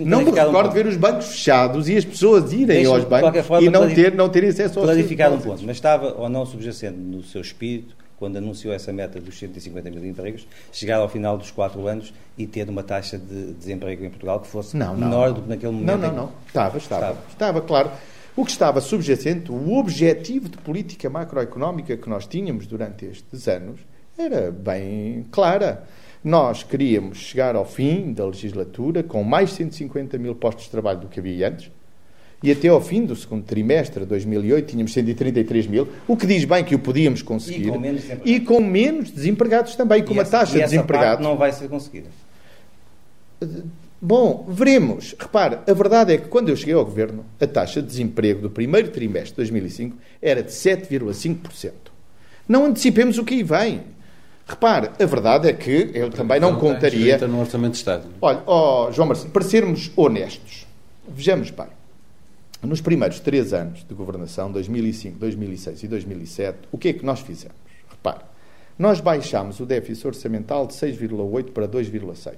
não 0.01 0.25
me 0.25 0.31
recordo 0.31 0.71
um 0.71 0.73
ver 0.73 0.87
os 0.87 0.97
bancos 0.97 1.29
fechados 1.29 1.88
e 1.88 1.97
as 1.97 2.05
pessoas 2.05 2.53
irem 2.53 2.87
aos 2.87 3.05
bancos 3.05 3.44
e 3.61 3.68
não 3.68 3.88
ter, 3.88 4.14
não 4.14 4.29
ter 4.29 4.44
acesso 4.44 4.79
aos 4.81 4.88
Clarificar 4.88 5.33
um 5.33 5.38
ponto, 5.38 5.62
mas 5.64 5.77
estava 5.77 6.14
ou 6.14 6.29
não 6.29 6.44
subjacente 6.44 6.97
no 6.99 7.23
seu 7.23 7.40
espírito, 7.40 7.94
quando 8.18 8.37
anunciou 8.37 8.75
essa 8.75 8.92
meta 8.92 9.21
dos 9.21 9.38
150 9.38 9.90
mil 9.90 10.05
empregos, 10.05 10.47
chegar 10.73 10.97
ao 10.97 11.09
final 11.09 11.38
dos 11.38 11.53
quatro 11.53 11.87
anos 11.87 12.12
e 12.37 12.47
ter 12.47 12.68
uma 12.68 12.83
taxa 12.83 13.16
de 13.16 13.53
desemprego 13.53 14.05
em 14.05 14.11
Portugal 14.11 14.40
que 14.40 14.49
fosse 14.49 14.77
não, 14.77 14.97
não, 14.97 15.09
menor 15.09 15.33
do 15.33 15.42
que 15.42 15.49
naquele 15.49 15.73
momento? 15.73 15.99
Não, 15.99 16.09
não, 16.09 16.14
não. 16.14 16.33
Estava, 16.47 16.79
estava. 16.79 17.05
Estava, 17.07 17.21
estava 17.31 17.61
claro. 17.61 17.90
O 18.35 18.44
que 18.44 18.51
estava 18.51 18.81
subjacente, 18.81 19.51
o 19.51 19.77
objetivo 19.77 20.49
de 20.49 20.59
política 20.59 21.09
macroeconómica 21.09 21.97
que 21.97 22.09
nós 22.09 22.27
tínhamos 22.27 22.66
durante 22.66 23.05
estes 23.05 23.47
anos, 23.47 23.81
era 24.16 24.51
bem 24.51 25.25
clara. 25.31 25.85
Nós 26.22 26.62
queríamos 26.62 27.18
chegar 27.18 27.54
ao 27.54 27.64
fim 27.64 28.12
da 28.12 28.26
legislatura 28.26 29.02
com 29.02 29.22
mais 29.22 29.52
150 29.52 30.18
mil 30.18 30.35
postos 30.35 30.64
de 30.64 30.70
trabalho 30.70 31.00
do 31.00 31.09
que 31.09 31.20
havia 31.20 31.48
antes, 31.48 31.70
e 32.42 32.52
até 32.52 32.68
ao 32.68 32.81
fim 32.81 33.04
do 33.04 33.16
segundo 33.16 33.44
trimestre 33.44 34.02
de 34.02 34.07
2008 34.07 34.66
tínhamos 34.70 34.92
133 34.92 35.66
mil, 35.66 35.88
o 36.07 36.16
que 36.16 36.26
diz 36.26 36.44
bem 36.44 36.64
que 36.64 36.74
o 36.74 36.78
podíamos 36.78 37.22
conseguir. 37.22 37.68
E 37.68 37.70
com 37.70 37.78
menos 37.78 38.00
desempregados, 38.02 38.31
e 38.31 38.40
com 38.40 38.61
menos 38.61 39.11
desempregados 39.11 39.76
também, 39.76 40.04
com 40.04 40.12
uma 40.12 40.24
taxa 40.24 40.54
de 40.54 40.61
desempregados. 40.61 41.24
não 41.24 41.37
vai 41.37 41.52
ser 41.52 41.68
conseguida. 41.68 42.09
Bom, 44.00 44.46
veremos. 44.48 45.16
Repare, 45.18 45.59
a 45.66 45.72
verdade 45.72 46.12
é 46.12 46.18
que 46.18 46.28
quando 46.28 46.48
eu 46.48 46.57
cheguei 46.57 46.74
ao 46.74 46.85
governo, 46.85 47.24
a 47.40 47.46
taxa 47.46 47.83
de 47.83 47.88
desemprego 47.88 48.42
do 48.42 48.50
primeiro 48.50 48.90
trimestre 48.90 49.31
de 49.31 49.37
2005 49.37 49.96
era 50.22 50.40
de 50.40 50.52
7,5%. 50.52 51.72
Não 52.48 52.64
antecipemos 52.64 53.18
o 53.18 53.24
que 53.24 53.35
aí 53.35 53.42
vem. 53.42 53.83
Repare, 54.48 54.90
a 54.98 55.04
verdade 55.04 55.46
é 55.46 55.52
que 55.52 55.90
eu 55.92 56.08
também 56.08 56.40
não, 56.40 56.52
não 56.52 56.58
contaria. 56.58 57.18
no 57.28 57.40
Orçamento 57.40 57.72
de 57.72 57.78
Estado. 57.78 58.04
Olha, 58.22 58.42
oh, 58.46 58.90
João 58.90 59.06
Marcelo, 59.06 59.30
para 59.30 59.44
sermos 59.44 59.92
honestos, 59.94 60.66
vejamos 61.06 61.50
bem. 61.50 61.66
Nos 62.62 62.80
primeiros 62.80 63.20
três 63.20 63.52
anos 63.52 63.84
de 63.87 63.94
governação, 63.94 64.50
2005, 64.50 65.18
2006 65.18 65.82
e 65.82 65.88
2007, 65.88 66.58
o 66.72 66.78
que 66.78 66.88
é 66.88 66.92
que 66.94 67.04
nós 67.04 67.20
fizemos? 67.20 67.56
Repare, 67.90 68.24
nós 68.78 69.00
baixámos 69.00 69.61
o 69.61 69.66
déficit 69.66 70.06
orçamental 70.06 70.66
de 70.66 70.72
6,8 70.72 71.52
para 71.52 71.68
2,6, 71.68 72.32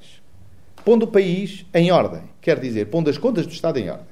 pondo 0.85 1.05
o 1.05 1.09
país 1.09 1.65
em 1.73 1.93
ordem, 1.93 2.23
quer 2.41 2.59
dizer, 2.59 2.87
pondo 2.87 3.09
as 3.09 3.17
contas 3.17 3.47
do 3.47 3.53
Estado 3.53 3.79
em 3.79 3.89
ordem. 3.89 4.07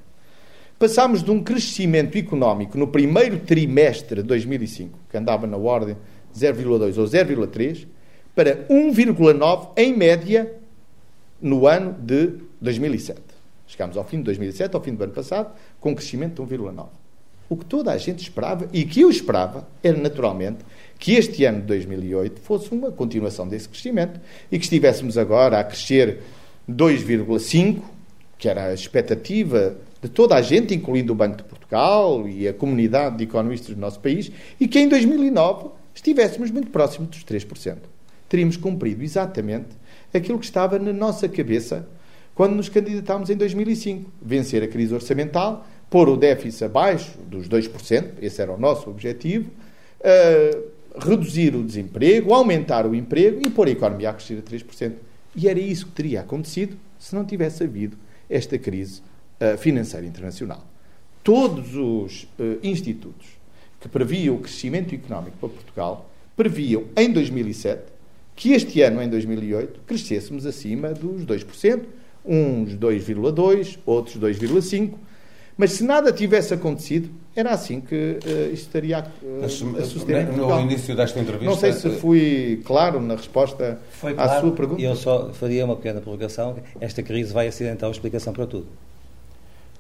Passámos 0.79 1.25
de 1.25 1.33
um 1.33 1.43
crescimento 1.43 2.17
económico 2.17 2.79
no 2.79 2.87
primeiro 2.87 3.41
trimestre 3.41 4.23
de 4.23 4.29
2005, 4.29 4.97
que 5.11 5.17
andava 5.17 5.49
na 5.49 5.57
ordem 5.57 5.97
0,2 6.39 6.97
ou 6.97 7.05
0,3, 7.05 7.87
para 8.35 8.65
1,9 8.69 9.71
em 9.77 9.97
média 9.97 10.53
no 11.41 11.67
ano 11.67 11.93
de 11.93 12.35
2007. 12.61 13.21
Chegámos 13.67 13.97
ao 13.97 14.05
fim 14.05 14.19
de 14.19 14.25
2007, 14.25 14.75
ao 14.75 14.83
fim 14.83 14.95
do 14.95 15.05
ano 15.05 15.13
passado, 15.13 15.53
com 15.81 15.91
um 15.91 15.95
crescimento 15.95 16.45
de 16.45 16.57
1,9. 16.57 16.87
O 17.51 17.57
que 17.57 17.65
toda 17.65 17.93
a 17.93 17.99
gente 17.99 18.23
esperava, 18.23 18.69
e 18.73 18.85
que 18.85 19.01
eu 19.01 19.11
esperava, 19.11 19.67
era 19.83 19.97
naturalmente 19.97 20.59
que 20.99 21.13
este 21.15 21.45
ano 21.45 21.61
de 21.61 21.67
2008 21.67 22.41
fosse 22.41 22.73
uma 22.73 22.91
continuação 22.91 23.49
desse 23.49 23.69
crescimento 23.69 24.21
e 24.53 24.59
que 24.59 24.65
estivéssemos 24.65 25.17
agora 25.17 25.59
a 25.59 25.65
crescer 25.65 26.21
2,5, 26.69 27.81
que 28.37 28.49
era 28.49 28.67
a 28.67 28.75
expectativa 28.75 29.77
de 30.03 30.09
toda 30.09 30.37
a 30.37 30.43
gente, 30.43 30.75
incluindo 30.75 31.13
o 31.13 31.17
Banco 31.17 31.39
de 31.39 31.45
Portugal 31.45 32.29
e 32.29 32.47
a 32.47 32.53
comunidade 32.53 33.17
de 33.17 33.25
economistas 33.25 33.75
do 33.75 33.81
nosso 33.81 33.99
país, 33.99 34.31
e 34.61 34.69
que 34.69 34.79
em 34.79 34.89
2009 34.89 35.71
estivéssemos 35.99 36.51
muito 36.51 36.71
próximos 36.71 37.11
dos 37.11 37.25
3%. 37.25 37.79
Teríamos 38.29 38.57
cumprido 38.57 39.03
exatamente 39.03 39.69
aquilo 40.15 40.39
que 40.39 40.45
estava 40.45 40.79
na 40.79 40.93
nossa 40.93 41.29
cabeça 41.29 41.89
quando 42.35 42.55
nos 42.55 42.69
candidatámos 42.69 43.31
em 43.31 43.37
2005. 43.37 44.11
Vencer 44.23 44.63
a 44.63 44.69
crise 44.69 44.95
orçamental, 44.95 45.67
pôr 45.91 46.09
o 46.09 46.17
déficit 46.17 46.65
abaixo 46.65 47.19
dos 47.27 47.49
2%, 47.49 48.13
esse 48.23 48.41
era 48.41 48.53
o 48.53 48.59
nosso 48.59 48.89
objetivo, 48.89 49.51
uh, 50.01 50.69
reduzir 50.99 51.57
o 51.57 51.65
desemprego, 51.65 52.33
aumentar 52.33 52.87
o 52.87 52.95
emprego 52.95 53.45
e 53.45 53.51
pôr 53.51 53.67
a 53.67 53.71
economia 53.71 54.11
a 54.11 54.15
crescer 54.15 54.39
a 54.39 54.43
3%. 54.43 54.93
E 55.35 55.49
era 55.49 55.59
isso 55.59 55.87
que 55.87 55.93
teria 55.93 56.21
acontecido 56.21 56.77
se 56.99 57.15
não 57.15 57.25
tivesse 57.25 57.65
havido 57.65 57.97
esta 58.31 58.57
crise 58.57 59.03
uh, 59.41 59.59
financeira 59.59 60.07
internacional. 60.07 60.65
Todos 61.25 61.75
os 61.75 62.23
uh, 62.39 62.59
institutos 62.63 63.38
que 63.81 63.89
previam 63.89 64.37
o 64.37 64.39
crescimento 64.39 64.95
económico 64.95 65.37
para 65.39 65.49
Portugal, 65.49 66.11
previam 66.37 66.85
em 66.97 67.13
2007 67.13 67.99
que 68.39 68.53
este 68.53 68.81
ano, 68.83 69.03
em 69.03 69.09
2008, 69.09 69.81
crescêssemos 69.85 70.47
acima 70.47 70.91
dos 70.91 71.27
2%, 71.27 71.83
uns 72.25 72.77
2,2%, 72.77 73.79
outros 73.85 74.17
2,5%. 74.17 74.95
Mas 75.57 75.73
se 75.73 75.83
nada 75.83 76.13
tivesse 76.13 76.55
acontecido, 76.55 77.11
era 77.35 77.51
assim 77.51 77.81
que 77.81 77.95
uh, 77.95 78.53
isto 78.53 78.67
estaria 78.67 78.99
a, 78.99 79.03
uh, 79.03 79.45
a 79.45 79.49
suceder 79.49 80.29
no, 80.29 80.49
no 80.49 80.61
início 80.61 80.95
desta 80.95 81.19
entrevista. 81.19 81.51
Não 81.51 81.57
sei 81.57 81.73
se 81.73 81.91
fui 81.99 82.63
claro 82.65 83.01
na 83.01 83.17
resposta 83.17 83.81
claro, 84.01 84.21
à 84.21 84.41
sua 84.41 84.53
pergunta. 84.53 84.81
Eu 84.81 84.95
só 84.95 85.33
faria 85.33 85.65
uma 85.65 85.75
pequena 85.75 86.01
provocação. 86.01 86.59
Esta 86.81 87.03
crise 87.03 87.33
vai 87.33 87.49
acidentar 87.49 87.89
a 87.89 87.91
explicação 87.91 88.33
para 88.33 88.47
tudo. 88.47 88.69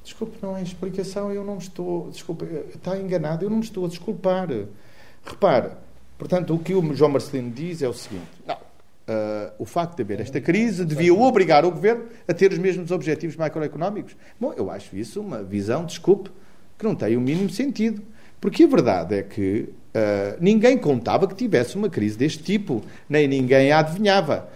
Desculpe, 0.08 0.38
não 0.40 0.56
é 0.56 0.62
explicação, 0.62 1.30
eu 1.30 1.44
não 1.44 1.58
estou. 1.58 2.08
Desculpe, 2.10 2.46
está 2.74 2.96
enganado, 2.96 3.44
eu 3.44 3.50
não 3.50 3.60
estou 3.60 3.84
a 3.84 3.88
desculpar. 3.88 4.48
Repare, 5.22 5.72
portanto, 6.16 6.54
o 6.54 6.58
que 6.58 6.72
o 6.74 6.94
João 6.94 7.10
Marcelino 7.10 7.50
diz 7.50 7.82
é 7.82 7.88
o 7.88 7.92
seguinte: 7.92 8.26
não, 8.46 8.54
uh, 8.54 9.52
o 9.58 9.66
facto 9.66 9.96
de 9.96 10.02
haver 10.02 10.20
esta 10.20 10.40
crise 10.40 10.86
devia 10.86 11.12
obrigar 11.12 11.62
o 11.66 11.70
governo 11.70 12.06
a 12.26 12.32
ter 12.32 12.50
os 12.50 12.58
mesmos 12.58 12.90
objetivos 12.90 13.36
macroeconómicos. 13.36 14.16
Bom, 14.40 14.54
eu 14.56 14.70
acho 14.70 14.96
isso 14.96 15.20
uma 15.20 15.42
visão, 15.42 15.84
desculpe, 15.84 16.30
que 16.78 16.86
não 16.86 16.94
tem 16.94 17.14
o 17.14 17.20
mínimo 17.20 17.50
sentido. 17.50 18.02
Porque 18.40 18.64
a 18.64 18.66
verdade 18.66 19.14
é 19.14 19.22
que 19.22 19.68
uh, 19.68 20.38
ninguém 20.40 20.78
contava 20.78 21.28
que 21.28 21.34
tivesse 21.34 21.76
uma 21.76 21.90
crise 21.90 22.16
deste 22.16 22.42
tipo, 22.42 22.82
nem 23.06 23.28
ninguém 23.28 23.72
a 23.72 23.80
adivinhava. 23.80 24.48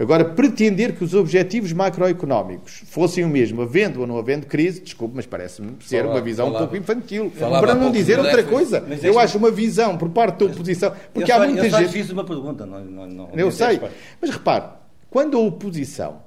Agora, 0.00 0.24
pretender 0.24 0.96
que 0.96 1.04
os 1.04 1.12
objetivos 1.12 1.74
macroeconómicos 1.74 2.84
fossem 2.86 3.22
o 3.22 3.28
mesmo, 3.28 3.60
havendo 3.60 4.00
ou 4.00 4.06
não 4.06 4.16
havendo 4.16 4.46
crise, 4.46 4.80
desculpe, 4.80 5.14
mas 5.14 5.26
parece-me 5.26 5.76
ser 5.82 5.98
falava, 5.98 6.14
uma 6.14 6.24
visão 6.24 6.46
falava, 6.46 6.64
um 6.64 6.68
pouco 6.68 6.82
infantil. 6.82 7.30
Para 7.38 7.74
não 7.74 7.92
dizer 7.92 8.18
outra 8.18 8.42
coisa. 8.42 8.82
Eu 9.02 9.18
acho 9.18 9.36
uma 9.36 9.50
visão 9.50 9.98
por 9.98 10.08
parte 10.08 10.38
da 10.38 10.46
oposição. 10.46 10.94
Porque 11.12 11.30
há 11.30 11.36
só, 11.36 11.44
muita 11.44 11.66
eu 11.66 11.70
gente. 11.70 11.92
fiz 11.92 12.08
uma 12.08 12.24
pergunta. 12.24 12.64
Não, 12.64 12.82
não, 12.82 13.06
não, 13.06 13.30
eu 13.34 13.50
sei. 13.50 13.78
Mas 14.18 14.30
repare, 14.30 14.70
quando 15.10 15.36
a 15.36 15.40
oposição 15.40 16.22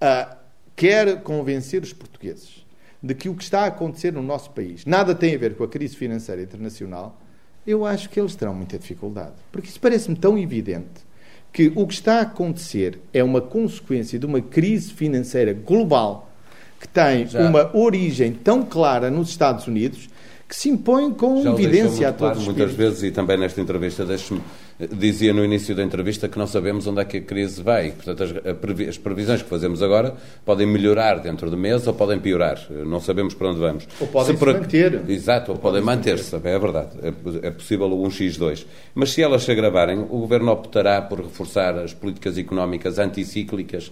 uh, 0.00 0.36
quer 0.76 1.20
convencer 1.22 1.82
os 1.82 1.92
portugueses 1.92 2.64
de 3.02 3.16
que 3.16 3.28
o 3.28 3.34
que 3.34 3.42
está 3.42 3.62
a 3.62 3.66
acontecer 3.66 4.12
no 4.12 4.22
nosso 4.22 4.50
país 4.52 4.84
nada 4.84 5.12
tem 5.12 5.34
a 5.34 5.38
ver 5.38 5.56
com 5.56 5.64
a 5.64 5.68
crise 5.68 5.96
financeira 5.96 6.40
internacional, 6.40 7.20
eu 7.66 7.84
acho 7.84 8.08
que 8.10 8.20
eles 8.20 8.36
terão 8.36 8.54
muita 8.54 8.78
dificuldade. 8.78 9.34
Porque 9.50 9.68
isso 9.68 9.80
parece-me 9.80 10.14
tão 10.14 10.38
evidente 10.38 11.07
que 11.58 11.72
o 11.74 11.88
que 11.88 11.94
está 11.94 12.18
a 12.18 12.20
acontecer 12.20 13.00
é 13.12 13.24
uma 13.24 13.40
consequência 13.40 14.16
de 14.16 14.24
uma 14.24 14.40
crise 14.40 14.92
financeira 14.92 15.52
global 15.52 16.30
que 16.80 16.86
tem 16.86 17.26
Já. 17.26 17.40
uma 17.40 17.76
origem 17.76 18.30
tão 18.32 18.62
clara 18.62 19.10
nos 19.10 19.30
Estados 19.30 19.66
Unidos 19.66 20.08
que 20.48 20.54
se 20.54 20.68
impõe 20.68 21.12
com 21.12 21.42
Já 21.42 21.50
evidência 21.50 22.10
a 22.10 22.12
todos 22.12 22.44
claro, 22.44 22.54
muitas 22.54 22.72
vezes 22.76 23.02
e 23.02 23.10
também 23.10 23.36
nesta 23.36 23.60
entrevista 23.60 24.06
deixe-me 24.06 24.40
dizia 24.92 25.32
no 25.32 25.44
início 25.44 25.74
da 25.74 25.82
entrevista 25.82 26.28
que 26.28 26.38
não 26.38 26.46
sabemos 26.46 26.86
onde 26.86 27.00
é 27.00 27.04
que 27.04 27.16
a 27.16 27.20
crise 27.20 27.60
vai. 27.62 27.90
Portanto, 27.90 28.22
as, 28.88 28.98
previsões 28.98 29.42
que 29.42 29.48
fazemos 29.48 29.82
agora 29.82 30.14
podem 30.44 30.66
melhorar 30.66 31.18
dentro 31.18 31.50
de 31.50 31.56
meses 31.56 31.86
ou 31.86 31.94
podem 31.94 32.20
piorar. 32.20 32.64
Não 32.70 33.00
sabemos 33.00 33.34
para 33.34 33.50
onde 33.50 33.58
vamos. 33.58 33.88
Ou 34.00 34.06
podem 34.06 34.36
se, 34.36 34.38
se 34.38 34.46
manter. 34.46 35.02
Exato, 35.08 35.50
ou, 35.50 35.56
ou 35.56 35.62
podem 35.62 35.82
manter-se. 35.82 36.32
Manter 36.34 36.48
é 36.48 36.58
verdade. 36.58 36.90
É, 37.02 37.48
é 37.48 37.50
possível 37.50 37.86
o 37.86 38.06
1x2. 38.06 38.66
Mas 38.94 39.10
se 39.10 39.22
elas 39.22 39.42
se 39.42 39.50
agravarem, 39.50 39.98
o 39.98 40.18
Governo 40.18 40.52
optará 40.52 41.02
por 41.02 41.20
reforçar 41.20 41.76
as 41.78 41.92
políticas 41.92 42.38
económicas 42.38 42.98
anticíclicas 42.98 43.90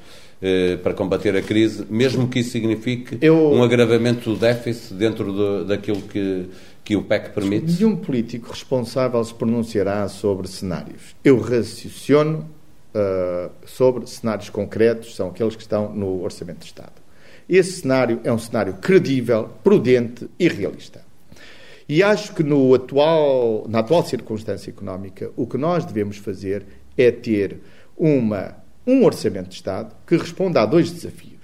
para 0.83 0.93
combater 0.93 1.35
a 1.35 1.43
crise, 1.43 1.87
mesmo 1.89 2.29
que 2.29 2.41
isso 2.41 2.51
signifique 2.51 3.19
Eu... 3.23 3.53
um 3.53 3.63
agravamento 3.63 4.31
do 4.31 4.37
déficit 4.39 4.95
dentro 4.95 5.33
de, 5.33 5.69
daquilo 5.69 6.03
que 6.03 6.49
que 6.87 6.95
o 6.95 7.03
PEC 7.03 7.31
permite? 7.31 7.81
Nenhum 7.81 7.97
político 7.97 8.49
responsável 8.49 9.23
se 9.25 9.35
pronunciará 9.35 10.09
sobre 10.09 10.47
cenários. 10.47 11.17
Eu 11.25 11.41
raciocino 11.41 12.49
uh, 12.95 13.51
sobre 13.67 14.07
cenários 14.07 14.49
concretos, 14.49 15.17
são 15.17 15.31
aqueles 15.31 15.57
que 15.57 15.63
estão 15.63 15.93
no 15.93 16.23
Orçamento 16.23 16.61
de 16.61 16.67
Estado. 16.67 16.93
Esse 17.49 17.81
cenário 17.81 18.21
é 18.23 18.33
um 18.33 18.39
cenário 18.39 18.75
credível, 18.75 19.51
prudente 19.65 20.29
e 20.39 20.47
realista. 20.47 21.05
E 21.89 22.05
acho 22.05 22.33
que 22.35 22.45
no 22.45 22.73
atual, 22.73 23.67
na 23.69 23.81
atual 23.81 24.05
circunstância 24.05 24.71
económica, 24.71 25.33
o 25.37 25.45
que 25.45 25.59
nós 25.59 25.85
devemos 25.85 26.17
fazer 26.19 26.65
é 26.97 27.11
ter 27.11 27.59
uma, 27.97 28.55
um 28.87 29.05
Orçamento 29.05 29.49
de 29.49 29.57
Estado 29.57 29.95
que 30.07 30.17
responda 30.17 30.63
a 30.63 30.67
dois 30.67 30.91
desafios. 30.91 31.37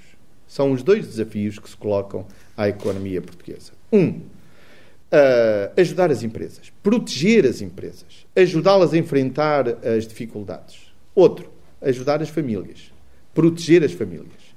São 0.47 0.73
os 0.73 0.83
dois 0.83 1.07
desafios 1.07 1.59
que 1.59 1.69
se 1.69 1.77
colocam 1.77 2.27
à 2.57 2.69
economia 2.69 3.21
portuguesa. 3.21 3.73
Um, 3.93 4.09
uh, 4.11 4.21
ajudar 5.77 6.11
as 6.11 6.23
empresas, 6.23 6.73
proteger 6.83 7.47
as 7.47 7.61
empresas, 7.61 8.27
ajudá-las 8.37 8.93
a 8.93 8.99
enfrentar 8.99 9.69
as 9.85 10.07
dificuldades. 10.07 10.93
Outro, 11.15 11.51
ajudar 11.81 12.23
as 12.23 12.29
famílias, 12.29 12.93
proteger 13.35 13.83
as 13.83 13.93
famílias 13.93 14.53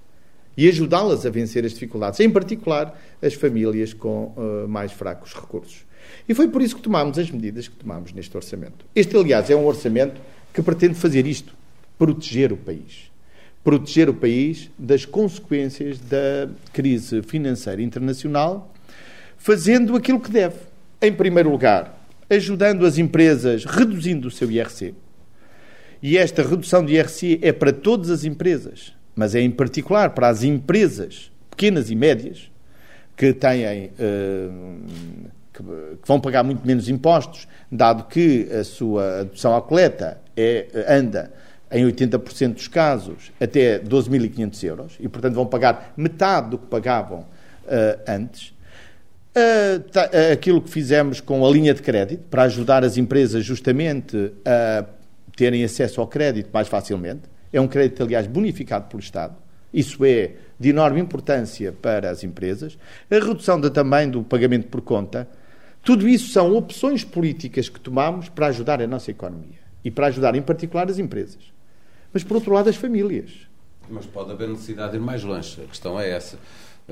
e 0.57 0.69
ajudá-las 0.69 1.25
a 1.25 1.29
vencer 1.29 1.65
as 1.65 1.73
dificuldades, 1.73 2.19
em 2.19 2.29
particular 2.29 2.97
as 3.21 3.33
famílias 3.33 3.93
com 3.93 4.33
uh, 4.37 4.67
mais 4.67 4.91
fracos 4.91 5.33
recursos. 5.33 5.85
E 6.29 6.33
foi 6.33 6.47
por 6.47 6.61
isso 6.61 6.75
que 6.75 6.81
tomámos 6.81 7.17
as 7.17 7.29
medidas 7.29 7.67
que 7.67 7.75
tomámos 7.75 8.13
neste 8.13 8.35
orçamento. 8.35 8.85
Este, 8.95 9.17
aliás, 9.17 9.49
é 9.49 9.55
um 9.55 9.65
orçamento 9.65 10.21
que 10.53 10.61
pretende 10.61 10.95
fazer 10.95 11.25
isto: 11.25 11.53
proteger 11.97 12.51
o 12.51 12.57
país. 12.57 13.11
Proteger 13.63 14.09
o 14.09 14.13
país 14.13 14.69
das 14.77 15.05
consequências 15.05 15.99
da 15.99 16.49
crise 16.71 17.21
financeira 17.23 17.81
internacional, 17.81 18.73
fazendo 19.37 19.95
aquilo 19.95 20.19
que 20.19 20.31
deve. 20.31 20.57
Em 21.01 21.11
primeiro 21.11 21.49
lugar, 21.49 21.99
ajudando 22.29 22.85
as 22.85 22.97
empresas 22.97 23.65
reduzindo 23.65 24.27
o 24.27 24.31
seu 24.31 24.49
IRC. 24.49 24.93
E 26.01 26.17
esta 26.17 26.43
redução 26.43 26.85
de 26.85 26.93
IRC 26.93 27.39
é 27.41 27.51
para 27.51 27.71
todas 27.73 28.09
as 28.09 28.23
empresas, 28.23 28.93
mas 29.15 29.33
é 29.33 29.41
em 29.41 29.51
particular 29.51 30.11
para 30.11 30.27
as 30.27 30.43
empresas 30.43 31.31
pequenas 31.49 31.89
e 31.89 31.95
médias 31.95 32.51
que 33.15 33.33
têm 33.33 33.85
uh, 33.85 34.81
que, 35.53 35.63
vão 36.05 36.19
pagar 36.19 36.43
muito 36.43 36.65
menos 36.67 36.89
impostos, 36.89 37.47
dado 37.71 38.05
que 38.05 38.47
a 38.51 38.63
sua 38.63 39.21
adoção 39.21 39.55
à 39.55 39.61
coleta 39.61 40.21
é, 40.35 40.67
anda 40.89 41.31
em 41.71 41.85
80% 41.85 42.53
dos 42.53 42.67
casos 42.67 43.31
até 43.39 43.79
12.500 43.79 44.63
euros 44.63 44.93
e, 44.99 45.07
portanto, 45.07 45.33
vão 45.33 45.45
pagar 45.45 45.93
metade 45.97 46.51
do 46.51 46.57
que 46.57 46.67
pagavam 46.67 47.19
uh, 47.19 48.01
antes. 48.07 48.53
Uh, 49.35 49.79
tá, 49.91 50.05
uh, 50.05 50.33
aquilo 50.33 50.61
que 50.61 50.69
fizemos 50.69 51.19
com 51.19 51.45
a 51.45 51.49
linha 51.49 51.73
de 51.73 51.81
crédito 51.81 52.23
para 52.29 52.43
ajudar 52.43 52.83
as 52.83 52.97
empresas 52.97 53.43
justamente 53.43 54.31
a 54.45 54.85
terem 55.35 55.63
acesso 55.63 55.99
ao 55.99 56.07
crédito 56.07 56.49
mais 56.53 56.67
facilmente. 56.67 57.23
É 57.51 57.59
um 57.59 57.67
crédito, 57.67 58.03
aliás, 58.03 58.27
bonificado 58.27 58.87
pelo 58.87 59.01
Estado. 59.01 59.35
Isso 59.73 60.05
é 60.05 60.31
de 60.57 60.69
enorme 60.69 61.01
importância 61.01 61.73
para 61.73 62.09
as 62.09 62.23
empresas. 62.23 62.77
A 63.11 63.15
redução 63.15 63.59
da, 63.59 63.69
também 63.69 64.09
do 64.09 64.23
pagamento 64.23 64.67
por 64.67 64.81
conta. 64.81 65.27
Tudo 65.83 66.07
isso 66.07 66.31
são 66.31 66.55
opções 66.55 67.03
políticas 67.03 67.69
que 67.69 67.79
tomamos 67.79 68.29
para 68.29 68.47
ajudar 68.47 68.81
a 68.81 68.87
nossa 68.87 69.11
economia 69.11 69.59
e 69.83 69.91
para 69.91 70.07
ajudar, 70.07 70.33
em 70.35 70.41
particular, 70.41 70.89
as 70.89 70.97
empresas. 70.97 71.54
Mas, 72.15 72.23
por 72.23 72.35
outro 72.35 72.53
lado, 72.53 72.69
as 72.69 72.77
famílias. 72.77 73.29
Mas 73.89 74.05
pode 74.05 74.31
haver 74.31 74.47
necessidade 74.47 74.91
de 74.91 74.97
ir 74.97 75.01
mais 75.01 75.21
longe. 75.21 75.61
A 75.61 75.67
questão 75.67 75.99
é 75.99 76.09
essa. 76.09 76.39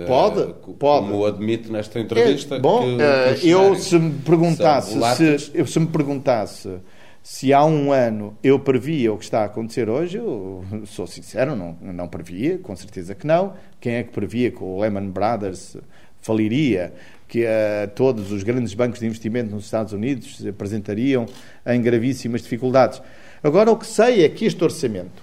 Pode, 0.05 0.41
uh, 0.41 0.53
pode. 0.73 1.07
Como 1.07 1.25
admite 1.25 1.71
nesta 1.71 1.97
entrevista. 1.97 2.55
É, 2.55 2.59
bom, 2.59 2.81
que, 2.81 3.39
que 3.39 3.53
uh, 3.53 3.69
eu 3.69 3.75
se 3.75 3.97
me 3.97 4.19
perguntasse 4.19 4.99
se, 5.15 5.51
eu, 5.53 5.65
se 5.65 5.79
me 5.79 5.87
perguntasse 5.87 6.77
se 7.21 7.53
há 7.53 7.63
um 7.63 7.93
ano 7.93 8.37
eu 8.43 8.59
previa 8.59 9.13
o 9.13 9.17
que 9.17 9.23
está 9.23 9.43
a 9.43 9.45
acontecer 9.45 9.87
hoje, 9.87 10.17
eu 10.17 10.65
sou 10.87 11.07
sincero, 11.07 11.55
não, 11.55 11.77
não 11.81 12.09
previa, 12.09 12.57
com 12.57 12.75
certeza 12.75 13.15
que 13.15 13.25
não. 13.25 13.53
Quem 13.79 13.95
é 13.95 14.03
que 14.03 14.11
previa 14.11 14.51
que 14.51 14.61
o 14.61 14.81
Lehman 14.81 15.09
Brothers 15.09 15.77
faliria, 16.19 16.93
que 17.29 17.45
uh, 17.45 17.87
todos 17.95 18.29
os 18.29 18.43
grandes 18.43 18.73
bancos 18.73 18.99
de 18.99 19.05
investimento 19.05 19.55
nos 19.55 19.63
Estados 19.63 19.93
Unidos 19.93 20.35
se 20.35 20.49
apresentariam 20.49 21.25
em 21.65 21.81
gravíssimas 21.81 22.41
dificuldades? 22.41 23.01
Agora, 23.43 23.71
o 23.71 23.77
que 23.77 23.85
sei 23.85 24.23
é 24.23 24.29
que 24.29 24.45
este 24.45 24.63
orçamento 24.63 25.21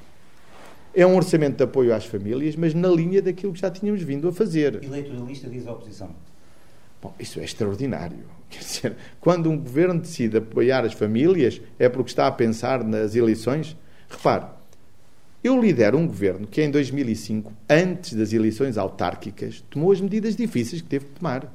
é 0.95 1.07
um 1.07 1.17
orçamento 1.17 1.57
de 1.57 1.65
apoio 1.65 1.95
às 1.95 2.05
famílias, 2.05 2.55
mas 2.55 2.75
na 2.75 2.89
linha 2.89 3.23
daquilo 3.23 3.53
que 3.53 3.61
já 3.61 3.71
tínhamos 3.71 4.03
vindo 4.03 4.29
a 4.29 4.33
fazer. 4.33 4.83
Eleitoralista 4.85 5.49
diz 5.49 5.67
a 5.67 5.73
oposição. 5.73 6.11
Bom, 7.01 7.15
isso 7.19 7.41
é 7.41 7.45
extraordinário. 7.45 8.19
Quer 8.51 8.59
dizer, 8.59 8.97
quando 9.21 9.49
um 9.49 9.57
governo 9.57 10.01
decide 10.01 10.37
apoiar 10.37 10.85
as 10.85 10.93
famílias, 10.93 11.61
é 11.79 11.89
porque 11.89 12.11
está 12.11 12.27
a 12.27 12.33
pensar 12.33 12.85
nas 12.85 13.15
eleições. 13.15 13.77
Repare, 14.09 14.47
eu 15.43 15.59
lidero 15.59 15.97
um 15.97 16.07
governo 16.07 16.47
que 16.47 16.61
em 16.63 16.71
2005, 16.71 17.53
antes 17.69 18.13
das 18.13 18.33
eleições 18.35 18.77
autárquicas, 18.77 19.65
tomou 19.71 19.93
as 19.93 20.01
medidas 20.01 20.37
difíceis 20.37 20.83
que 20.83 20.89
teve 20.89 21.07
que 21.07 21.21
tomar. 21.21 21.51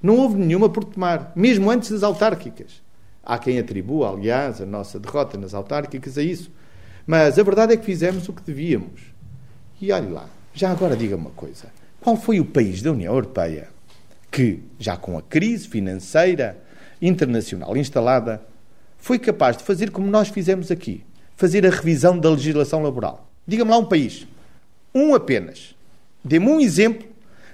Não 0.00 0.16
houve 0.16 0.38
nenhuma 0.38 0.70
por 0.70 0.84
tomar, 0.84 1.32
mesmo 1.36 1.70
antes 1.70 1.90
das 1.90 2.02
autárquicas. 2.02 2.83
Há 3.24 3.38
quem 3.38 3.58
atribua, 3.58 4.10
aliás, 4.10 4.60
a 4.60 4.66
nossa 4.66 4.98
derrota 4.98 5.38
nas 5.38 5.54
autárquicas 5.54 6.18
a 6.18 6.22
isso. 6.22 6.50
Mas 7.06 7.38
a 7.38 7.42
verdade 7.42 7.72
é 7.72 7.76
que 7.76 7.84
fizemos 7.84 8.28
o 8.28 8.32
que 8.32 8.42
devíamos. 8.42 9.00
E 9.80 9.90
olhe 9.92 10.10
lá, 10.10 10.28
já 10.52 10.70
agora 10.70 10.96
diga 10.96 11.16
uma 11.16 11.30
coisa: 11.30 11.66
qual 12.00 12.16
foi 12.16 12.40
o 12.40 12.44
país 12.44 12.82
da 12.82 12.92
União 12.92 13.14
Europeia 13.14 13.68
que, 14.30 14.60
já 14.78 14.96
com 14.96 15.16
a 15.16 15.22
crise 15.22 15.68
financeira 15.68 16.58
internacional 17.00 17.76
instalada, 17.76 18.42
foi 18.98 19.18
capaz 19.18 19.56
de 19.56 19.64
fazer 19.64 19.90
como 19.90 20.10
nós 20.10 20.28
fizemos 20.28 20.70
aqui? 20.70 21.04
Fazer 21.36 21.66
a 21.66 21.70
revisão 21.70 22.18
da 22.18 22.30
legislação 22.30 22.82
laboral. 22.82 23.30
Diga-me 23.46 23.70
lá 23.70 23.78
um 23.78 23.84
país. 23.84 24.26
Um 24.94 25.14
apenas. 25.14 25.74
Dê-me 26.24 26.46
um 26.46 26.60
exemplo 26.60 27.06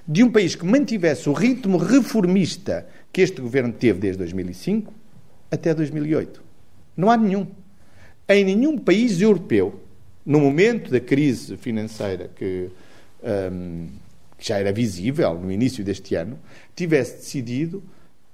de 0.07 0.23
um 0.23 0.31
país 0.31 0.55
que 0.55 0.65
mantivesse 0.65 1.29
o 1.29 1.33
ritmo 1.33 1.77
reformista 1.77 2.87
que 3.11 3.21
este 3.21 3.41
governo 3.41 3.73
teve 3.73 3.99
desde 3.99 4.19
2005 4.19 5.00
até 5.51 5.73
2008. 5.73 6.41
Não 6.95 7.11
há 7.11 7.17
nenhum 7.17 7.45
em 8.31 8.45
nenhum 8.45 8.77
país 8.77 9.19
europeu, 9.19 9.81
no 10.25 10.39
momento 10.39 10.89
da 10.89 10.99
crise 10.99 11.57
financeira 11.57 12.29
que, 12.33 12.69
um, 13.51 13.87
que 14.37 14.47
já 14.47 14.57
era 14.57 14.71
visível 14.71 15.33
no 15.33 15.51
início 15.51 15.83
deste 15.83 16.15
ano, 16.15 16.39
tivesse 16.73 17.17
decidido 17.17 17.79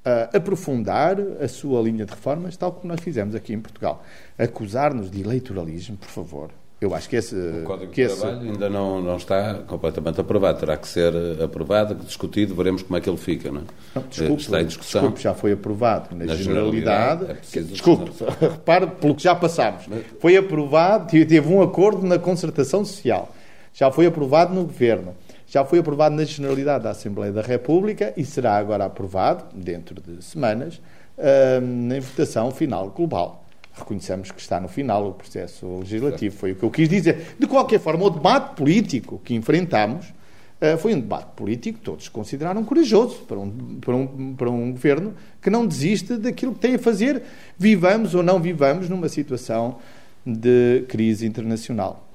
uh, 0.05 0.37
aprofundar 0.37 1.19
a 1.41 1.47
sua 1.47 1.81
linha 1.81 2.05
de 2.05 2.11
reformas, 2.11 2.55
tal 2.55 2.73
como 2.73 2.87
nós 2.89 2.99
fizemos 2.99 3.33
aqui 3.33 3.53
em 3.53 3.59
Portugal. 3.59 4.05
Acusar-nos 4.37 5.09
de 5.09 5.21
eleitoralismo, 5.21 5.97
por 5.97 6.09
favor, 6.09 6.51
eu 6.79 6.93
acho 6.93 7.09
que 7.09 7.15
esse. 7.15 7.35
O 7.35 7.63
Código 7.63 7.91
que 7.91 8.05
de 8.05 8.11
esse... 8.11 8.21
Trabalho 8.21 8.51
ainda 8.51 8.69
não, 8.69 9.01
não 9.01 9.17
está 9.17 9.55
completamente 9.65 10.21
aprovado. 10.21 10.59
Terá 10.59 10.77
que 10.77 10.87
ser 10.87 11.11
aprovado, 11.41 11.95
discutido, 11.95 12.53
veremos 12.53 12.83
como 12.83 12.95
é 12.97 13.01
que 13.01 13.09
ele 13.09 13.17
fica, 13.17 13.51
não 13.51 13.61
é? 13.61 13.63
Não, 13.95 14.03
desculpe, 14.03 14.41
está 14.43 14.61
em 14.61 14.65
discussão. 14.65 15.01
Desculpe, 15.01 15.23
já 15.23 15.33
foi 15.33 15.53
aprovado 15.53 16.15
na, 16.15 16.25
na 16.25 16.35
generalidade. 16.35 17.21
generalidade 17.21 17.57
é 17.57 17.61
desculpe, 17.61 18.11
repare 18.39 18.87
pelo 18.87 19.15
que 19.15 19.23
já 19.23 19.33
passámos. 19.33 19.85
Foi 20.19 20.37
aprovado, 20.37 21.09
teve 21.09 21.51
um 21.51 21.63
acordo 21.63 22.05
na 22.05 22.19
concertação 22.19 22.85
social. 22.85 23.33
Já 23.73 23.91
foi 23.91 24.05
aprovado 24.05 24.53
no 24.53 24.63
Governo. 24.63 25.15
Já 25.47 25.65
foi 25.65 25.79
aprovado 25.79 26.15
na 26.15 26.25
generalidade 26.25 26.83
da 26.83 26.91
Assembleia 26.91 27.31
da 27.31 27.41
República 27.41 28.13
e 28.15 28.23
será 28.23 28.57
agora 28.57 28.85
aprovado, 28.85 29.45
dentro 29.55 29.95
de 29.99 30.23
semanas, 30.23 30.79
hum, 31.17 31.91
em 31.91 31.99
votação 31.99 32.51
final 32.51 32.89
global 32.89 33.46
reconheçamos 33.77 34.31
que 34.31 34.41
está 34.41 34.59
no 34.59 34.67
final 34.67 35.09
o 35.09 35.13
processo 35.13 35.79
legislativo. 35.79 36.35
Foi 36.35 36.51
o 36.51 36.55
que 36.55 36.63
eu 36.63 36.71
quis 36.71 36.89
dizer. 36.89 37.35
De 37.39 37.47
qualquer 37.47 37.79
forma, 37.79 38.05
o 38.05 38.09
debate 38.09 38.55
político 38.55 39.21
que 39.23 39.33
enfrentamos 39.33 40.07
uh, 40.07 40.77
foi 40.77 40.93
um 40.93 40.99
debate 40.99 41.31
político 41.35 41.79
que 41.79 41.85
todos 41.85 42.09
consideraram 42.09 42.63
corajoso 42.63 43.17
para 43.27 43.39
um, 43.39 43.79
para, 43.79 43.95
um, 43.95 44.35
para 44.35 44.49
um 44.49 44.71
governo 44.71 45.13
que 45.41 45.49
não 45.49 45.65
desiste 45.65 46.17
daquilo 46.17 46.53
que 46.53 46.59
tem 46.59 46.75
a 46.75 46.79
fazer, 46.79 47.21
vivamos 47.57 48.15
ou 48.15 48.23
não 48.23 48.39
vivamos 48.39 48.89
numa 48.89 49.09
situação 49.09 49.77
de 50.25 50.83
crise 50.87 51.25
internacional. 51.25 52.07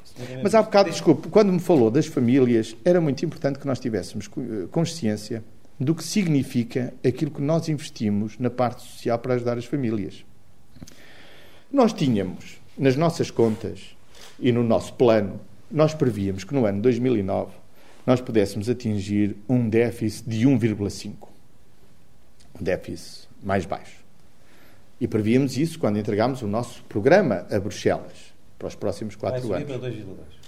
Mas 0.42 0.55
há 0.55 0.62
bocado, 0.62 0.90
desculpe, 0.90 1.29
quando 1.29 1.53
me 1.53 1.61
falou 1.61 1.90
das 1.90 2.07
famílias, 2.07 2.77
era 2.85 3.01
muito 3.01 3.25
importante 3.25 3.59
que 3.59 3.66
nós 3.66 3.81
tivéssemos 3.81 4.29
eh, 4.37 4.66
consciência 4.70 5.42
do 5.81 5.94
que 5.94 6.05
significa 6.05 6.92
aquilo 7.05 7.31
que 7.31 7.40
nós 7.40 7.68
investimos 7.68 8.38
na 8.38 8.51
parte 8.51 8.83
social 8.83 9.18
para 9.18 9.35
ajudar 9.35 9.57
as 9.57 9.64
famílias. 9.64 10.25
Nós 11.73 11.93
tínhamos, 11.93 12.61
nas 12.77 12.97
nossas 12.97 13.31
contas 13.31 13.97
e 14.39 14.53
no 14.53 14.63
nosso 14.63 14.93
plano, 14.95 15.41
nós 15.71 15.95
prevíamos 15.95 16.45
que 16.45 16.53
no 16.53 16.67
ano 16.67 16.83
2009 16.83 17.51
nós 18.07 18.21
pudéssemos 18.21 18.69
atingir 18.69 19.37
um 19.49 19.69
déficit 19.69 20.29
de 20.29 20.47
1,5. 20.47 21.15
Um 22.61 22.63
déficit 22.63 23.29
mais 23.43 23.65
baixo. 23.65 24.03
E 25.01 25.09
prevíamos 25.09 25.57
isso 25.57 25.79
quando 25.79 25.99
entregámos 25.99 26.43
o 26.43 26.47
nosso 26.47 26.85
programa 26.85 27.47
a 27.51 27.59
Bruxelas 27.59 28.33
para 28.59 28.69
os 28.69 28.75
próximos 28.75 29.17
quatro 29.17 29.53
anos. 29.53 29.67
Vai 29.67 29.79
subir 29.79 29.79
para 29.79 29.89
2,2. 29.89 30.43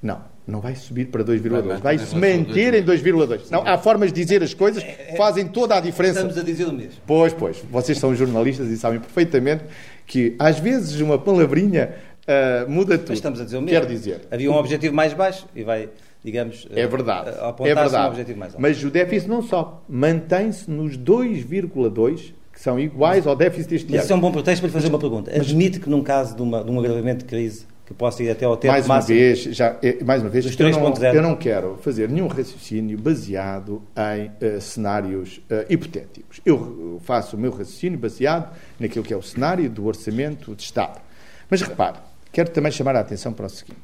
Não, 0.00 0.22
não 0.46 0.60
vai 0.60 0.76
subir 0.76 1.06
para 1.06 1.24
2,2. 1.24 1.80
Vai 1.80 1.98
se 1.98 2.14
manter 2.14 2.74
em 2.74 2.84
2,2. 2.84 3.50
Não, 3.50 3.66
há 3.66 3.76
formas 3.76 4.12
de 4.12 4.22
dizer 4.22 4.42
as 4.42 4.54
coisas 4.54 4.82
que 4.82 5.16
fazem 5.16 5.48
toda 5.48 5.76
a 5.76 5.80
diferença. 5.80 6.20
Estamos 6.20 6.38
a 6.38 6.42
dizer 6.42 6.68
o 6.68 6.72
mesmo. 6.72 7.00
Pois, 7.04 7.32
pois. 7.32 7.58
Vocês 7.70 7.98
são 7.98 8.14
jornalistas 8.14 8.68
e 8.68 8.78
sabem 8.78 9.00
perfeitamente 9.00 9.64
que 10.08 10.34
às 10.38 10.58
vezes 10.58 11.00
uma 11.00 11.18
palavrinha 11.18 11.94
uh, 12.26 12.68
muda 12.68 12.96
tudo. 12.96 13.10
Mas 13.10 13.18
estamos 13.18 13.40
a 13.40 13.44
dizer 13.44 13.58
o 13.58 13.62
mesmo. 13.62 13.78
Quer 13.78 13.86
dizer. 13.86 14.22
Havia 14.30 14.50
um 14.50 14.56
objetivo 14.56 14.94
mais 14.94 15.12
baixo 15.12 15.46
e 15.54 15.62
vai, 15.62 15.90
digamos, 16.24 16.66
é 16.74 16.86
verdade. 16.86 17.30
Apontar 17.38 17.66
é 17.66 17.74
verdade. 17.74 18.04
um 18.06 18.08
objetivo 18.08 18.38
mais 18.38 18.52
alto. 18.54 18.62
Mas 18.62 18.82
o 18.82 18.90
déficit 18.90 19.28
não 19.28 19.42
só 19.42 19.84
mantém-se 19.88 20.68
nos 20.68 20.98
2,2 20.98 22.32
que 22.50 22.60
são 22.60 22.80
iguais 22.80 23.24
ao 23.24 23.36
déficit 23.36 23.70
deste 23.70 23.92
ano. 23.92 24.02
isso 24.02 24.12
é 24.12 24.16
um 24.16 24.20
bom 24.20 24.32
pretexto 24.32 24.62
para 24.62 24.66
lhe 24.66 24.72
fazer 24.72 24.88
uma 24.88 24.98
pergunta. 24.98 25.30
Admite 25.30 25.78
que 25.78 25.88
num 25.88 26.02
caso 26.02 26.34
de, 26.34 26.42
uma, 26.42 26.64
de 26.64 26.70
um 26.70 26.80
agravamento 26.80 27.18
de 27.18 27.24
crise 27.26 27.66
que 27.88 27.94
possa 27.94 28.22
ir 28.22 28.28
até 28.28 28.44
ao 28.44 28.54
tempo 28.54 28.72
mais 28.72 28.84
uma 28.84 28.96
máximo... 28.96 29.18
vez, 29.18 29.38
já, 29.44 29.74
mais 30.04 30.20
uma 30.20 30.28
vez, 30.28 30.44
eu 30.44 30.70
não, 30.70 30.92
3.0. 30.92 31.14
eu 31.14 31.22
não 31.22 31.34
quero 31.34 31.78
fazer 31.80 32.06
nenhum 32.06 32.26
raciocínio 32.26 32.98
baseado 32.98 33.82
em 33.96 34.26
uh, 34.26 34.60
cenários 34.60 35.38
uh, 35.50 35.64
hipotéticos. 35.70 36.38
Eu 36.44 37.00
faço 37.02 37.34
o 37.34 37.40
meu 37.40 37.50
raciocínio 37.50 37.98
baseado 37.98 38.54
naquilo 38.78 39.02
que 39.02 39.14
é 39.14 39.16
o 39.16 39.22
cenário 39.22 39.70
do 39.70 39.86
orçamento 39.86 40.54
de 40.54 40.64
Estado. 40.64 41.00
Mas 41.48 41.62
repare, 41.62 41.96
quero 42.30 42.50
também 42.50 42.70
chamar 42.70 42.94
a 42.94 43.00
atenção 43.00 43.32
para 43.32 43.46
o 43.46 43.48
seguinte. 43.48 43.78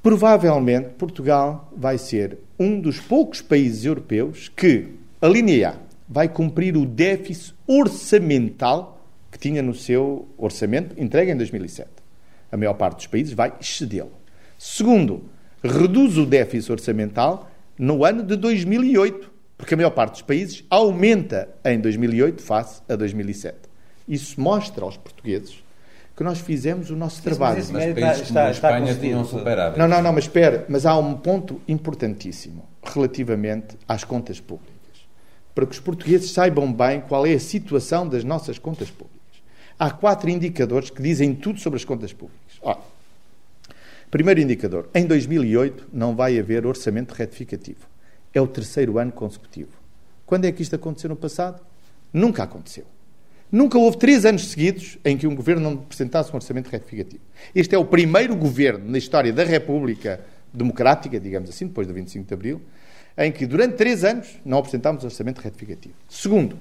Provavelmente 0.00 0.90
Portugal 0.90 1.72
vai 1.76 1.98
ser 1.98 2.38
um 2.56 2.80
dos 2.80 3.00
poucos 3.00 3.42
países 3.42 3.84
europeus 3.84 4.48
que, 4.48 4.94
a 5.20 5.26
linha 5.26 5.70
A, 5.70 5.74
vai 6.08 6.28
cumprir 6.28 6.76
o 6.76 6.86
déficit 6.86 7.52
orçamental 7.66 9.04
que 9.28 9.40
tinha 9.40 9.60
no 9.60 9.74
seu 9.74 10.28
orçamento 10.38 10.94
entregue 10.96 11.32
em 11.32 11.36
2007. 11.36 11.99
A 12.50 12.56
maior 12.56 12.74
parte 12.74 12.96
dos 12.96 13.06
países 13.06 13.32
vai 13.32 13.52
excedê-lo. 13.60 14.12
Segundo, 14.58 15.30
reduz 15.62 16.16
o 16.16 16.26
déficit 16.26 16.72
orçamental 16.72 17.50
no 17.78 18.04
ano 18.04 18.22
de 18.22 18.36
2008, 18.36 19.30
porque 19.56 19.74
a 19.74 19.76
maior 19.76 19.90
parte 19.90 20.12
dos 20.12 20.22
países 20.22 20.64
aumenta 20.68 21.48
em 21.64 21.80
2008 21.80 22.42
face 22.42 22.82
a 22.88 22.96
2007. 22.96 23.56
Isso 24.08 24.40
mostra 24.40 24.84
aos 24.84 24.96
portugueses 24.96 25.62
que 26.20 26.24
nós 26.24 26.38
fizemos 26.38 26.90
o 26.90 26.96
nosso 26.96 27.22
trabalho. 27.22 27.56
Mas, 27.56 27.70
mas 27.70 27.94
países 27.94 28.22
está, 28.22 28.40
como 28.40 28.52
está, 28.52 28.68
a 28.68 28.78
Espanha 28.78 28.94
tinham 28.94 29.24
superávit. 29.24 29.78
Não, 29.78 29.88
não, 29.88 30.02
não, 30.02 30.12
mas 30.12 30.24
espera, 30.24 30.66
mas 30.68 30.84
há 30.84 30.94
um 30.98 31.14
ponto 31.14 31.62
importantíssimo 31.66 32.68
relativamente 32.82 33.78
às 33.88 34.04
contas 34.04 34.38
públicas. 34.38 34.76
Para 35.54 35.64
que 35.64 35.72
os 35.72 35.80
portugueses 35.80 36.30
saibam 36.30 36.70
bem 36.70 37.00
qual 37.00 37.26
é 37.26 37.32
a 37.32 37.40
situação 37.40 38.06
das 38.06 38.22
nossas 38.22 38.58
contas 38.58 38.90
públicas. 38.90 39.19
Há 39.80 39.90
quatro 39.90 40.28
indicadores 40.28 40.90
que 40.90 41.00
dizem 41.00 41.34
tudo 41.34 41.58
sobre 41.58 41.78
as 41.78 41.84
contas 41.86 42.12
públicas. 42.12 42.60
Primeiro 44.10 44.38
indicador, 44.38 44.90
em 44.94 45.06
2008 45.06 45.88
não 45.90 46.14
vai 46.14 46.38
haver 46.38 46.66
orçamento 46.66 47.14
retificativo. 47.14 47.86
É 48.34 48.42
o 48.42 48.46
terceiro 48.46 48.98
ano 48.98 49.10
consecutivo. 49.10 49.70
Quando 50.26 50.44
é 50.44 50.52
que 50.52 50.60
isto 50.60 50.76
aconteceu 50.76 51.08
no 51.08 51.16
passado? 51.16 51.62
Nunca 52.12 52.42
aconteceu. 52.42 52.84
Nunca 53.50 53.78
houve 53.78 53.96
três 53.96 54.26
anos 54.26 54.48
seguidos 54.48 54.98
em 55.02 55.16
que 55.16 55.26
um 55.26 55.34
governo 55.34 55.62
não 55.62 55.72
apresentasse 55.80 56.30
um 56.30 56.34
orçamento 56.34 56.68
retificativo. 56.68 57.22
Este 57.54 57.74
é 57.74 57.78
o 57.78 57.84
primeiro 57.86 58.36
governo 58.36 58.86
na 58.86 58.98
história 58.98 59.32
da 59.32 59.44
República 59.44 60.20
Democrática, 60.52 61.18
digamos 61.18 61.48
assim, 61.48 61.66
depois 61.66 61.86
do 61.86 61.94
25 61.94 62.28
de 62.28 62.34
Abril, 62.34 62.60
em 63.16 63.32
que 63.32 63.46
durante 63.46 63.76
três 63.76 64.04
anos 64.04 64.38
não 64.44 64.58
apresentámos 64.58 65.04
orçamento 65.04 65.38
retificativo. 65.40 65.94
Segundo, 66.06 66.58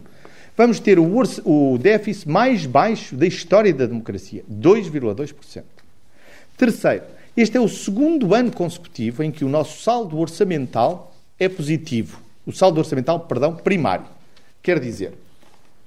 vamos 0.60 0.80
ter 0.82 1.00
o, 1.00 1.24
o 1.46 1.78
déficit 1.78 2.28
mais 2.28 2.66
baixo 2.66 3.16
da 3.16 3.26
história 3.26 3.74
da 3.74 3.86
democracia, 3.86 4.44
2,2%. 4.52 5.64
Terceiro, 6.58 7.06
este 7.38 7.56
é 7.56 7.62
o 7.62 7.70
segundo 7.70 8.36
ano 8.36 8.52
consecutivo 8.52 9.24
em 9.24 9.32
que 9.32 9.46
o 9.46 9.50
nosso 9.50 9.82
saldo 9.82 10.20
orçamental 10.20 11.16
é 11.40 11.48
positivo. 11.48 12.22
O 12.46 12.52
saldo 12.52 12.78
orçamental, 12.80 13.22
perdão, 13.22 13.56
primário. 13.56 14.08
Quer 14.62 14.82
dizer, 14.82 15.14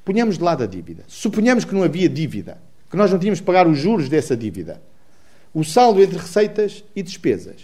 Ponhamos 0.05 0.37
de 0.37 0.43
lado 0.43 0.65
a 0.65 0.67
dívida. 0.67 1.05
Suponhamos 1.07 1.65
que 1.65 1.75
não 1.75 1.83
havia 1.83 2.09
dívida, 2.09 2.59
que 2.91 2.97
nós 2.97 3.11
não 3.11 3.19
tínhamos 3.19 3.41
que 3.41 3.47
pagar 3.47 3.69
os 3.69 3.79
juros 3.79 4.09
dessa 4.09 4.37
dívida. 4.37 4.83
O 5.55 5.63
saldo 5.63 6.03
entre 6.03 6.19
receitas 6.19 6.83
e 6.97 7.03
despesas 7.03 7.57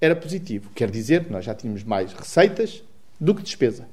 era 0.00 0.16
positivo. 0.16 0.70
Quer 0.74 0.90
dizer 0.90 1.24
que 1.24 1.32
nós 1.32 1.44
já 1.44 1.54
tínhamos 1.54 1.84
mais 1.84 2.12
receitas 2.12 2.82
do 3.20 3.34
que 3.34 3.42
despesa. 3.42 3.86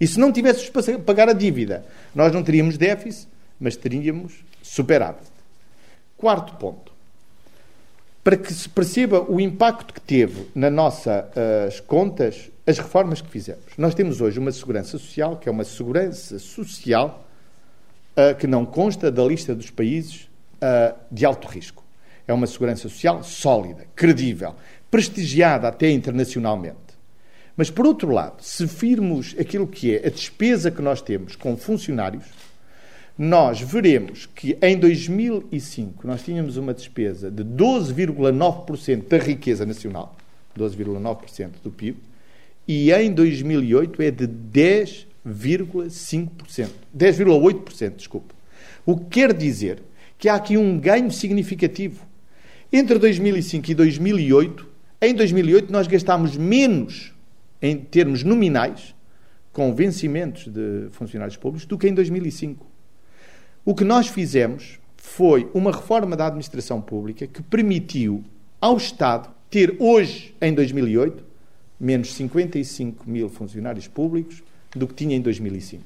E 0.00 0.06
se 0.06 0.18
não 0.18 0.32
tivéssemos 0.32 0.70
para 0.70 0.98
pagar 1.00 1.28
a 1.28 1.32
dívida, 1.32 1.84
nós 2.14 2.32
não 2.32 2.42
teríamos 2.42 2.78
déficit, 2.78 3.28
mas 3.58 3.76
teríamos 3.76 4.44
superávit. 4.62 5.30
Quarto 6.16 6.54
ponto. 6.54 6.92
Para 8.22 8.36
que 8.36 8.52
se 8.52 8.68
perceba 8.68 9.20
o 9.20 9.40
impacto 9.40 9.94
que 9.94 10.00
teve 10.00 10.48
nas 10.54 10.72
nossas 10.72 11.24
uh, 11.24 11.82
contas 11.84 12.50
as 12.66 12.78
reformas 12.78 13.22
que 13.22 13.30
fizemos. 13.30 13.64
Nós 13.78 13.94
temos 13.94 14.20
hoje 14.20 14.38
uma 14.38 14.52
segurança 14.52 14.98
social, 14.98 15.38
que 15.38 15.48
é 15.48 15.52
uma 15.52 15.64
segurança 15.64 16.38
social 16.38 17.26
uh, 18.12 18.36
que 18.36 18.46
não 18.46 18.66
consta 18.66 19.10
da 19.10 19.24
lista 19.24 19.54
dos 19.54 19.70
países 19.70 20.28
uh, 20.56 20.94
de 21.10 21.24
alto 21.24 21.48
risco. 21.48 21.82
É 22.26 22.32
uma 22.32 22.46
segurança 22.46 22.82
social 22.82 23.24
sólida, 23.24 23.86
credível, 23.96 24.54
prestigiada 24.90 25.66
até 25.66 25.90
internacionalmente. 25.90 26.87
Mas, 27.58 27.68
por 27.70 27.84
outro 27.84 28.10
lado, 28.12 28.40
se 28.40 28.64
virmos 28.64 29.34
aquilo 29.36 29.66
que 29.66 29.96
é 29.96 30.06
a 30.06 30.10
despesa 30.10 30.70
que 30.70 30.80
nós 30.80 31.02
temos 31.02 31.34
com 31.34 31.56
funcionários, 31.56 32.24
nós 33.18 33.60
veremos 33.60 34.26
que 34.26 34.56
em 34.62 34.78
2005 34.78 36.06
nós 36.06 36.22
tínhamos 36.22 36.56
uma 36.56 36.72
despesa 36.72 37.32
de 37.32 37.42
12,9% 37.42 39.08
da 39.08 39.18
riqueza 39.18 39.66
nacional, 39.66 40.16
12,9% 40.56 41.50
do 41.64 41.72
PIB, 41.72 41.98
e 42.68 42.92
em 42.92 43.12
2008 43.12 44.02
é 44.02 44.12
de 44.12 44.28
10,5%. 44.28 46.68
10,8%, 46.96 47.96
desculpe. 47.96 48.34
O 48.86 48.96
que 48.96 49.06
quer 49.06 49.32
dizer 49.32 49.82
que 50.16 50.28
há 50.28 50.36
aqui 50.36 50.56
um 50.56 50.78
ganho 50.78 51.10
significativo. 51.10 52.06
Entre 52.72 53.00
2005 53.00 53.68
e 53.68 53.74
2008, 53.74 54.64
em 55.02 55.12
2008 55.12 55.72
nós 55.72 55.88
gastámos 55.88 56.36
menos 56.36 57.17
em 57.60 57.76
termos 57.76 58.22
nominais 58.22 58.94
com 59.52 59.74
vencimentos 59.74 60.46
de 60.46 60.88
funcionários 60.90 61.36
públicos 61.36 61.66
do 61.66 61.76
que 61.76 61.88
em 61.88 61.94
2005. 61.94 62.66
O 63.64 63.74
que 63.74 63.84
nós 63.84 64.08
fizemos 64.08 64.78
foi 64.96 65.50
uma 65.52 65.72
reforma 65.72 66.16
da 66.16 66.26
administração 66.26 66.80
pública 66.80 67.26
que 67.26 67.42
permitiu 67.42 68.24
ao 68.60 68.76
Estado 68.76 69.28
ter 69.50 69.76
hoje, 69.78 70.34
em 70.40 70.54
2008, 70.54 71.24
menos 71.80 72.12
55 72.14 73.08
mil 73.08 73.28
funcionários 73.28 73.88
públicos 73.88 74.42
do 74.74 74.86
que 74.86 74.94
tinha 74.94 75.16
em 75.16 75.20
2005. 75.20 75.84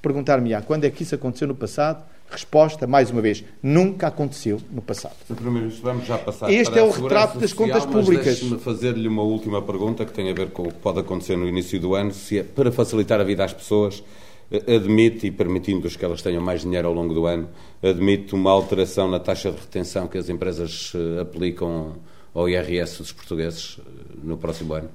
Perguntar-me-á 0.00 0.62
quando 0.62 0.84
é 0.84 0.90
que 0.90 1.02
isso 1.02 1.14
aconteceu 1.14 1.48
no 1.48 1.54
passado? 1.54 2.04
Resposta, 2.30 2.86
mais 2.86 3.10
uma 3.10 3.20
vez, 3.20 3.44
nunca 3.62 4.06
aconteceu 4.06 4.60
no 4.70 4.80
passado. 4.80 5.16
Sr. 5.26 5.34
Primeiro-Ministro, 5.34 5.82
vamos 5.82 6.06
já 6.06 6.16
passar 6.16 6.50
este 6.50 6.70
para 6.70 6.80
é 6.80 6.84
o 6.84 6.90
retrato 6.90 7.38
das 7.38 7.52
contas 7.52 7.84
públicas. 7.84 8.24
Deixe-me 8.24 8.58
fazer-lhe 8.58 9.08
uma 9.08 9.22
última 9.22 9.60
pergunta 9.60 10.06
que 10.06 10.12
tem 10.12 10.30
a 10.30 10.34
ver 10.34 10.50
com 10.50 10.62
o 10.62 10.68
que 10.68 10.78
pode 10.78 11.00
acontecer 11.00 11.36
no 11.36 11.48
início 11.48 11.80
do 11.80 11.94
ano. 11.94 12.12
Se 12.12 12.38
é 12.38 12.42
para 12.44 12.70
facilitar 12.70 13.20
a 13.20 13.24
vida 13.24 13.44
às 13.44 13.52
pessoas, 13.52 14.02
eh, 14.50 14.76
admite, 14.76 15.26
e 15.26 15.30
permitindo-os 15.30 15.96
que 15.96 16.04
elas 16.04 16.22
tenham 16.22 16.42
mais 16.42 16.62
dinheiro 16.62 16.86
ao 16.86 16.94
longo 16.94 17.12
do 17.12 17.26
ano, 17.26 17.48
admite 17.82 18.34
uma 18.34 18.52
alteração 18.52 19.10
na 19.10 19.18
taxa 19.18 19.50
de 19.50 19.58
retenção 19.58 20.06
que 20.06 20.16
as 20.16 20.28
empresas 20.28 20.92
eh, 20.94 21.20
aplicam 21.20 21.96
ao 22.32 22.48
IRS 22.48 22.98
dos 22.98 23.10
portugueses 23.12 23.80
eh, 23.80 23.82
no 24.22 24.36
próximo 24.36 24.74
ano? 24.74 24.88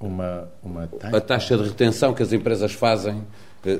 uma, 0.00 0.48
uma 0.62 0.86
taxa? 0.86 1.16
A 1.16 1.20
taxa 1.20 1.56
de 1.56 1.64
retenção 1.64 2.12
que 2.12 2.22
as 2.22 2.32
empresas 2.32 2.72
fazem 2.72 3.22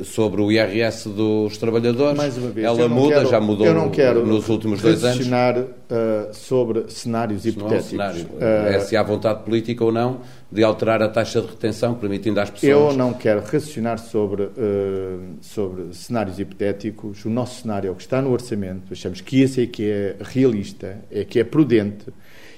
sobre 0.04 0.40
o 0.42 0.50
IRS 0.50 1.08
dos 1.08 1.56
trabalhadores. 1.56 2.16
Mais 2.16 2.36
uma 2.36 2.50
vez, 2.50 2.66
ela 2.66 2.88
muda, 2.88 3.14
quero, 3.14 3.30
já 3.30 3.40
mudou 3.40 3.66
eu 3.66 3.74
não 3.74 3.90
quero 3.90 4.26
nos 4.26 4.48
últimos 4.48 4.82
dois 4.82 5.04
anos. 5.04 5.26
Uh, 5.26 6.34
sobre 6.34 6.90
cenários 6.90 7.42
Se 7.42 7.50
hipotéticos. 7.50 7.92
Não 7.92 8.04
é, 8.04 8.08
um 8.08 8.12
cenário. 8.12 8.26
Uh, 8.34 8.74
é 8.74 8.80
se 8.80 8.96
há 8.96 9.02
vontade 9.02 9.42
política 9.44 9.84
ou 9.84 9.92
não 9.92 10.20
de 10.50 10.64
alterar 10.64 11.02
a 11.02 11.08
taxa 11.08 11.40
de 11.40 11.46
retenção, 11.46 11.94
permitindo 11.94 12.40
às 12.40 12.50
pessoas. 12.50 12.70
Eu 12.70 12.92
não 12.92 13.12
quero 13.12 13.40
raciocinar 13.40 13.98
sobre, 13.98 14.44
uh, 14.44 14.50
sobre 15.40 15.94
cenários 15.94 16.38
hipotéticos. 16.38 17.24
O 17.24 17.30
nosso 17.30 17.62
cenário 17.62 17.88
é 17.88 17.90
o 17.90 17.94
que 17.94 18.02
está 18.02 18.20
no 18.20 18.32
orçamento. 18.32 18.92
Achamos 18.92 19.20
que 19.20 19.40
esse 19.40 19.62
é 19.62 19.66
que 19.66 19.88
é 19.88 20.16
realista, 20.20 20.98
é 21.10 21.24
que 21.24 21.38
é 21.38 21.44
prudente 21.44 22.06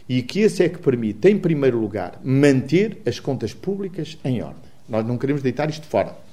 e 0.09 0.23
que 0.23 0.41
esse 0.41 0.65
é 0.65 0.69
que 0.69 0.79
permite, 0.79 1.29
em 1.29 1.39
primeiro 1.39 1.79
lugar, 1.79 2.21
manter 2.25 3.01
as 3.07 3.21
contas 3.21 3.53
públicas 3.55 4.19
em 4.25 4.43
ordem. 4.43 4.71
Nós 4.89 5.07
não 5.07 5.17
queremos 5.17 5.43
deitar 5.43 5.71
isto 5.71 5.87
fora. 5.87 6.30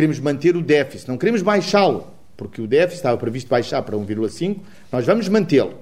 Queremos 0.00 0.18
manter 0.18 0.56
o 0.56 0.62
déficit, 0.62 1.08
não 1.10 1.18
queremos 1.18 1.42
baixá-lo, 1.42 2.06
porque 2.34 2.62
o 2.62 2.66
déficit 2.66 3.00
estava 3.00 3.18
previsto 3.18 3.50
baixar 3.50 3.82
para 3.82 3.98
1,5, 3.98 4.56
nós 4.90 5.04
vamos 5.04 5.28
mantê-lo. 5.28 5.78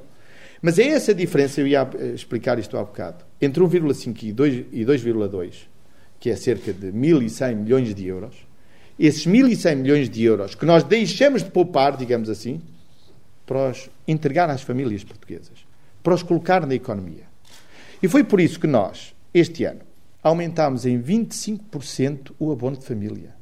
Mas 0.61 0.77
é 0.77 0.89
essa 0.89 1.13
a 1.13 1.15
diferença, 1.15 1.61
eu 1.61 1.69
ia 1.69 1.89
explicar 2.13 2.59
isto 2.59 2.77
há 2.77 2.83
bocado, 2.83 3.25
entre 3.41 3.63
1,5 3.63 4.25
e 4.73 4.85
2,2, 4.85 5.53
que 6.19 6.31
é 6.31 6.35
cerca 6.35 6.73
de 6.73 6.89
1.100 6.89 7.55
milhões 7.55 7.95
de 7.95 8.09
euros. 8.09 8.35
Esses 8.99 9.25
1.100 9.25 9.77
milhões 9.77 10.11
de 10.11 10.25
euros 10.25 10.57
que 10.57 10.67
nós 10.67 10.83
deixamos 10.83 11.45
de 11.45 11.51
poupar, 11.53 11.97
digamos 11.97 12.29
assim, 12.29 12.61
para 13.47 13.71
os 13.71 13.89
entregar 14.09 14.51
às 14.51 14.63
famílias 14.63 15.05
portuguesas 15.05 15.69
para 16.03 16.15
os 16.15 16.25
colocar 16.25 16.67
na 16.67 16.75
economia. 16.75 17.23
E 18.03 18.09
foi 18.09 18.25
por 18.25 18.41
isso 18.41 18.59
que 18.59 18.67
nós, 18.67 19.15
este 19.33 19.63
ano, 19.63 19.83
aumentámos 20.21 20.87
em 20.87 21.01
25% 21.01 22.33
o 22.37 22.51
abono 22.51 22.77
de 22.77 22.85
família. 22.85 23.38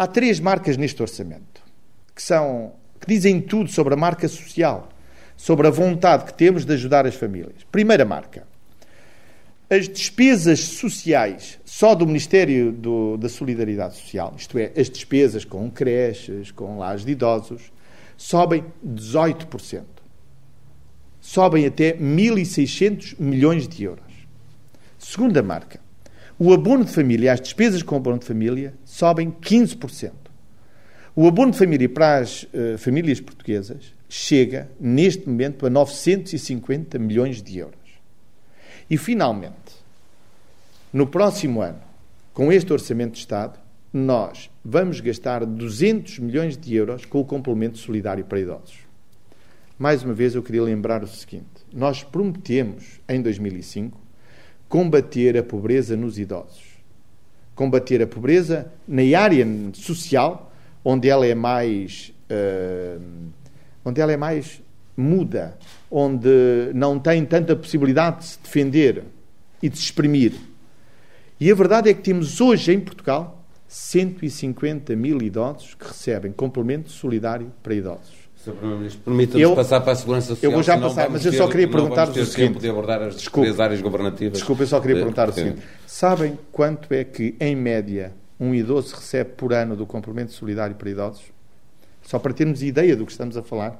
Há 0.00 0.06
três 0.06 0.40
marcas 0.40 0.78
neste 0.78 1.02
orçamento 1.02 1.60
que 2.14 2.22
são 2.22 2.72
que 2.98 3.06
dizem 3.06 3.38
tudo 3.38 3.70
sobre 3.70 3.92
a 3.92 3.96
marca 3.98 4.26
social, 4.28 4.88
sobre 5.36 5.66
a 5.66 5.70
vontade 5.70 6.24
que 6.24 6.32
temos 6.32 6.64
de 6.64 6.72
ajudar 6.72 7.06
as 7.06 7.14
famílias. 7.14 7.64
Primeira 7.70 8.02
marca. 8.02 8.46
As 9.68 9.86
despesas 9.86 10.60
sociais 10.60 11.60
só 11.66 11.94
do 11.94 12.06
Ministério 12.06 12.72
do, 12.72 13.18
da 13.18 13.28
Solidariedade 13.28 13.96
Social, 13.96 14.32
isto 14.38 14.56
é, 14.56 14.72
as 14.74 14.88
despesas 14.88 15.44
com 15.44 15.70
creches, 15.70 16.50
com 16.50 16.78
lares 16.78 17.04
de 17.04 17.12
idosos, 17.12 17.70
sobem 18.16 18.64
18% 18.82 19.82
sobem 21.20 21.66
até 21.66 21.92
1.600 21.92 23.16
milhões 23.18 23.68
de 23.68 23.84
euros. 23.84 24.26
Segunda 24.98 25.42
marca. 25.42 25.89
O 26.42 26.54
abono 26.54 26.86
de 26.86 26.90
família, 26.90 27.34
as 27.34 27.40
despesas 27.42 27.82
com 27.82 27.96
abono 27.96 28.18
de 28.18 28.24
família, 28.24 28.72
sobem 28.82 29.30
15%. 29.30 30.10
O 31.14 31.28
abono 31.28 31.52
de 31.52 31.58
família 31.58 31.86
para 31.86 32.16
as 32.16 32.44
uh, 32.44 32.78
famílias 32.78 33.20
portuguesas 33.20 33.94
chega, 34.08 34.70
neste 34.80 35.28
momento, 35.28 35.66
a 35.66 35.70
950 35.70 36.98
milhões 36.98 37.42
de 37.42 37.58
euros. 37.58 37.76
E, 38.88 38.96
finalmente, 38.96 39.52
no 40.90 41.06
próximo 41.06 41.60
ano, 41.60 41.82
com 42.32 42.50
este 42.50 42.72
Orçamento 42.72 43.12
de 43.12 43.18
Estado, 43.18 43.60
nós 43.92 44.50
vamos 44.64 44.98
gastar 45.00 45.44
200 45.44 46.20
milhões 46.20 46.56
de 46.56 46.74
euros 46.74 47.04
com 47.04 47.20
o 47.20 47.24
complemento 47.24 47.76
solidário 47.76 48.24
para 48.24 48.40
idosos. 48.40 48.78
Mais 49.78 50.02
uma 50.02 50.14
vez, 50.14 50.34
eu 50.34 50.42
queria 50.42 50.62
lembrar 50.62 51.04
o 51.04 51.06
seguinte: 51.06 51.66
nós 51.70 52.02
prometemos, 52.02 52.98
em 53.06 53.20
2005, 53.20 54.08
combater 54.70 55.36
a 55.36 55.42
pobreza 55.42 55.96
nos 55.96 56.16
idosos. 56.16 56.62
Combater 57.56 58.00
a 58.00 58.06
pobreza 58.06 58.72
na 58.86 59.02
área 59.18 59.44
social, 59.74 60.50
onde 60.82 61.10
ela 61.10 61.26
é 61.26 61.34
mais. 61.34 62.14
Uh, 62.30 63.02
onde 63.84 64.00
ela 64.00 64.12
é 64.12 64.16
mais 64.16 64.62
muda, 64.96 65.58
onde 65.90 66.70
não 66.74 66.98
tem 66.98 67.24
tanta 67.26 67.56
possibilidade 67.56 68.20
de 68.20 68.24
se 68.26 68.38
defender 68.42 69.02
e 69.60 69.68
de 69.68 69.76
se 69.76 69.84
exprimir. 69.84 70.34
E 71.40 71.50
a 71.50 71.54
verdade 71.54 71.90
é 71.90 71.94
que 71.94 72.02
temos 72.02 72.40
hoje 72.40 72.72
em 72.72 72.78
Portugal 72.78 73.44
150 73.66 74.94
mil 74.94 75.20
idosos 75.20 75.74
que 75.74 75.88
recebem 75.88 76.30
complemento 76.30 76.90
solidário 76.90 77.50
para 77.62 77.74
idosos. 77.74 78.19
Sr. 78.44 78.52
Primeiro-Ministro, 78.52 79.02
permita-nos 79.02 79.54
passar 79.54 79.80
para 79.82 79.92
a 79.92 79.96
Segurança 79.96 80.28
Social. 80.28 80.50
Eu 80.50 80.54
vou 80.54 80.62
já 80.62 80.78
passar, 80.78 81.10
mas 81.10 81.24
eu 81.26 81.32
só 81.32 81.46
queria 81.46 81.68
perguntar 81.68 82.08
o 82.08 82.24
seguinte. 82.24 82.58
de 82.58 82.70
abordar 82.70 83.02
as 83.02 83.16
desculpe, 83.16 83.60
áreas 83.60 83.82
governativas. 83.82 84.38
Desculpe, 84.38 84.62
eu 84.62 84.66
só 84.66 84.80
queria 84.80 84.96
perguntar 84.96 85.28
o 85.28 85.32
seguinte. 85.32 85.60
Sabem 85.86 86.38
quanto 86.50 86.92
é 86.94 87.04
que, 87.04 87.34
em 87.38 87.54
média, 87.54 88.14
um 88.38 88.54
idoso 88.54 88.94
recebe 88.96 89.32
por 89.36 89.52
ano 89.52 89.76
do 89.76 89.84
complemento 89.84 90.32
solidário 90.32 90.74
para 90.74 90.88
idosos? 90.88 91.24
Só 92.00 92.18
para 92.18 92.32
termos 92.32 92.62
ideia 92.62 92.96
do 92.96 93.04
que 93.04 93.12
estamos 93.12 93.36
a 93.36 93.42
falar. 93.42 93.78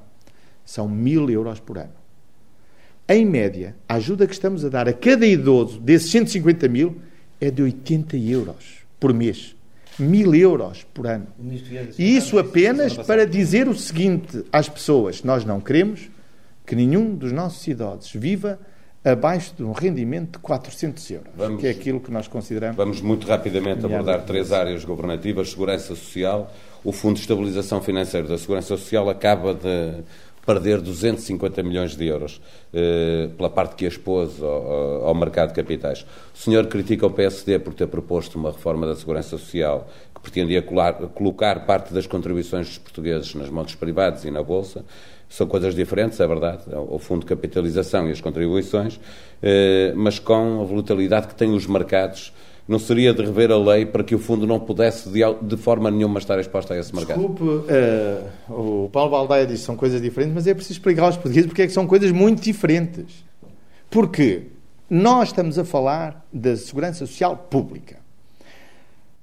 São 0.63 0.87
mil 0.87 1.27
euros 1.29 1.59
por 1.59 1.79
ano. 1.79 1.93
Em 3.09 3.25
média, 3.25 3.75
a 3.89 3.95
ajuda 3.95 4.27
que 4.27 4.33
estamos 4.33 4.63
a 4.63 4.69
dar 4.69 4.87
a 4.87 4.93
cada 4.93 5.25
idoso 5.25 5.79
desses 5.79 6.11
150 6.11 6.67
mil 6.67 7.01
é 7.41 7.49
de 7.49 7.63
80 7.63 8.15
euros 8.15 8.85
por 8.99 9.11
mês 9.11 9.55
mil 9.99 10.33
euros 10.33 10.85
por 10.93 11.07
ano. 11.07 11.27
E 11.97 12.15
isso 12.15 12.39
apenas 12.39 12.97
para 12.97 13.25
dizer 13.25 13.67
o 13.67 13.75
seguinte 13.75 14.43
às 14.51 14.69
pessoas: 14.69 15.23
nós 15.23 15.45
não 15.45 15.59
queremos 15.59 16.09
que 16.65 16.75
nenhum 16.75 17.15
dos 17.15 17.31
nossos 17.31 17.65
idosos 17.67 18.11
viva 18.13 18.59
abaixo 19.03 19.53
de 19.57 19.63
um 19.63 19.71
rendimento 19.71 20.33
de 20.33 20.39
400 20.39 21.11
euros, 21.11 21.27
vamos, 21.35 21.59
que 21.59 21.67
é 21.67 21.71
aquilo 21.71 21.99
que 21.99 22.11
nós 22.11 22.27
consideramos. 22.27 22.77
Vamos 22.77 23.01
muito 23.01 23.27
rapidamente 23.27 23.83
abordar 23.85 24.23
três 24.23 24.51
áreas 24.51 24.85
governativas: 24.85 25.51
segurança 25.51 25.87
social. 25.95 26.53
O 26.83 26.91
Fundo 26.91 27.15
de 27.15 27.21
Estabilização 27.21 27.79
Financeira 27.81 28.27
da 28.27 28.37
Segurança 28.37 28.69
Social 28.69 29.07
acaba 29.07 29.53
de 29.53 30.03
perder 30.45 30.81
250 30.81 31.61
milhões 31.63 31.95
de 31.95 32.05
euros 32.05 32.41
eh, 32.73 33.29
pela 33.37 33.49
parte 33.49 33.75
que 33.75 33.85
expôs 33.85 34.41
ao, 34.41 35.07
ao, 35.07 35.15
mercado 35.15 35.49
de 35.49 35.55
capitais. 35.55 36.05
O 36.33 36.37
senhor 36.37 36.65
critica 36.67 37.05
o 37.05 37.11
PSD 37.11 37.59
por 37.59 37.73
ter 37.73 37.87
proposto 37.87 38.35
uma 38.35 38.51
reforma 38.51 38.87
da 38.87 38.95
Segurança 38.95 39.29
Social 39.29 39.87
que 40.13 40.21
pretendia 40.21 40.61
colar, 40.61 40.93
colocar 40.93 41.65
parte 41.65 41.93
das 41.93 42.07
contribuições 42.07 42.67
dos 42.67 42.77
portugueses 42.77 43.35
nas 43.35 43.49
mãos 43.49 43.65
dos 43.65 43.75
privados 43.75 44.25
e 44.25 44.31
na 44.31 44.41
Bolsa. 44.41 44.83
São 45.29 45.47
coisas 45.47 45.73
diferentes, 45.73 46.19
é 46.19 46.27
verdade, 46.27 46.63
é 46.69 46.77
o 46.77 46.99
fundo 46.99 47.21
de 47.21 47.27
capitalização 47.27 48.09
e 48.09 48.11
as 48.11 48.19
contribuições, 48.19 48.99
eh, 49.41 49.93
mas 49.95 50.19
com 50.19 50.61
a 50.61 50.65
volatilidade 50.65 51.27
que 51.27 51.35
têm 51.35 51.53
os 51.53 51.65
mercados 51.65 52.33
não 52.67 52.79
seria 52.79 53.13
de 53.13 53.21
rever 53.23 53.51
a 53.51 53.57
lei 53.57 53.85
para 53.85 54.03
que 54.03 54.15
o 54.15 54.19
fundo 54.19 54.45
não 54.47 54.59
pudesse 54.59 55.09
de, 55.09 55.57
forma 55.57 55.89
nenhuma 55.89 56.19
estar 56.19 56.39
exposto 56.39 56.73
a 56.73 56.77
esse 56.77 56.95
mercado? 56.95 57.19
Desculpe, 57.19 57.43
uh, 57.43 58.85
o 58.85 58.89
Paulo 58.89 59.11
Baldaia 59.11 59.45
disse 59.45 59.59
que 59.59 59.65
são 59.65 59.75
coisas 59.75 60.01
diferentes, 60.01 60.33
mas 60.33 60.47
é 60.47 60.53
preciso 60.53 60.79
explicar 60.79 61.03
aos 61.03 61.15
portugueses 61.15 61.47
porque 61.47 61.63
é 61.63 61.67
que 61.67 61.73
são 61.73 61.87
coisas 61.87 62.11
muito 62.11 62.41
diferentes. 62.41 63.25
Porque 63.89 64.43
nós 64.89 65.29
estamos 65.29 65.57
a 65.57 65.65
falar 65.65 66.25
da 66.31 66.55
segurança 66.55 67.05
social 67.05 67.35
pública. 67.35 67.97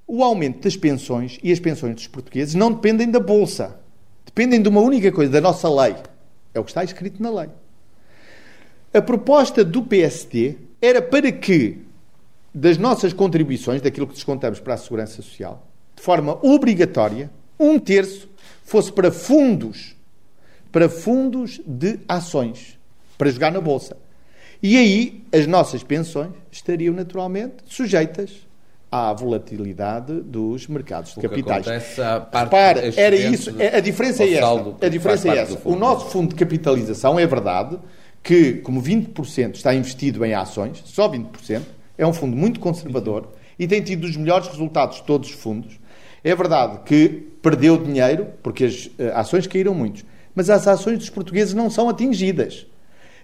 O 0.06 0.22
aumento 0.24 0.62
das 0.62 0.76
pensões 0.76 1.38
e 1.42 1.52
as 1.52 1.60
pensões 1.60 1.94
dos 1.94 2.06
portugueses 2.06 2.54
não 2.54 2.72
dependem 2.72 3.10
da 3.10 3.20
Bolsa. 3.20 3.76
Dependem 4.24 4.60
de 4.60 4.68
uma 4.68 4.80
única 4.80 5.12
coisa, 5.12 5.30
da 5.30 5.40
nossa 5.40 5.68
lei. 5.68 5.94
É 6.54 6.60
o 6.60 6.64
que 6.64 6.70
está 6.70 6.82
escrito 6.82 7.22
na 7.22 7.30
lei. 7.30 7.48
A 8.92 9.02
proposta 9.02 9.64
do 9.64 9.82
PSD 9.82 10.56
era 10.80 11.02
para 11.02 11.30
que 11.30 11.87
das 12.58 12.76
nossas 12.76 13.12
contribuições, 13.12 13.80
daquilo 13.80 14.06
que 14.06 14.14
descontamos 14.14 14.58
para 14.58 14.74
a 14.74 14.76
Segurança 14.76 15.22
Social, 15.22 15.66
de 15.94 16.02
forma 16.02 16.38
obrigatória, 16.44 17.30
um 17.58 17.78
terço 17.78 18.28
fosse 18.64 18.90
para 18.92 19.12
fundos, 19.12 19.96
para 20.72 20.88
fundos 20.88 21.60
de 21.64 22.00
ações, 22.08 22.76
para 23.16 23.30
jogar 23.30 23.52
na 23.52 23.60
Bolsa. 23.60 23.96
E 24.60 24.76
aí 24.76 25.22
as 25.32 25.46
nossas 25.46 25.84
pensões 25.84 26.32
estariam 26.50 26.92
naturalmente 26.92 27.54
sujeitas 27.66 28.48
à 28.90 29.12
volatilidade 29.12 30.20
dos 30.20 30.66
mercados 30.66 31.14
de 31.14 31.20
capitais. 31.20 31.64
Repara, 32.32 32.92
era 32.96 33.14
isso, 33.14 33.54
a 33.72 33.78
diferença 33.78 34.24
é 34.24 34.32
esta. 34.34 34.86
A 34.86 34.88
diferença 34.88 35.28
é 35.28 35.38
essa. 35.38 35.60
O 35.64 35.76
nosso 35.76 36.06
fundo 36.06 36.30
de 36.30 36.34
capitalização 36.34 37.20
é 37.20 37.26
verdade 37.26 37.78
que, 38.20 38.54
como 38.54 38.82
20% 38.82 39.54
está 39.54 39.72
investido 39.72 40.24
em 40.24 40.34
ações, 40.34 40.82
só 40.84 41.08
20%, 41.08 41.62
é 41.98 42.06
um 42.06 42.12
fundo 42.12 42.36
muito 42.36 42.60
conservador 42.60 43.28
e 43.58 43.66
tem 43.66 43.82
tido 43.82 44.04
os 44.04 44.16
melhores 44.16 44.46
resultados 44.46 44.98
de 44.98 45.02
todos 45.02 45.28
os 45.28 45.34
fundos. 45.34 45.78
É 46.22 46.34
verdade 46.34 46.80
que 46.86 47.26
perdeu 47.42 47.76
dinheiro, 47.76 48.28
porque 48.42 48.64
as 48.64 48.86
uh, 48.86 49.12
ações 49.14 49.46
caíram 49.46 49.74
muito, 49.74 50.04
mas 50.34 50.48
as 50.48 50.66
ações 50.66 50.98
dos 50.98 51.10
portugueses 51.10 51.54
não 51.54 51.68
são 51.68 51.88
atingidas. 51.88 52.66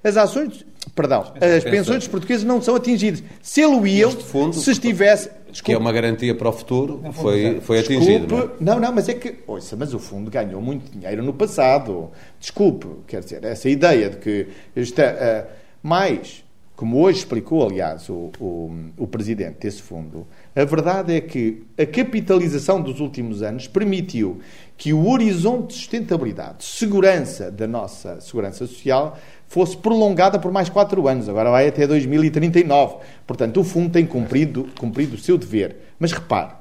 As 0.02 0.18
ações, 0.18 0.66
perdão, 0.94 1.32
as 1.40 1.64
pensões 1.64 2.00
dos 2.00 2.08
portugueses 2.08 2.44
não 2.44 2.60
são 2.60 2.74
atingidas. 2.74 3.22
Se 3.40 3.62
ele 3.62 3.88
iam, 3.88 4.10
se 4.52 4.70
estivesse. 4.70 5.30
Desculpe, 5.50 5.64
que 5.64 5.72
é 5.72 5.78
uma 5.78 5.92
garantia 5.92 6.34
para 6.34 6.48
o 6.48 6.52
futuro, 6.52 7.00
foi, 7.12 7.60
foi 7.62 7.78
atingido. 7.78 8.26
Desculpe, 8.26 8.56
não? 8.62 8.74
não, 8.74 8.80
não, 8.82 8.92
mas 8.92 9.08
é 9.08 9.14
que. 9.14 9.36
Ouça, 9.46 9.76
mas 9.76 9.94
o 9.94 9.98
fundo 9.98 10.30
ganhou 10.30 10.60
muito 10.60 10.90
dinheiro 10.90 11.22
no 11.22 11.32
passado. 11.32 12.10
Desculpe, 12.38 12.86
quer 13.06 13.20
dizer, 13.20 13.44
essa 13.44 13.68
ideia 13.68 14.10
de 14.10 14.18
que 14.18 14.48
está. 14.76 15.04
Uh, 15.04 15.64
mais 15.84 16.43
como 16.76 17.00
hoje 17.00 17.18
explicou, 17.20 17.64
aliás, 17.64 18.08
o, 18.08 18.32
o, 18.40 18.76
o, 18.96 19.06
presidente 19.06 19.58
desse 19.60 19.80
fundo, 19.80 20.26
a 20.56 20.64
verdade 20.64 21.14
é 21.14 21.20
que 21.20 21.62
a 21.78 21.86
capitalização 21.86 22.82
dos 22.82 22.98
últimos 22.98 23.42
anos 23.42 23.68
permitiu 23.68 24.40
que 24.76 24.92
o 24.92 25.08
horizonte 25.08 25.68
de 25.68 25.74
sustentabilidade, 25.74 26.58
de 26.58 26.64
segurança 26.64 27.48
da 27.48 27.68
nossa 27.68 28.20
segurança 28.20 28.66
social, 28.66 29.16
fosse 29.46 29.76
prolongada 29.76 30.36
por 30.36 30.50
mais 30.50 30.68
quatro 30.68 31.06
anos. 31.06 31.28
Agora 31.28 31.48
vai 31.48 31.68
até 31.68 31.86
2039. 31.86 32.96
Portanto, 33.24 33.60
o 33.60 33.64
fundo 33.64 33.90
tem 33.90 34.04
cumprido, 34.04 34.68
cumprido 34.76 35.14
o 35.14 35.18
seu 35.18 35.38
dever. 35.38 35.76
Mas 35.96 36.10
repare, 36.10 36.54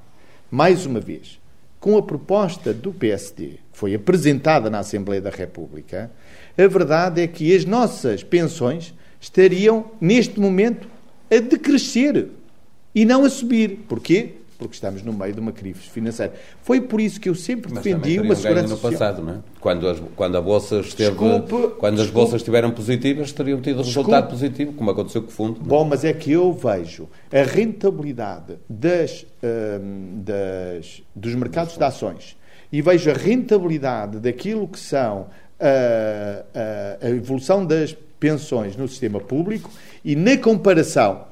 mais 0.52 0.86
uma 0.86 1.00
vez, 1.00 1.40
com 1.80 1.98
a 1.98 2.04
proposta 2.04 2.72
do 2.72 2.94
PSD, 2.94 3.58
que 3.72 3.80
foi 3.80 3.96
apresentada 3.96 4.70
na 4.70 4.80
Assembleia 4.80 5.22
da 5.22 5.32
República, 5.32 6.12
a 6.56 6.68
verdade 6.68 7.20
é 7.20 7.26
que 7.26 7.56
as 7.56 7.66
nossas 7.66 8.22
pensões 8.22 8.94
estariam, 9.24 9.86
neste 10.02 10.38
momento, 10.38 10.86
a 11.32 11.40
decrescer 11.40 12.28
e 12.94 13.06
não 13.06 13.24
a 13.24 13.30
subir. 13.30 13.86
Porquê? 13.88 14.34
Porque 14.58 14.76
estamos 14.76 15.02
no 15.02 15.14
meio 15.14 15.34
de 15.34 15.40
uma 15.40 15.54
crise 15.54 15.80
financeira. 15.80 16.34
Foi 16.62 16.82
por 16.82 17.00
isso 17.00 17.20
que 17.20 17.30
eu 17.30 17.36
sempre 17.36 17.74
Mas 17.74 17.84
defendi 17.84 18.20
uma 18.20 18.36
segurança 18.36 18.68
no 18.68 18.78
passado, 18.78 19.24
não 19.24 19.34
é? 19.34 19.38
Quando, 19.60 19.88
as, 19.88 20.02
quando 20.16 20.38
a 20.38 20.42
bolsa 20.42 20.80
esteve, 20.82 21.12
desculpe, 21.12 21.76
quando 21.80 22.02
as 22.02 22.10
bolsas 22.10 22.36
estiveram 22.36 22.72
positivas, 22.72 23.32
teriam 23.32 23.62
tido 23.62 23.82
desculpe, 23.82 24.12
resultado 24.12 24.30
positivo, 24.30 24.74
como 24.74 24.92
aconteceu 24.92 25.22
com 25.22 25.30
o 25.30 25.32
fundo. 25.32 25.60
Não? 25.60 25.68
Bom, 25.68 25.86
mas 25.86 26.04
é 26.04 26.14
que 26.14 26.32
eu 26.32 26.52
vejo 26.52 27.08
a 27.32 27.44
rentabilidade 27.44 28.58
das, 28.70 29.26
hum, 29.42 30.22
das, 30.24 31.02
dos 31.16 31.34
mercados 31.34 31.78
de 31.78 31.84
ações 31.84 32.38
e 32.72 32.82
vejo 32.82 33.10
a 33.10 33.14
rentabilidade 33.14 34.20
daquilo 34.20 34.68
que 34.68 34.80
são 34.80 35.28
a, 35.60 36.44
a, 37.04 37.08
a 37.08 37.10
evolução 37.10 37.66
das 37.66 37.96
pensões 38.24 38.78
no 38.78 38.88
sistema 38.88 39.20
público 39.20 39.70
e, 40.02 40.16
na 40.16 40.38
comparação 40.38 41.26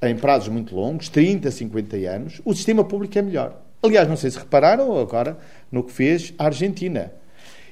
em 0.00 0.16
prazos 0.16 0.48
muito 0.48 0.74
longos, 0.74 1.10
30, 1.10 1.50
50 1.50 1.96
anos, 2.08 2.40
o 2.42 2.54
sistema 2.54 2.82
público 2.82 3.18
é 3.18 3.20
melhor. 3.20 3.60
Aliás, 3.82 4.08
não 4.08 4.16
sei 4.16 4.30
se 4.30 4.38
repararam 4.38 4.98
agora 4.98 5.36
no 5.70 5.84
que 5.84 5.92
fez 5.92 6.32
a 6.38 6.46
Argentina 6.46 7.12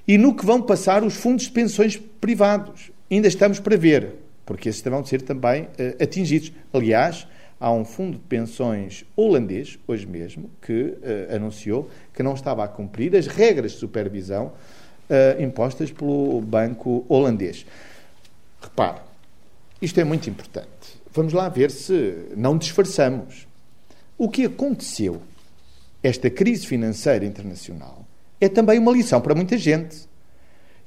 e 0.06 0.18
no 0.18 0.36
que 0.36 0.44
vão 0.44 0.60
passar 0.60 1.02
os 1.02 1.14
fundos 1.14 1.46
de 1.46 1.52
pensões 1.52 1.96
privados. 2.20 2.90
Ainda 3.10 3.28
estamos 3.28 3.60
para 3.60 3.78
ver, 3.78 4.16
porque 4.44 4.68
esses 4.68 4.82
vão 4.82 5.02
ser 5.02 5.22
também 5.22 5.62
uh, 5.62 6.02
atingidos. 6.02 6.52
Aliás, 6.70 7.26
há 7.58 7.72
um 7.72 7.82
fundo 7.86 8.18
de 8.18 8.24
pensões 8.24 9.06
holandês, 9.16 9.78
hoje 9.88 10.06
mesmo, 10.06 10.50
que 10.60 10.82
uh, 10.82 11.34
anunciou 11.34 11.88
que 12.12 12.22
não 12.22 12.34
estava 12.34 12.62
a 12.62 12.68
cumprir 12.68 13.16
as 13.16 13.26
regras 13.26 13.72
de 13.72 13.78
supervisão 13.78 14.52
uh, 15.08 15.42
impostas 15.42 15.90
pelo 15.90 16.42
banco 16.42 17.06
holandês. 17.08 17.64
Repare, 18.60 19.00
isto 19.80 20.00
é 20.00 20.04
muito 20.04 20.28
importante. 20.28 20.68
Vamos 21.12 21.32
lá 21.32 21.48
ver 21.48 21.70
se 21.70 22.28
não 22.36 22.58
disfarçamos. 22.58 23.46
O 24.16 24.28
que 24.28 24.44
aconteceu, 24.44 25.22
esta 26.02 26.28
crise 26.28 26.66
financeira 26.66 27.24
internacional, 27.24 28.04
é 28.40 28.48
também 28.48 28.78
uma 28.78 28.92
lição 28.92 29.20
para 29.20 29.34
muita 29.34 29.56
gente. 29.56 30.08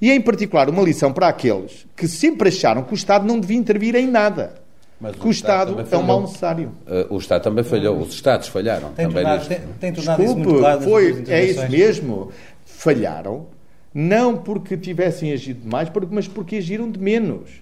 E 0.02 0.12
em 0.12 0.20
particular, 0.20 0.70
uma 0.70 0.82
lição 0.82 1.14
para 1.14 1.28
aqueles 1.28 1.86
que 1.96 2.08
sempre 2.08 2.50
acharam 2.50 2.84
que 2.84 2.94
o 2.94 2.96
Estado 2.96 3.26
não 3.26 3.40
devia 3.40 3.58
intervir 3.58 3.96
em 3.96 4.08
nada. 4.08 4.62
Mas 5.00 5.16
que 5.16 5.24
o, 5.24 5.28
o 5.28 5.32
Estado, 5.32 5.72
Estado 5.82 5.94
é 5.94 5.98
um 5.98 6.04
mal 6.04 6.22
necessário. 6.22 6.72
Uh, 6.86 7.16
o 7.16 7.18
Estado 7.18 7.44
também 7.44 7.64
falhou, 7.64 7.98
os 8.00 8.14
Estados 8.14 8.48
falharam. 8.48 8.92
Tem 8.94 9.08
também 9.08 9.24
tornado, 9.24 9.48
tem, 9.48 9.60
tem 9.80 9.94
tornado 9.94 10.18
Desculpe, 10.22 10.42
isso 10.42 10.50
muito 10.50 10.60
claro 10.60 10.82
foi, 10.82 11.24
é 11.28 11.46
isso 11.46 11.70
mesmo. 11.70 12.32
Falharam, 12.66 13.48
não 13.94 14.38
porque 14.38 14.78
tivessem 14.78 15.32
agido 15.32 15.62
demais, 15.62 15.90
mas 16.10 16.28
porque 16.28 16.58
agiram 16.58 16.90
de 16.90 17.00
menos. 17.00 17.62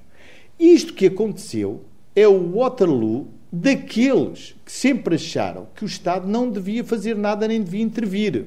Isto 0.60 0.94
que 0.94 1.08
aconteceu 1.08 1.84
é 2.16 2.28
o 2.28 2.58
Waterloo 2.58 3.28
daqueles 3.52 4.56
que 4.64 4.72
sempre 4.72 5.16
acharam 5.16 5.68
que 5.76 5.84
o 5.84 5.88
Estado 5.88 6.28
não 6.28 6.50
devia 6.50 6.84
fazer 6.84 7.16
nada 7.16 7.48
nem 7.48 7.62
devia 7.62 7.82
intervir. 7.82 8.46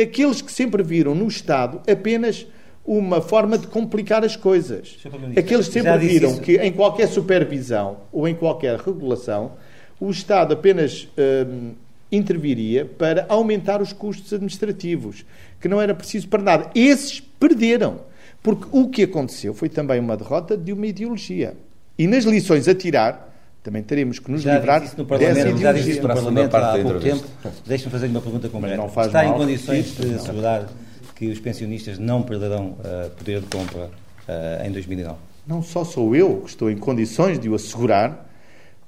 Aqueles 0.00 0.42
que 0.42 0.50
sempre 0.50 0.82
viram 0.82 1.14
no 1.14 1.26
Estado 1.28 1.80
apenas 1.90 2.46
uma 2.84 3.20
forma 3.20 3.58
de 3.58 3.66
complicar 3.66 4.24
as 4.24 4.36
coisas. 4.36 4.98
Aqueles 5.36 5.66
que 5.66 5.72
sempre 5.74 5.98
viram 5.98 6.38
que 6.38 6.56
em 6.56 6.72
qualquer 6.72 7.08
supervisão 7.08 7.98
ou 8.12 8.28
em 8.28 8.34
qualquer 8.34 8.78
regulação 8.78 9.52
o 9.98 10.10
Estado 10.10 10.54
apenas 10.54 11.08
hum, 11.48 11.72
interviria 12.10 12.84
para 12.84 13.26
aumentar 13.28 13.80
os 13.80 13.92
custos 13.92 14.32
administrativos, 14.32 15.24
que 15.60 15.68
não 15.68 15.80
era 15.80 15.94
preciso 15.94 16.28
para 16.28 16.42
nada. 16.42 16.70
Esses 16.74 17.20
perderam, 17.20 18.00
porque 18.42 18.66
o 18.70 18.88
que 18.88 19.02
aconteceu 19.02 19.54
foi 19.54 19.68
também 19.68 20.00
uma 20.00 20.16
derrota 20.16 20.56
de 20.56 20.72
uma 20.72 20.86
ideologia. 20.86 21.56
E 21.98 22.06
nas 22.06 22.24
lições 22.24 22.68
a 22.68 22.74
tirar, 22.74 23.34
também 23.62 23.82
teremos 23.82 24.18
que 24.18 24.30
nos 24.30 24.42
já 24.42 24.54
livrar 24.54 24.80
desse 24.80 24.94
ideologia. 24.94 25.56
Já 25.56 25.72
disse 25.72 25.90
isso 25.90 26.02
no 26.02 26.08
Parlamento 26.08 26.54
há 26.54 26.78
pouco 26.78 27.00
tempo. 27.00 27.24
Deixe-me 27.66 27.90
fazer 27.90 28.06
uma 28.06 28.20
pergunta 28.20 28.48
concreta. 28.48 28.84
Está 28.84 29.24
mal, 29.24 29.34
em 29.34 29.38
condições 29.38 29.96
de 29.96 30.14
assegurar 30.14 30.68
que 31.16 31.26
os 31.28 31.40
pensionistas 31.40 31.98
não 31.98 32.22
perderão 32.22 32.76
uh, 32.78 33.10
poder 33.16 33.40
de 33.40 33.46
compra 33.46 33.86
uh, 34.28 34.66
em 34.66 34.70
2009? 34.70 35.18
Não 35.46 35.62
só 35.62 35.84
sou 35.84 36.14
eu 36.14 36.42
que 36.42 36.50
estou 36.50 36.70
em 36.70 36.76
condições 36.76 37.38
de 37.40 37.48
o 37.48 37.54
assegurar, 37.54 38.30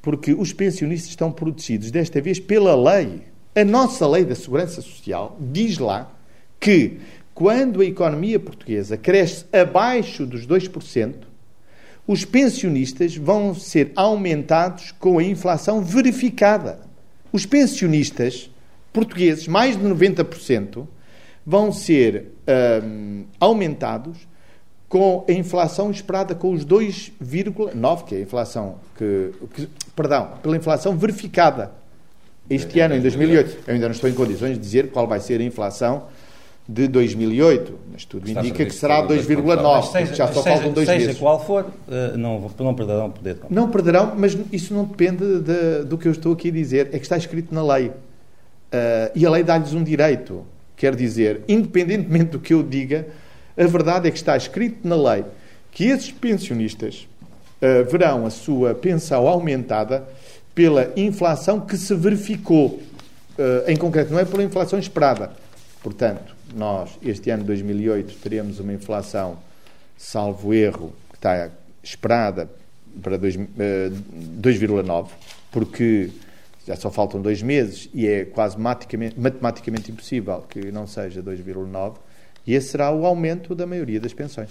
porque 0.03 0.33
os 0.33 0.53
pensionistas 0.53 1.11
estão 1.11 1.33
protegidos, 1.33 1.91
desta 1.91 2.21
vez 2.21 2.39
pela 2.39 2.77
lei. 2.77 3.23
A 3.57 3.65
nossa 3.65 4.07
lei 4.07 4.25
da 4.25 4.35
Segurança 4.35 4.81
Social 4.81 5.37
diz 5.41 5.79
lá 5.79 6.09
que 6.59 6.99
quando 7.35 7.81
a 7.81 7.85
economia 7.85 8.41
portuguesa 8.41 8.97
cresce 8.97 9.45
abaixo 9.53 10.27
dos 10.27 10.47
2%, 10.47 11.15
os 12.07 12.25
pensionistas 12.25 13.17
vão 13.17 13.55
ser 13.55 13.93
aumentados 13.95 14.93
com 14.93 15.19
a 15.19 15.23
inflação 15.23 15.83
verificada. 15.83 16.81
Os 17.31 17.45
pensionistas 17.45 18.51
portugueses, 18.93 19.47
mais 19.47 19.77
de 19.77 19.85
90%, 19.85 20.87
vão 21.47 21.71
ser 21.71 22.33
um, 22.83 23.25
aumentados 23.39 24.27
com 24.89 25.25
a 25.29 25.33
inflação 25.33 25.91
esperada 25.91 26.35
com 26.35 26.53
os 26.53 26.65
2,9, 26.65 28.05
que 28.05 28.15
é 28.15 28.19
a 28.19 28.21
inflação 28.23 28.77
que, 28.97 29.33
que, 29.55 29.69
perdão, 29.95 30.33
pela 30.43 30.57
inflação 30.57 30.97
verificada. 30.97 31.73
Este 32.49 32.81
é, 32.81 32.85
ano, 32.85 32.97
em 32.97 33.01
2008, 33.01 33.59
eu 33.67 33.75
ainda 33.75 33.87
não 33.87 33.95
estou 33.95 34.09
em 34.09 34.15
condições 34.15 34.55
de 34.55 34.59
dizer 34.59 34.91
qual 34.91 35.07
vai 35.07 35.21
ser 35.21 35.41
a 35.41 35.45
inflação 35.45 36.07
de 36.69 36.87
2008, 36.87 37.79
mas 37.91 38.05
tudo 38.05 38.29
Está 38.29 38.41
indica 38.41 38.63
que 38.67 38.75
será 38.75 39.03
2,9, 39.03 40.15
já 40.15 40.31
só 40.31 40.43
faltam 40.43 40.71
dois 40.71 40.87
seja 40.87 40.99
meses. 40.99 41.07
Seja 41.07 41.19
qual 41.19 41.43
for, 41.43 41.67
eh, 41.91 42.13
não, 42.15 42.51
não 42.59 42.75
perderão 42.75 43.11
poder 43.11 43.35
de 43.35 43.41
compra. 43.41 43.57
Não 43.57 43.71
perderão, 43.71 44.13
mas 44.15 44.37
isso 44.53 44.75
não 44.75 44.85
depende 44.85 45.39
de, 45.41 45.85
do 45.85 45.97
que 45.97 46.07
eu 46.07 46.13
estou 46.13 46.35
aqui 46.35 46.49
a 46.49 46.53
dizer, 46.53 46.91
é 46.93 46.99
que 46.99 47.05
está 47.05 47.17
escrito 47.17 47.55
na 47.55 47.63
lei. 47.63 47.87
Uh, 47.89 49.11
e 49.15 49.25
a 49.25 49.31
lei 49.31 49.43
dá-lhes 49.43 49.73
um 49.73 49.83
direito. 49.83 50.45
Quer 50.77 50.95
dizer, 50.95 51.41
independentemente 51.49 52.33
do 52.33 52.39
que 52.39 52.53
eu 52.53 52.63
diga, 52.63 53.09
a 53.57 53.65
verdade 53.67 54.07
é 54.07 54.11
que 54.11 54.19
está 54.19 54.37
escrito 54.37 54.87
na 54.87 54.95
lei 54.95 55.25
que 55.73 55.87
esses 55.87 56.11
pensionistas 56.11 57.09
uh, 57.63 57.91
verão 57.91 58.27
a 58.27 58.31
sua 58.31 58.75
pensão 58.75 59.27
aumentada 59.27 60.07
pela 60.55 60.93
inflação 60.97 61.61
que 61.61 61.79
se 61.79 61.95
verificou. 61.95 62.79
Uh, 63.39 63.71
em 63.71 63.77
concreto, 63.77 64.13
não 64.13 64.19
é 64.19 64.25
pela 64.27 64.43
inflação 64.43 64.79
esperada. 64.79 65.31
Portanto, 65.83 66.37
nós, 66.55 66.99
este 67.03 67.31
ano 67.31 67.45
2008, 67.45 68.17
teremos 68.17 68.61
uma 68.61 68.73
inflação, 68.73 69.39
salvo 69.97 70.53
erro, 70.55 70.93
que 71.11 71.17
está 71.17 71.51
esperada 71.83 72.49
para 73.03 73.19
2,9, 73.19 75.05
uh, 75.05 75.09
porque 75.51 76.11
já 76.67 76.77
só 76.77 76.91
faltam 76.91 77.21
dois 77.23 77.41
meses 77.43 77.89
e 77.95 78.07
é 78.07 78.25
quase 78.25 78.59
matematicamente, 78.59 79.19
matematicamente 79.19 79.91
impossível 79.91 80.45
que 80.49 80.71
não 80.71 80.87
seja 80.87 81.23
2,9, 81.23 81.97
e 82.47 82.55
esse 82.55 82.69
será 82.69 82.91
o 82.91 83.07
aumento 83.07 83.55
da 83.55 83.67
maioria 83.67 84.01
das 84.01 84.13
pensões. 84.13 84.51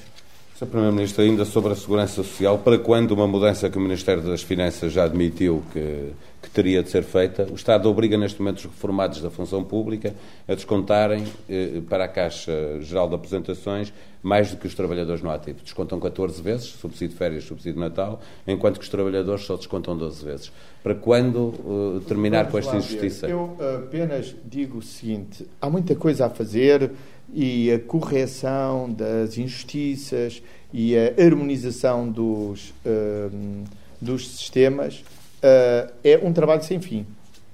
Sr. 0.57 0.65
Primeiro-Ministro, 0.65 1.21
ainda 1.21 1.45
sobre 1.45 1.71
a 1.71 1.75
segurança 1.75 2.23
social, 2.23 2.57
para 2.57 2.79
quando 2.79 3.11
uma 3.11 3.27
mudança 3.27 3.69
que 3.69 3.77
o 3.77 3.81
Ministério 3.81 4.23
das 4.23 4.41
Finanças 4.41 4.91
já 4.91 5.03
admitiu 5.03 5.61
que, 5.71 6.13
que 6.41 6.49
teria 6.49 6.81
de 6.81 6.89
ser 6.89 7.03
feita, 7.03 7.47
o 7.51 7.53
Estado 7.53 7.87
obriga 7.87 8.17
neste 8.17 8.41
momento 8.41 8.57
os 8.57 8.63
reformados 8.63 9.21
da 9.21 9.29
função 9.29 9.63
pública 9.63 10.15
a 10.47 10.55
descontarem 10.55 11.23
eh, 11.47 11.79
para 11.87 12.05
a 12.05 12.07
Caixa 12.07 12.79
Geral 12.81 13.07
de 13.07 13.13
Apresentações 13.13 13.93
mais 14.23 14.49
do 14.49 14.57
que 14.57 14.65
os 14.65 14.73
trabalhadores 14.73 15.21
no 15.21 15.29
ativo. 15.29 15.59
Descontam 15.63 15.99
14 15.99 16.41
vezes, 16.41 16.65
subsídio 16.65 17.09
de 17.09 17.15
férias, 17.15 17.43
subsídio 17.43 17.73
de 17.73 17.79
Natal, 17.79 18.19
enquanto 18.47 18.79
que 18.79 18.83
os 18.83 18.89
trabalhadores 18.89 19.45
só 19.45 19.55
descontam 19.55 19.95
12 19.95 20.25
vezes. 20.25 20.51
Para 20.83 20.95
quando 20.95 21.37
uh, 21.37 22.01
terminar 22.07 22.45
Vamos 22.45 22.51
com 22.51 22.57
esta 22.57 22.77
injustiça? 22.77 23.27
Eu 23.27 23.55
apenas 23.85 24.35
digo 24.43 24.79
o 24.79 24.81
seguinte: 24.81 25.47
há 25.61 25.69
muita 25.69 25.95
coisa 25.95 26.25
a 26.25 26.29
fazer 26.29 26.91
e 27.33 27.71
a 27.71 27.79
correção 27.79 28.91
das 28.91 29.37
injustiças 29.37 30.41
e 30.73 30.95
a 30.97 31.13
harmonização 31.21 32.09
dos, 32.09 32.69
uh, 32.85 33.63
dos 34.01 34.29
sistemas 34.37 34.99
uh, 34.99 35.93
é 36.03 36.19
um 36.23 36.33
trabalho 36.33 36.63
sem 36.63 36.79
fim. 36.79 37.05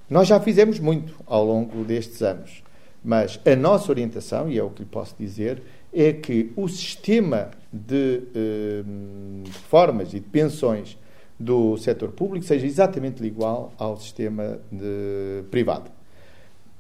Nós 0.10 0.28
já 0.28 0.40
fizemos 0.40 0.80
muito 0.80 1.16
ao 1.26 1.46
longo 1.46 1.84
destes 1.84 2.22
anos, 2.22 2.64
mas 3.04 3.40
a 3.46 3.56
nossa 3.56 3.92
orientação, 3.92 4.50
e 4.50 4.58
é 4.58 4.64
o 4.64 4.70
que 4.70 4.84
lhe 4.84 4.90
posso 4.90 5.16
dizer, 5.18 5.62
é 5.94 6.12
que 6.12 6.52
o 6.56 6.68
sistema 6.68 7.52
de 7.72 8.22
uh, 8.36 9.44
reformas 9.46 10.10
e 10.14 10.20
de 10.20 10.28
pensões 10.28 10.98
do 11.40 11.78
setor 11.78 12.12
público 12.12 12.46
seja 12.46 12.66
exatamente 12.66 13.24
igual 13.24 13.74
ao 13.78 13.98
sistema 13.98 14.60
de, 14.72 15.44
privado. 15.52 15.92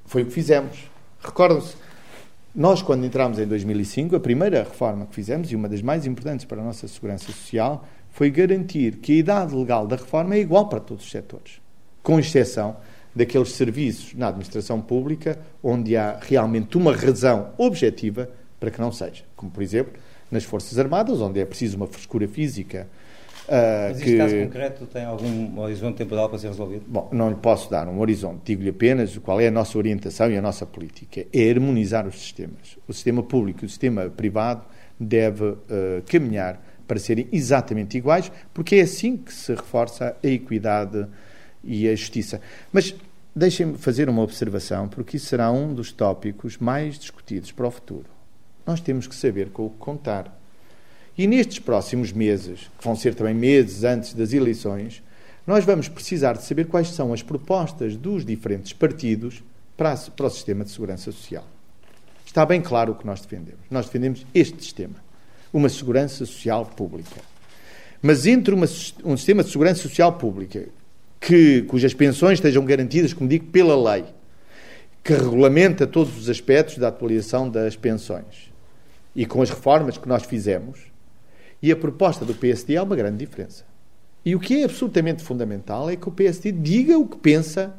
Foi 0.06 0.24
o 0.24 0.26
que 0.26 0.32
fizemos. 0.32 0.89
Recordam-se, 1.20 1.76
nós, 2.56 2.84
quando 2.84 3.04
entramos 3.04 3.39
em 3.39 3.47
2005, 3.47 4.16
a 4.16 4.20
primeira 4.20 4.60
reforma 4.60 5.08
que 5.08 5.16
fizemos, 5.16 5.51
e 5.51 5.56
uma 5.56 5.68
das 5.68 5.82
mais 5.82 6.06
importantes 6.06 6.45
para 6.45 6.62
a 6.62 6.64
nossa 6.64 6.88
segurança 6.88 7.26
social, 7.26 7.84
foi 8.12 8.30
garantir 8.30 8.97
que 8.97 9.14
a 9.14 9.16
idade 9.16 9.56
legal 9.56 9.88
da 9.88 9.95
reforma 9.95 10.36
é 10.36 10.39
igual 10.39 10.70
para 10.70 10.80
todos 10.80 11.04
os 11.04 11.10
setores, 11.10 11.60
com 12.04 12.20
exceção 12.20 12.78
daqueles 13.16 13.54
serviços 13.54 14.14
na 14.14 14.28
administração 14.28 14.80
pública 14.80 15.39
onde 15.64 15.97
há 15.97 16.20
realmente 16.22 16.78
uma 16.78 16.95
razão 16.95 17.49
objetiva 17.58 18.30
para 18.60 18.70
que 18.70 18.80
não 18.80 18.91
seja. 18.91 19.24
Como, 19.36 19.51
por 19.51 19.64
exemplo, 19.64 19.93
nas 20.30 20.43
Forças 20.43 20.78
Armadas, 20.78 21.22
onde 21.22 21.39
é 21.39 21.45
preciso 21.45 21.76
uma 21.76 21.88
frescura 21.88 22.28
física 22.28 22.88
Uh, 23.48 23.89
Mas 23.89 23.98
este 23.98 24.12
que... 24.12 24.18
caso 24.18 24.36
concreto 24.38 24.86
tem 24.86 25.04
algum 25.04 25.60
horizonte 25.60 25.98
temporal 25.98 26.30
para 26.30 26.39
ser 26.39 26.48
resolvido? 26.48 26.86
Bom, 26.88 27.10
não 27.12 27.30
lhe 27.30 27.36
posso 27.36 27.70
dar 27.70 27.88
um 27.88 28.00
horizonte. 28.00 28.41
Digo-lhe 28.46 28.70
apenas 28.70 29.18
qual 29.18 29.41
é 29.41 29.48
a 29.48 29.52
nossa 29.52 29.78
orientação 29.78 30.32
e 30.32 30.38
a 30.38 30.41
nossa 30.41 30.66
política. 30.66 31.26
É 31.34 31.52
harmonizar 31.52 32.08
os 32.08 32.16
sistemas. 32.16 32.78
O 32.88 32.94
sistema 32.94 33.22
público 33.22 33.64
e 33.64 33.66
o 33.66 33.70
sistema 33.70 34.10
privado 34.10 34.64
deve 35.00 35.44
uh, 35.44 35.58
caminhar 36.08 36.62
para 36.88 37.00
serem 37.00 37.28
exatamente 37.32 37.98
iguais, 37.98 38.32
porque 38.54 38.76
é 38.76 38.82
assim 38.82 39.18
que 39.18 39.34
se 39.34 39.54
reforça 39.54 40.16
a 40.24 40.28
equidade 40.28 41.06
e 41.64 41.88
a 41.88 41.96
justiça. 41.96 42.41
Mas 42.72 42.96
deixem-me 43.36 43.78
fazer 43.78 44.10
uma 44.10 44.22
observação, 44.22 44.88
porque 44.88 45.18
isso 45.18 45.28
será 45.28 45.52
um 45.52 45.74
dos 45.74 45.91
tópicos 45.91 46.58
mais 46.58 46.98
discutidos 47.00 47.52
para 47.52 47.68
o 47.68 47.72
futuro. 47.72 48.06
Nós 48.66 48.80
temos 48.80 49.08
que 49.08 49.16
saber 49.16 49.50
com 49.50 49.66
o 49.66 49.70
que 49.70 49.78
contar. 49.78 50.43
E 51.18 51.28
nestes 51.28 51.59
próximos 51.59 52.11
meses, 52.11 52.72
que 52.78 52.84
vão 52.84 52.95
ser 52.95 53.14
também 53.14 53.34
meses 53.34 53.84
antes 53.84 54.14
das 54.14 54.34
eleições, 54.34 55.03
nós 55.45 55.64
vamos 55.64 55.88
precisar 55.88 56.34
de 56.34 56.43
saber 56.43 56.68
quais 56.68 56.89
são 56.89 57.14
as 57.14 57.22
propostas 57.22 57.95
dos 57.95 58.26
diferentes 58.26 58.74
partidos 58.74 59.43
para, 59.78 59.95
para 59.95 60.26
o 60.26 60.30
sistema 60.30 60.64
de 60.64 60.72
segurança 60.72 61.11
social. 61.11 61.45
Está 62.26 62.45
bem 62.45 62.61
claro 62.61 62.93
o 62.93 62.95
que 62.95 63.05
nós 63.05 63.22
defendemos. 63.22 63.61
Nós 63.70 63.86
defendemos 63.86 64.26
este 64.34 64.64
sistema, 64.64 64.95
uma 65.51 65.70
segurança 65.70 66.26
social 66.26 66.66
pública. 66.66 67.22
Mas 68.01 68.26
entre 68.26 68.53
uma, 68.53 68.66
um 69.03 69.16
sistema 69.16 69.43
de 69.43 69.51
segurança 69.51 69.84
social 69.84 70.14
pública 70.14 70.68
que, 71.22 71.61
cujas 71.64 71.93
pensões 71.93 72.39
estejam 72.39 72.66
garantidas, 72.66 73.14
como 73.14 73.30
digo, 73.30 73.45
pela 73.45 73.93
lei, 73.93 74.05
que 75.03 75.14
regulamenta 75.14 75.86
todos 75.86 76.18
os 76.18 76.30
aspectos 76.30 76.78
da 76.78 76.88
atualização 76.88 77.49
das 77.49 77.76
pensões, 77.76 78.51
e 79.16 79.26
com 79.26 79.41
as 79.41 79.49
reformas 79.49 79.97
que 79.97 80.07
nós 80.07 80.24
fizemos, 80.24 80.93
e 81.64 81.72
a 81.72 81.78
proposta 81.78 82.26
do 82.26 82.34
PSD 82.36 82.76
há 82.76 82.84
uma 82.84 82.93
grande 82.93 83.26
diferença. 83.26 83.64
E 84.26 84.36
o 84.36 84.39
que 84.39 84.61
é 84.61 84.66
absolutamente 84.66 85.24
fundamental 85.24 85.89
é 85.89 85.95
que 85.95 86.09
o 86.09 86.11
PSD 86.11 86.51
diga 86.51 86.99
o 86.99 87.07
que 87.07 87.16
pensa, 87.18 87.74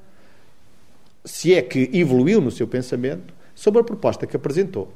se 1.23 1.53
é 1.53 1.61
que 1.61 1.91
evoluiu 1.93 2.41
no 2.41 2.51
seu 2.51 2.67
pensamento, 2.67 3.35
sobre 3.55 3.83
a 3.83 3.85
proposta 3.85 4.27
que 4.27 4.35
apresentou. 4.35 4.91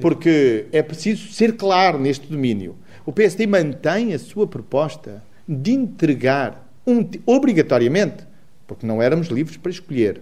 Porque 0.00 0.66
é 0.72 0.82
preciso 0.82 1.32
ser 1.32 1.56
claro 1.56 1.96
neste 2.00 2.26
domínio. 2.26 2.76
O 3.06 3.12
PSD 3.12 3.46
mantém 3.46 4.12
a 4.12 4.18
sua 4.18 4.48
proposta 4.48 5.22
de 5.48 5.70
entregar 5.70 6.68
um, 6.84 7.08
obrigatoriamente, 7.24 8.26
porque 8.66 8.84
não 8.84 9.00
éramos 9.00 9.28
livres 9.28 9.56
para 9.56 9.70
escolher, 9.70 10.20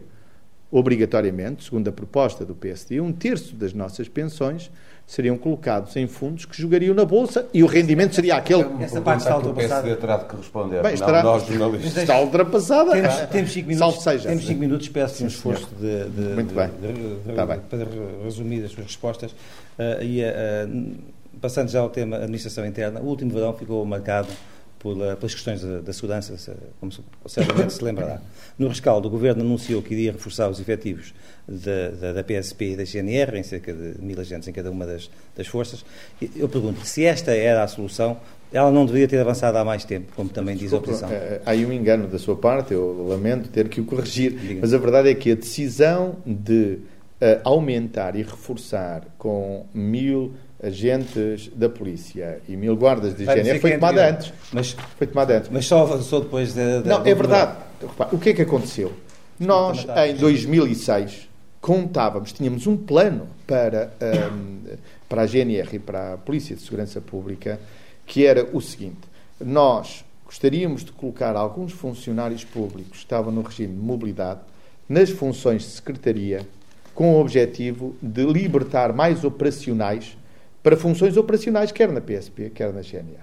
obrigatoriamente, 0.71 1.65
segundo 1.65 1.89
a 1.89 1.93
proposta 1.93 2.45
do 2.45 2.55
PSD, 2.55 3.01
um 3.01 3.13
terço 3.13 3.55
das 3.55 3.73
nossas 3.73 4.09
pensões 4.09 4.71
seriam 5.07 5.39
colocados 5.39 5.95
em 5.95 6.07
fundos 6.09 6.45
que 6.45 6.61
jogariam 6.61 6.93
na 6.93 7.05
Bolsa 7.05 7.47
e 7.55 7.63
o 7.63 7.67
rendimento 7.67 8.15
seria 8.15 8.37
aquele. 8.37 8.67
Essa 8.83 9.01
parte 9.01 9.21
está 9.21 9.37
ultrapassada. 9.37 9.81
O 9.81 9.85
PSD 9.85 9.97
terá 9.97 10.17
de 10.17 10.25
que 10.25 10.37
responder. 10.37 10.83
Bem, 10.83 10.95
estará, 10.95 11.23
não, 11.23 11.33
nós 11.33 11.47
jornalistas. 11.47 11.97
Está 11.97 12.21
ultrapassada. 12.21 12.91
Temos, 12.91 13.15
temos 13.31 13.53
cinco 13.53 13.69
minutos, 13.69 14.03
seja. 14.03 14.29
Temos 14.29 14.47
cinco 14.47 14.61
minutos, 14.61 14.89
peço 14.89 15.23
um 15.23 15.29
esforço 15.29 15.69
de, 15.79 16.09
de, 16.09 16.35
Muito 16.35 16.53
bem. 16.53 16.69
De, 16.81 16.93
de, 16.93 17.47
bem. 17.47 17.61
para 17.61 17.87
resumir 18.25 18.65
as 18.65 18.73
suas 18.73 18.87
respostas. 18.87 19.31
Uh, 19.31 20.03
e, 20.03 20.23
uh, 20.25 20.97
passando 21.41 21.69
já 21.69 21.79
ao 21.79 21.89
tema 21.89 22.17
administração 22.17 22.67
interna, 22.67 23.01
o 23.01 23.05
último 23.05 23.31
verão 23.31 23.53
ficou 23.53 23.85
marcado 23.85 24.29
pelas 24.95 25.35
questões 25.35 25.63
da, 25.63 25.81
da 25.81 25.93
segurança, 25.93 26.57
como 26.79 26.93
certamente 27.27 27.73
se 27.73 27.83
lembrará. 27.83 28.21
No 28.59 28.69
rescaldo, 28.69 29.09
o 29.09 29.11
Governo 29.11 29.43
anunciou 29.43 29.83
que 29.83 29.95
iria 29.95 30.13
reforçar 30.13 30.49
os 30.49 30.61
efetivos 30.61 31.15
da, 31.49 31.91
da, 31.91 32.13
da, 32.15 32.25
PSP 32.25 32.73
e 32.73 32.77
da 32.77 32.85
GNR, 32.85 33.39
em 33.39 33.43
cerca 33.43 33.73
de 33.73 34.01
mil 34.01 34.19
agentes 34.21 34.49
em 34.49 34.53
cada 34.53 34.71
uma 34.71 34.87
das, 34.87 35.11
das 35.37 35.47
forças. 35.47 35.85
Eu 36.35 36.49
pergunto, 36.49 36.85
se 36.85 37.05
esta 37.05 37.33
era 37.33 37.63
a 37.63 37.69
solução, 37.69 38.19
ela 38.53 38.71
não 38.71 38.87
deveria 38.87 39.09
ter 39.09 39.19
avançado 39.19 39.59
há 39.59 39.65
mais 39.65 39.85
tempo, 39.85 40.13
como 40.15 40.29
também 40.29 40.57
diz 40.57 40.73
a 40.73 40.77
oposição. 40.77 41.11
Eh, 41.11 41.41
há 41.45 41.51
aí 41.51 41.67
um 41.67 41.73
engano 41.73 42.07
da 42.07 42.19
sua 42.19 42.37
parte, 42.37 42.73
eu 42.73 43.07
lamento 43.09 43.49
ter 43.49 43.69
que 43.69 43.81
o 43.81 43.85
corrigir, 43.85 44.33
Diga. 44.33 44.61
mas 44.61 44.73
a 44.73 44.79
verdade 44.79 45.11
é 45.11 45.15
que 45.15 45.33
a 45.33 45.35
decisão 45.35 46.17
de 46.25 46.79
uh, 47.21 47.41
aumentar 47.45 48.17
e 48.17 48.23
reforçar 48.23 49.03
com 49.19 49.67
mil 49.75 50.35
agentes 50.63 51.51
da 51.55 51.69
polícia 51.69 52.41
e 52.49 52.57
mil 52.57 52.77
guardas 52.77 53.15
de 53.15 53.25
higiene 53.25 53.59
foi 53.59 53.73
tomada 53.73 54.01
é 54.01 54.11
antes. 54.11 54.33
Mas, 54.53 54.77
foi 54.97 55.07
tomada 55.07 55.37
antes. 55.37 55.51
Mas 55.51 55.67
só 55.67 55.83
avançou 55.83 56.21
depois 56.21 56.55
da. 56.55 56.81
De, 56.81 56.89
Não, 56.89 57.05
é 57.05 57.15
verdade. 57.15 57.57
O 58.13 58.19
que 58.19 58.31
é 58.31 58.35
que 58.35 58.43
aconteceu? 58.43 58.93
Nós, 59.39 59.87
em 60.07 60.15
2006, 60.15 61.29
contávamos, 61.61 62.33
tínhamos 62.33 62.67
um 62.67 62.77
plano 62.77 63.29
para, 63.47 63.93
um, 64.33 64.61
para 65.09 65.23
a 65.23 65.27
GNR 65.27 65.77
e 65.77 65.79
para 65.79 66.15
a 66.15 66.17
Polícia 66.17 66.57
de 66.57 66.63
Segurança 66.63 67.01
Pública, 67.01 67.61
que 68.07 68.25
era 68.25 68.49
o 68.53 68.61
seguinte: 68.61 69.01
nós 69.39 70.05
gostaríamos 70.25 70.85
de 70.85 70.93
colocar 70.93 71.37
alguns 71.37 71.73
funcionários 71.73 72.45
públicos 72.45 72.93
que 72.93 72.97
estavam 72.99 73.31
no 73.31 73.43
regime 73.43 73.75
de 73.75 73.81
mobilidade 73.81 74.41
nas 74.89 75.11
funções 75.11 75.63
de 75.63 75.69
secretaria, 75.69 76.47
com 76.95 77.15
o 77.15 77.21
objetivo 77.21 77.95
de 78.01 78.25
libertar 78.25 78.93
mais 78.93 79.25
operacionais 79.25 80.17
para 80.67 80.77
funções 80.77 81.17
operacionais, 81.17 81.71
quer 81.71 81.93
na 81.93 82.01
PSP, 82.01 82.51
quer 82.51 82.73
na 82.73 82.83
GNR. 82.83 83.23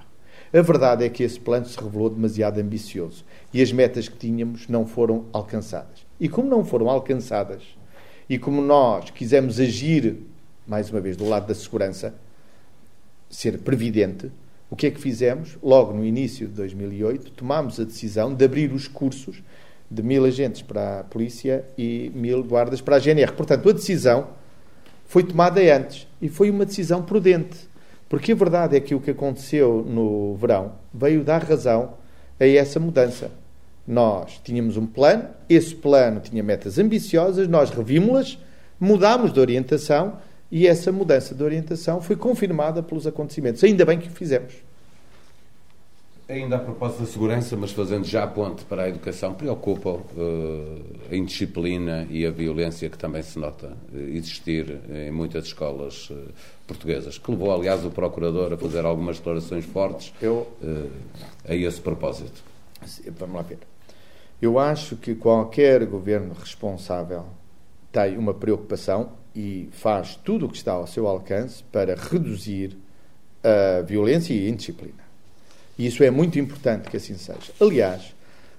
A 0.53 0.61
verdade 0.61 1.03
é 1.03 1.09
que 1.09 1.23
esse 1.23 1.37
plano 1.37 1.65
se 1.65 1.77
revelou 1.77 2.09
demasiado 2.09 2.57
ambicioso 2.57 3.25
e 3.53 3.61
as 3.61 3.69
metas 3.69 4.07
que 4.07 4.15
tínhamos 4.15 4.69
não 4.69 4.87
foram 4.87 5.25
alcançadas. 5.33 6.07
E 6.17 6.29
como 6.29 6.49
não 6.49 6.63
foram 6.63 6.89
alcançadas, 6.89 7.61
e 8.29 8.39
como 8.39 8.61
nós 8.61 9.09
quisemos 9.09 9.59
agir, 9.59 10.19
mais 10.65 10.89
uma 10.89 11.01
vez, 11.01 11.17
do 11.17 11.27
lado 11.27 11.45
da 11.45 11.53
segurança, 11.53 12.15
ser 13.29 13.57
previdente, 13.57 14.31
o 14.69 14.75
que 14.77 14.87
é 14.87 14.91
que 14.91 15.01
fizemos? 15.01 15.57
Logo 15.61 15.91
no 15.91 16.05
início 16.05 16.47
de 16.47 16.53
2008, 16.53 17.31
tomámos 17.31 17.77
a 17.77 17.83
decisão 17.83 18.33
de 18.33 18.45
abrir 18.45 18.71
os 18.71 18.87
cursos 18.87 19.43
de 19.91 20.01
mil 20.01 20.23
agentes 20.23 20.61
para 20.61 21.01
a 21.01 21.03
polícia 21.03 21.65
e 21.77 22.09
mil 22.15 22.41
guardas 22.41 22.79
para 22.79 22.95
a 22.95 22.99
GNR. 22.99 23.33
Portanto, 23.33 23.67
a 23.67 23.73
decisão 23.73 24.29
foi 25.05 25.23
tomada 25.23 25.61
antes 25.61 26.07
e 26.21 26.29
foi 26.29 26.49
uma 26.49 26.65
decisão 26.65 27.01
prudente. 27.03 27.69
Porque 28.09 28.31
a 28.31 28.35
verdade 28.35 28.75
é 28.77 28.79
que 28.79 28.93
o 28.93 28.99
que 28.99 29.11
aconteceu 29.11 29.83
no 29.87 30.35
verão 30.35 30.73
veio 30.93 31.23
dar 31.23 31.43
razão 31.43 31.93
a 32.39 32.47
essa 32.47 32.79
mudança. 32.79 33.31
Nós 33.87 34.39
tínhamos 34.43 34.77
um 34.77 34.85
plano, 34.85 35.25
esse 35.49 35.75
plano 35.75 36.19
tinha 36.19 36.41
metas 36.41 36.77
ambiciosas, 36.77 37.47
nós 37.47 37.69
revimos-las, 37.69 38.37
mudámos 38.79 39.33
de 39.33 39.39
orientação 39.39 40.17
e 40.51 40.67
essa 40.67 40.91
mudança 40.91 41.33
de 41.33 41.43
orientação 41.43 41.99
foi 42.01 42.15
confirmada 42.15 42.83
pelos 42.83 43.07
acontecimentos. 43.07 43.63
Ainda 43.63 43.85
bem 43.85 43.99
que 43.99 44.07
o 44.07 44.11
fizemos. 44.11 44.53
Ainda 46.27 46.55
a 46.55 46.59
propósito 46.59 47.01
da 47.01 47.05
segurança, 47.05 47.57
mas 47.57 47.73
fazendo 47.73 48.05
já 48.05 48.23
a 48.23 48.27
ponte 48.27 48.63
para 48.63 48.83
a 48.83 48.89
educação, 48.89 49.33
preocupa 49.33 49.89
uh, 49.89 50.01
a 51.11 51.15
indisciplina 51.15 52.07
e 52.09 52.25
a 52.25 52.31
violência 52.31 52.89
que 52.89 52.97
também 52.97 53.21
se 53.21 53.37
nota 53.37 53.75
uh, 53.91 53.97
existir 53.97 54.79
em 54.89 55.11
muitas 55.11 55.47
escolas 55.47 56.09
uh, 56.09 56.29
portuguesas, 56.65 57.17
que 57.17 57.29
levou, 57.29 57.53
aliás, 57.53 57.83
o 57.83 57.91
Procurador 57.91 58.53
a 58.53 58.57
fazer 58.57 58.85
algumas 58.85 59.17
declarações 59.17 59.65
fortes 59.65 60.13
Eu, 60.21 60.47
a 61.45 61.53
esse 61.53 61.81
propósito. 61.81 62.41
Vamos 63.19 63.35
lá 63.35 63.41
ver. 63.41 63.59
Eu 64.41 64.57
acho 64.57 64.95
que 64.95 65.15
qualquer 65.15 65.85
governo 65.85 66.33
responsável 66.33 67.25
tem 67.91 68.17
uma 68.17 68.33
preocupação 68.33 69.11
e 69.35 69.67
faz 69.73 70.15
tudo 70.15 70.45
o 70.45 70.49
que 70.49 70.55
está 70.55 70.71
ao 70.71 70.87
seu 70.87 71.05
alcance 71.05 71.63
para 71.65 71.95
reduzir 71.95 72.77
a 73.43 73.81
violência 73.81 74.33
e 74.33 74.47
a 74.47 74.49
indisciplina. 74.49 75.02
E 75.77 75.87
isso 75.87 76.03
é 76.03 76.11
muito 76.11 76.37
importante 76.37 76.89
que 76.89 76.97
assim 76.97 77.15
seja. 77.15 77.51
Aliás, 77.59 78.13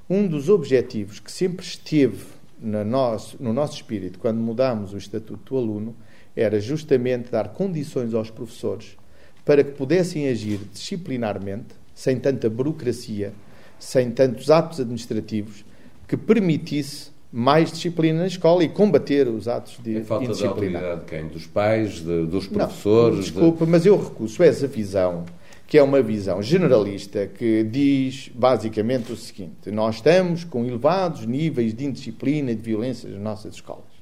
um 0.09 0.27
dos 0.27 0.49
objetivos 0.49 1.21
que 1.21 1.31
sempre 1.31 1.65
esteve 1.65 2.25
no 2.61 2.85
nosso, 2.85 3.37
no 3.41 3.53
nosso 3.53 3.75
espírito 3.75 4.19
quando 4.19 4.39
mudámos 4.39 4.93
o 4.93 4.99
Estatuto 4.99 5.55
do 5.55 5.59
Aluno 5.59 5.97
era 6.37 6.61
justamente 6.61 7.31
dar 7.31 7.49
condições 7.49 8.15
aos 8.15 8.31
professores 8.31 8.97
para 9.45 9.63
que 9.63 9.73
pudessem 9.73 10.29
agir 10.29 10.59
disciplinarmente, 10.73 11.75
sem 11.95 12.19
tanta 12.19 12.49
burocracia, 12.49 13.33
sem 13.79 14.11
tantos 14.11 14.51
atos 14.51 14.81
administrativos, 14.81 15.65
que 16.09 16.17
permitisse 16.17 17.13
mais 17.31 17.71
disciplina 17.71 18.21
na 18.21 18.27
escola 18.27 18.65
e 18.65 18.69
combater 18.69 19.29
os 19.29 19.49
atos 19.49 19.79
de 19.83 19.99
a 19.99 20.05
falta 20.05 20.33
de 20.33 20.47
autoridade 20.47 21.01
de 21.01 21.07
quem? 21.07 21.27
Dos 21.27 21.47
pais, 21.47 21.95
de, 21.95 22.27
dos 22.27 22.47
professores? 22.47 23.17
Não, 23.17 23.23
desculpa, 23.23 23.65
de... 23.65 23.71
mas 23.71 23.85
eu 23.85 24.01
recuso 24.03 24.43
essa 24.43 24.67
visão 24.67 25.25
que 25.67 25.79
é 25.79 25.83
uma 25.83 26.03
visão 26.03 26.43
generalista 26.43 27.27
que 27.27 27.65
diz 27.65 28.31
basicamente 28.35 29.13
o 29.13 29.17
seguinte: 29.17 29.71
nós 29.71 29.97
estamos 29.97 30.45
com 30.45 30.65
elevados 30.65 31.27
níveis 31.27 31.75
de 31.75 31.85
indisciplina 31.85 32.51
e 32.51 32.55
de 32.55 32.63
violência 32.63 33.09
nas 33.09 33.21
nossas 33.21 33.55
escolas. 33.55 33.95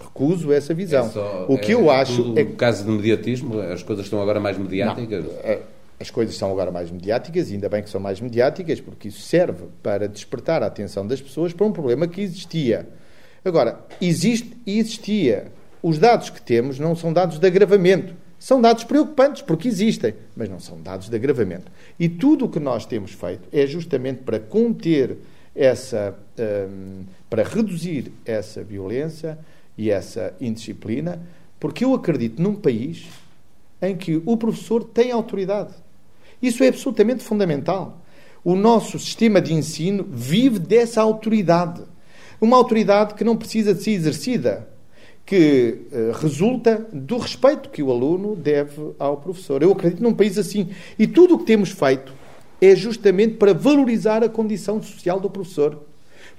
Recuso 0.00 0.52
essa 0.52 0.74
visão. 0.74 1.06
É 1.06 1.10
só, 1.10 1.46
o 1.48 1.58
que 1.58 1.72
é, 1.72 1.74
eu 1.74 1.90
acho 1.90 2.34
é 2.36 2.44
que. 2.44 2.52
caso 2.52 2.84
de 2.84 2.90
mediatismo, 2.90 3.60
as 3.60 3.82
coisas 3.82 4.04
estão 4.04 4.20
agora 4.20 4.40
mais 4.40 4.58
mediáticas? 4.58 5.24
Não, 5.24 5.32
é, 5.42 5.60
as 5.98 6.10
coisas 6.10 6.36
são 6.36 6.50
agora 6.50 6.70
mais 6.70 6.90
mediáticas, 6.90 7.50
e 7.50 7.54
ainda 7.54 7.68
bem 7.68 7.82
que 7.82 7.88
são 7.88 8.00
mais 8.00 8.20
mediáticas, 8.20 8.80
porque 8.80 9.08
isso 9.08 9.20
serve 9.20 9.64
para 9.82 10.06
despertar 10.06 10.62
a 10.62 10.66
atenção 10.66 11.06
das 11.06 11.20
pessoas 11.22 11.54
para 11.54 11.64
um 11.64 11.72
problema 11.72 12.06
que 12.06 12.20
existia. 12.20 12.86
Agora, 13.42 13.80
existe 14.00 14.56
e 14.66 14.78
existia. 14.78 15.46
Os 15.82 15.98
dados 15.98 16.28
que 16.28 16.42
temos 16.42 16.78
não 16.78 16.94
são 16.94 17.12
dados 17.12 17.38
de 17.38 17.46
agravamento 17.46 18.14
são 18.38 18.60
dados 18.60 18.84
preocupantes, 18.84 19.42
porque 19.42 19.68
existem, 19.68 20.14
mas 20.36 20.48
não 20.48 20.60
são 20.60 20.80
dados 20.80 21.08
de 21.08 21.16
agravamento. 21.16 21.70
E 21.98 22.08
tudo 22.08 22.44
o 22.44 22.48
que 22.48 22.60
nós 22.60 22.84
temos 22.84 23.12
feito 23.12 23.48
é 23.52 23.66
justamente 23.66 24.22
para 24.22 24.38
conter 24.38 25.16
essa, 25.54 26.14
um, 26.38 27.04
para 27.30 27.42
reduzir 27.42 28.12
essa 28.24 28.62
violência 28.62 29.38
e 29.76 29.90
essa 29.90 30.34
indisciplina, 30.40 31.20
porque 31.58 31.84
eu 31.84 31.94
acredito 31.94 32.40
num 32.42 32.54
país 32.54 33.06
em 33.80 33.96
que 33.96 34.22
o 34.24 34.36
professor 34.36 34.84
tem 34.84 35.10
autoridade. 35.10 35.72
Isso 36.40 36.62
é 36.62 36.68
absolutamente 36.68 37.24
fundamental. 37.24 38.02
O 38.44 38.54
nosso 38.54 38.98
sistema 38.98 39.40
de 39.40 39.54
ensino 39.54 40.06
vive 40.08 40.58
dessa 40.58 41.00
autoridade. 41.00 41.82
Uma 42.40 42.56
autoridade 42.56 43.14
que 43.14 43.24
não 43.24 43.36
precisa 43.36 43.74
de 43.74 43.82
ser 43.82 43.92
exercida 43.92 44.68
que 45.26 45.78
uh, 45.90 46.12
resulta 46.20 46.86
do 46.92 47.18
respeito 47.18 47.68
que 47.68 47.82
o 47.82 47.90
aluno 47.90 48.36
deve 48.36 48.92
ao 48.96 49.16
professor. 49.16 49.60
Eu 49.60 49.72
acredito 49.72 50.00
num 50.00 50.14
país 50.14 50.38
assim. 50.38 50.68
E 50.96 51.04
tudo 51.06 51.34
o 51.34 51.38
que 51.38 51.44
temos 51.44 51.70
feito 51.70 52.12
é 52.62 52.76
justamente 52.76 53.34
para 53.34 53.52
valorizar 53.52 54.22
a 54.22 54.28
condição 54.28 54.80
social 54.80 55.18
do 55.18 55.28
professor. 55.28 55.78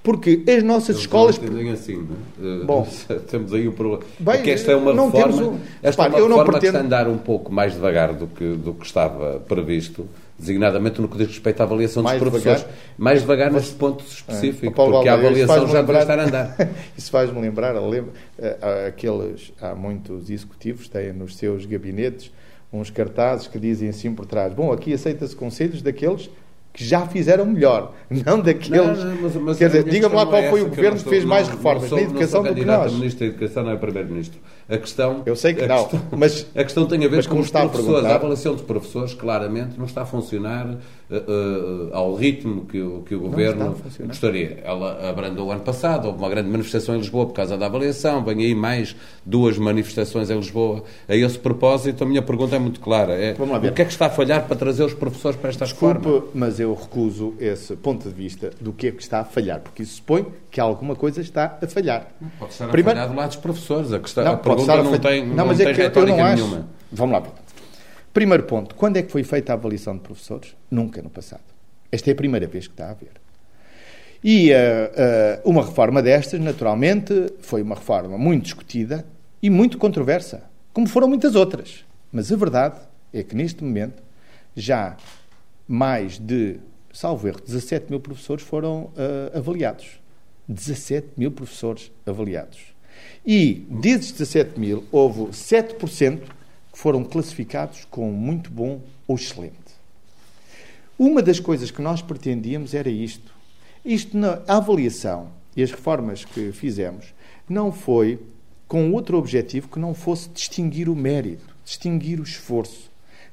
Porque 0.02 0.42
as 0.48 0.64
nossas 0.64 0.96
Eu 0.96 1.02
escolas. 1.02 1.38
Não 1.38 1.72
assim, 1.72 2.08
não 2.40 2.62
é? 2.62 2.64
Bom, 2.64 2.88
temos 3.30 3.54
aí 3.54 3.68
o 3.68 3.72
um 3.72 3.74
problema. 3.74 4.04
Bem, 4.18 4.36
Porque 4.36 4.52
esta 4.52 4.72
é 4.72 4.76
uma 4.76 4.94
reforma, 4.94 5.44
um... 5.44 5.60
esta 5.84 6.04
é 6.04 6.08
uma 6.08 6.18
reforma 6.18 6.44
pretendo... 6.46 6.60
que 6.60 6.66
está 6.68 6.80
a 6.80 6.82
andar 6.82 7.08
um 7.10 7.18
pouco 7.18 7.52
mais 7.52 7.74
devagar 7.74 8.14
do 8.14 8.28
que, 8.28 8.54
do 8.56 8.74
que 8.74 8.86
estava 8.86 9.42
previsto 9.42 10.08
designadamente 10.38 11.02
no 11.02 11.08
que 11.08 11.18
diz 11.18 11.28
respeito 11.28 11.62
à 11.62 11.64
avaliação 11.64 12.04
mais 12.04 12.20
dos 12.20 12.30
professores. 12.30 12.62
Devagar. 12.62 12.80
Mais 12.98 13.22
devagar 13.22 13.52
nesse 13.52 13.74
ponto 13.74 14.04
específico, 14.06 14.68
é, 14.68 14.72
porque 14.72 15.10
a 15.10 15.14
avaliação 15.14 15.68
já 15.68 15.80
lembrar, 15.80 16.02
estar 16.02 16.20
a 16.20 16.24
andar. 16.24 16.56
isso 16.98 17.10
faz-me 17.10 17.42
lembrar, 17.42 17.74
lembro, 17.74 18.12
eh, 18.38 18.88
aqueles, 18.88 19.52
há 19.60 19.74
muitos 19.74 20.30
executivos 20.30 20.88
têm 20.88 21.12
nos 21.12 21.36
seus 21.38 21.66
gabinetes 21.66 22.32
uns 22.72 22.90
cartazes 22.90 23.48
que 23.48 23.58
dizem 23.58 23.90
assim 23.90 24.14
por 24.14 24.26
trás, 24.26 24.54
bom, 24.54 24.72
aqui 24.72 24.94
aceita-se 24.94 25.36
conselhos 25.36 25.82
daqueles 25.82 26.30
que 26.74 26.84
já 26.84 27.08
fizeram 27.08 27.46
melhor, 27.46 27.94
não 28.10 28.40
daqueles. 28.40 29.04
Não, 29.04 29.16
mas, 29.22 29.36
mas 29.36 29.58
Quer 29.58 29.68
dizer, 29.68 29.84
diga-me 29.86 30.16
lá 30.16 30.26
qual 30.26 30.42
é 30.42 30.50
foi 30.50 30.62
o 30.62 30.68
governo 30.68 31.00
que, 31.00 31.10
fez 31.10 31.26
mais 31.26 31.48
reformas 31.48 31.90
sou, 31.90 31.98
na 31.98 32.04
educação 32.04 32.44
do 32.44 32.54
que 32.54 32.66
nós. 32.66 32.94
Ministro 32.94 33.20
da 33.22 33.26
Educação 33.26 33.64
não 33.64 33.72
é 33.72 33.78
Primeiro-Ministro. 33.78 34.40
A 34.70 34.78
questão. 34.78 35.24
Eu 35.26 35.36
sei 35.36 35.53
que 35.53 35.65
não, 35.65 35.86
questão, 35.86 36.01
mas. 36.11 36.45
A 36.55 36.63
questão 36.63 36.86
tem 36.86 37.03
a 37.05 37.07
ver 37.07 37.26
com 37.28 37.39
os 37.39 37.49
professores. 37.49 38.05
A, 38.05 38.09
a 38.09 38.15
avaliação 38.15 38.53
dos 38.53 38.63
professores, 38.63 39.13
claramente, 39.13 39.78
não 39.78 39.86
está 39.86 40.01
a 40.01 40.05
funcionar 40.05 40.68
uh, 40.68 41.15
uh, 41.15 41.89
ao 41.93 42.15
ritmo 42.15 42.65
que 42.65 42.82
o, 42.82 43.01
que 43.01 43.15
o 43.15 43.20
governo 43.20 43.76
gostaria. 44.05 44.61
Ela 44.63 45.09
abrandou 45.09 45.47
o 45.47 45.51
ano 45.51 45.61
passado, 45.61 46.07
houve 46.07 46.20
uma 46.20 46.30
grande 46.30 46.49
manifestação 46.49 46.95
em 46.95 46.99
Lisboa 46.99 47.26
por 47.28 47.34
causa 47.34 47.57
da 47.57 47.65
avaliação, 47.65 48.24
vem 48.24 48.39
aí 48.39 48.55
mais 48.55 48.95
duas 49.26 49.57
manifestações 49.57 50.30
em 50.30 50.36
Lisboa. 50.36 50.84
A 51.07 51.15
esse 51.15 51.39
propósito, 51.39 52.03
a 52.03 52.07
minha 52.07 52.22
pergunta 52.22 52.55
é 52.55 52.59
muito 52.59 52.80
clara. 52.80 53.13
É, 53.13 53.34
o 53.34 53.74
que 53.74 53.82
é 53.82 53.86
que 53.86 53.91
está 53.91 54.07
a 54.07 54.09
falhar 54.09 54.47
para 54.47 54.55
trazer 54.55 54.84
os 54.84 54.93
professores 54.93 55.39
para 55.39 55.49
esta 55.49 55.65
Desculpe, 55.65 56.30
mas 56.34 56.59
eu 56.59 56.74
recuso 56.74 57.34
esse 57.39 57.76
ponto 57.76 58.07
de 58.07 58.13
vista 58.13 58.51
do 58.59 58.72
que 58.72 58.88
é 58.88 58.91
que 58.91 59.01
está 59.01 59.20
a 59.20 59.26
falhar, 59.26 59.59
porque 59.59 59.84
isso 59.84 59.95
supõe 59.95 60.26
que 60.49 60.61
alguma 60.61 60.95
coisa 60.95 61.22
está 61.22 61.57
a 61.61 61.68
falhar. 61.68 62.07
Pode 62.39 62.51
estar 62.51 62.68
Primeiro... 62.70 62.97
a 62.97 63.01
falhar 63.01 63.13
do 63.13 63.18
lado 63.18 63.28
dos 63.28 63.38
professores. 63.38 63.93
A, 63.93 63.99
questão, 63.99 64.24
não, 64.24 64.34
a 64.34 64.38
pergunta 64.66 64.91
não, 64.91 64.99
tem, 64.99 65.26
não, 65.26 65.45
mas 65.45 65.60
é 65.60 65.64
tem 65.74 65.86
é 65.86 65.89
que 65.89 65.99
eu 65.99 66.05
não 66.05 66.24
acho. 66.24 66.43
nenhuma. 66.43 66.70
Vamos 66.91 67.14
lá. 67.14 67.28
Primeiro 68.14 68.43
ponto. 68.43 68.76
Quando 68.76 68.97
é 68.97 69.03
que 69.03 69.12
foi 69.12 69.24
feita 69.24 69.53
a 69.53 69.55
avaliação 69.55 69.95
de 69.95 70.01
professores? 70.01 70.55
Nunca 70.72 71.01
no 71.01 71.10
passado. 71.10 71.43
Esta 71.91 72.10
é 72.10 72.14
a 72.14 72.16
primeira 72.16 72.47
vez 72.47 72.68
que 72.68 72.74
está 72.74 72.88
a 72.88 72.91
haver. 72.91 73.12
E 74.24 74.51
uh, 74.51 74.55
uh, 74.55 75.49
uma 75.49 75.64
reforma 75.64 76.01
destas, 76.01 76.39
naturalmente, 76.39 77.14
foi 77.41 77.62
uma 77.62 77.76
reforma 77.76 78.18
muito 78.18 78.43
discutida 78.43 79.05
e 79.41 79.49
muito 79.49 79.78
controversa, 79.78 80.43
como 80.74 80.88
foram 80.88 81.08
muitas 81.08 81.36
outras. 81.36 81.86
Mas 82.12 82.32
a 82.32 82.36
verdade 82.36 82.80
é 83.14 83.24
que, 83.24 83.36
neste 83.36 83.64
momento, 83.64 84.01
já 84.55 84.97
mais 85.68 86.18
de, 86.18 86.60
salvo 86.91 87.28
erro, 87.28 87.39
17 87.45 87.89
mil 87.89 87.99
professores 87.99 88.43
foram 88.43 88.86
uh, 88.95 89.38
avaliados. 89.38 89.99
17 90.47 91.10
mil 91.18 91.32
professores 91.32 91.91
avaliados. 92.05 92.60
E 93.26 93.66
desses 93.70 94.12
17 94.12 94.60
mil, 94.60 94.84
houve 94.91 95.32
7% 95.32 96.20
que 96.72 96.80
foram 96.80 97.04
classificados 97.04 97.86
com 97.89 98.12
muito 98.12 98.50
bom 98.50 98.82
ou 99.08 99.16
excelente. 99.16 99.56
Uma 100.98 101.22
das 101.22 101.39
coisas 101.39 101.70
que 101.70 101.82
nós 101.82 102.02
pretendíamos 102.02 102.74
era 102.74 102.89
isto. 102.89 103.32
Isto, 103.84 104.18
na 104.18 104.41
avaliação 104.48 105.30
e 105.56 105.62
as 105.62 105.72
reformas 105.72 106.26
que 106.26 106.52
fizemos, 106.52 107.14
não 107.48 107.72
foi 107.72 108.20
com 108.68 108.91
outro 108.91 109.18
objetivo 109.18 109.70
que 109.70 109.80
não 109.80 109.93
fosse 109.93 110.30
distinguir 110.30 110.89
o 110.89 110.95
mérito, 110.95 111.56
distinguir 111.64 112.20
o 112.20 112.24
esforço, 112.24 112.89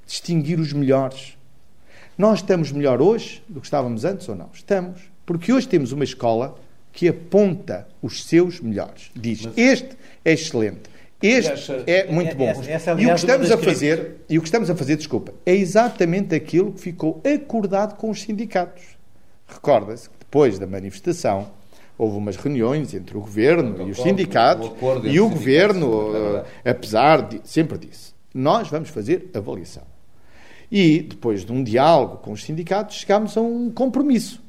distinguir 0.07 0.61
os 0.61 0.73
melhores. 0.73 1.37
Nós 2.17 2.41
estamos 2.41 2.71
melhor 2.71 3.01
hoje 3.01 3.43
do 3.49 3.61
que 3.61 3.67
estávamos 3.67 4.05
antes 4.05 4.29
ou 4.29 4.35
não? 4.35 4.51
Estamos. 4.53 5.01
Porque 5.27 5.53
hoje 5.53 5.67
temos 5.67 5.91
uma 5.91 6.05
escola 6.05 6.57
que 6.95 7.09
aponta 7.09 7.87
os 8.01 8.25
seus 8.25 8.61
melhores. 8.61 9.11
Diz: 9.15 9.45
Mas... 9.45 9.59
este 9.59 9.91
é 10.25 10.33
excelente, 10.33 10.89
este 11.21 11.73
é 11.87 12.11
muito 12.11 12.35
bom. 12.37 12.49
Essa, 12.49 12.71
essa, 12.71 12.91
e 12.93 13.07
o 13.07 13.11
que 13.11 13.21
estamos 13.21 13.51
a 13.51 13.59
fazer, 13.59 14.17
e 14.31 14.39
o 14.39 14.41
que 14.41 14.49
estamos 14.49 14.71
a 14.71 14.77
fazer, 14.77 14.97
desculpa, 14.97 15.35
é 15.45 15.55
exatamente 15.55 16.35
aquilo 16.35 16.73
que 16.73 16.81
ficou 16.81 17.21
acordado 17.25 17.97
com 17.97 18.11
os 18.11 18.23
sindicatos. 18.23 18.85
Recorda-se 19.47 20.09
que 20.09 20.17
depois 20.21 20.59
da 20.59 20.67
manifestação 20.67 21.51
houve 21.99 22.17
umas 22.17 22.37
reuniões 22.37 22.95
entre 22.95 23.17
o 23.17 23.21
governo 23.21 23.87
e 23.87 23.91
os 23.91 24.01
sindicatos 24.01 24.71
o 24.81 25.07
e 25.07 25.21
o 25.21 25.29
governo, 25.29 26.45
é 26.65 26.71
apesar 26.71 27.23
de 27.23 27.41
sempre 27.45 27.79
disse, 27.79 28.13
nós 28.33 28.69
vamos 28.69 28.89
fazer 28.89 29.31
avaliação. 29.35 29.85
E 30.71 31.01
depois 31.03 31.45
de 31.45 31.53
um 31.53 31.63
diálogo 31.63 32.17
com 32.19 32.33
os 32.33 32.43
sindicatos, 32.43 32.97
chegámos 32.97 33.37
a 33.37 33.41
um 33.41 33.71
compromisso 33.71 34.44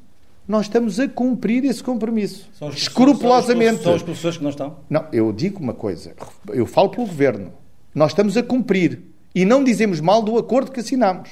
nós 0.48 0.66
estamos 0.66 1.00
a 1.00 1.08
cumprir 1.08 1.64
esse 1.64 1.82
compromisso. 1.82 2.48
São 2.52 2.68
escrupulosamente. 2.68 3.82
São 3.82 3.94
os 3.94 4.02
professores 4.02 4.36
que 4.36 4.42
não 4.44 4.50
estão? 4.50 4.76
Não, 4.88 5.06
eu 5.12 5.32
digo 5.32 5.60
uma 5.60 5.74
coisa. 5.74 6.14
Eu 6.48 6.66
falo 6.66 6.88
pelo 6.88 7.06
governo. 7.06 7.52
Nós 7.94 8.12
estamos 8.12 8.36
a 8.36 8.42
cumprir. 8.42 9.00
E 9.34 9.44
não 9.44 9.64
dizemos 9.64 10.00
mal 10.00 10.22
do 10.22 10.38
acordo 10.38 10.70
que 10.70 10.80
assinamos. 10.80 11.30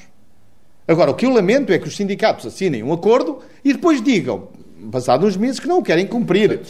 Agora, 0.87 1.11
o 1.11 1.15
que 1.15 1.25
eu 1.25 1.31
lamento 1.31 1.73
é 1.73 1.79
que 1.79 1.89
os 1.89 1.97
sindicatos 1.97 2.45
assinem 2.45 2.83
um 2.83 2.93
acordo 2.93 3.41
e 3.65 3.73
depois 3.73 4.03
digam, 4.03 4.49
passados 4.91 5.27
uns 5.27 5.37
meses, 5.37 5.59
que 5.59 5.67
não 5.67 5.79
o 5.79 5.83
querem 5.83 6.07
cumprir. 6.07 6.61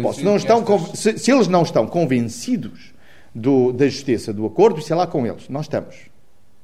Bom, 0.00 0.12
se, 0.12 0.22
não 0.22 0.36
estão, 0.36 0.64
se, 0.94 1.18
se, 1.18 1.32
eles 1.32 1.48
não 1.48 1.62
estão 1.62 1.86
convencidos 1.86 2.92
do, 3.34 3.72
da 3.72 3.88
justiça 3.88 4.32
do 4.32 4.46
acordo, 4.46 4.80
sei 4.80 4.94
lá 4.94 5.06
com 5.06 5.26
eles. 5.26 5.48
Nós 5.48 5.64
estamos. 5.64 5.96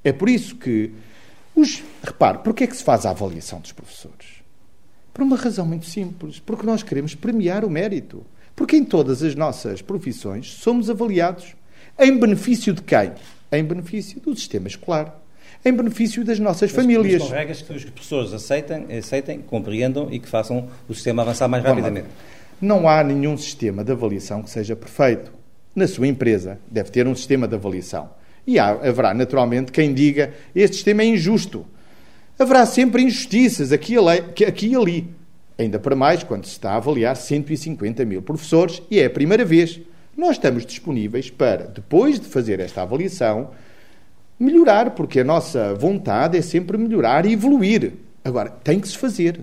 É 0.05 0.13
por 0.13 0.29
isso 0.29 0.55
que. 0.57 0.93
Os, 1.57 1.83
repare, 2.03 2.39
porquê 2.39 2.65
é 2.65 2.67
que 2.67 2.77
se 2.77 2.85
faz 2.85 3.05
a 3.05 3.11
avaliação 3.11 3.59
dos 3.59 3.73
professores? 3.73 4.40
Por 5.13 5.23
uma 5.23 5.37
razão 5.37 5.67
muito 5.67 5.87
simples, 5.87 6.39
porque 6.39 6.65
nós 6.65 6.83
queremos 6.83 7.15
premiar 7.15 7.65
o 7.65 7.71
mérito. 7.71 8.25
Porque 8.55 8.77
em 8.77 8.85
todas 8.85 9.23
as 9.23 9.35
nossas 9.35 9.81
profissões 9.81 10.53
somos 10.53 10.91
avaliados 10.91 11.55
em 11.99 12.19
benefício 12.19 12.73
de 12.73 12.83
quem? 12.83 13.13
Em 13.53 13.65
benefício 13.65 14.21
do 14.21 14.35
sistema 14.35 14.69
escolar. 14.69 15.19
Em 15.65 15.73
benefício 15.73 16.25
das 16.25 16.39
nossas 16.39 16.73
mas, 16.73 16.83
famílias. 16.83 17.23
Mas 17.23 17.31
regras 17.31 17.63
que 17.63 17.73
os 17.73 17.85
professores 17.85 18.33
aceitem, 18.33 18.87
aceitem, 18.97 19.41
compreendam 19.41 20.09
e 20.11 20.19
que 20.19 20.29
façam 20.29 20.69
o 20.89 20.95
sistema 20.95 21.23
avançar 21.23 21.49
mais 21.49 21.63
rapidamente. 21.63 22.09
Não 22.61 22.89
há 22.89 23.03
nenhum 23.05 23.37
sistema 23.37 23.85
de 23.85 23.93
avaliação 23.93 24.43
que 24.43 24.51
seja 24.51 24.75
perfeito. 24.75 25.33
Na 25.75 25.87
sua 25.87 26.07
empresa 26.07 26.59
deve 26.71 26.91
ter 26.91 27.07
um 27.07 27.15
sistema 27.15 27.47
de 27.47 27.55
avaliação. 27.55 28.11
E 28.47 28.59
há, 28.59 28.71
haverá, 28.71 29.13
naturalmente, 29.13 29.71
quem 29.71 29.93
diga 29.93 30.33
este 30.55 30.77
sistema 30.77 31.03
é 31.03 31.07
injusto 31.07 31.67
haverá 32.43 32.65
sempre 32.65 33.03
injustiças 33.03 33.71
aqui, 33.71 33.97
e 34.67 34.75
ali. 34.75 35.09
Ainda 35.59 35.79
para 35.79 35.95
mais 35.95 36.23
quando 36.23 36.47
se 36.47 36.53
está 36.53 36.73
a 36.73 36.77
avaliar 36.77 37.15
150 37.15 38.05
mil 38.07 38.23
professores 38.23 38.83
e 38.91 38.99
é 38.99 39.05
a 39.05 39.11
primeira 39.11 39.45
vez. 39.45 39.79
Nós 40.17 40.33
estamos 40.33 40.65
disponíveis 40.65 41.29
para, 41.29 41.67
depois 41.67 42.19
de 42.19 42.27
fazer 42.27 42.59
esta 42.59 42.83
avaliação, 42.83 43.51
melhorar, 44.39 44.93
porque 44.93 45.21
a 45.21 45.25
nossa 45.25 45.75
vontade 45.75 46.39
é 46.39 46.43
sempre 46.43 46.79
melhorar 46.79 47.27
e 47.27 47.33
evoluir. 47.35 47.93
Agora, 48.25 48.49
tem 48.49 48.81
que 48.81 48.89
se 48.89 48.97
fazer. 48.97 49.41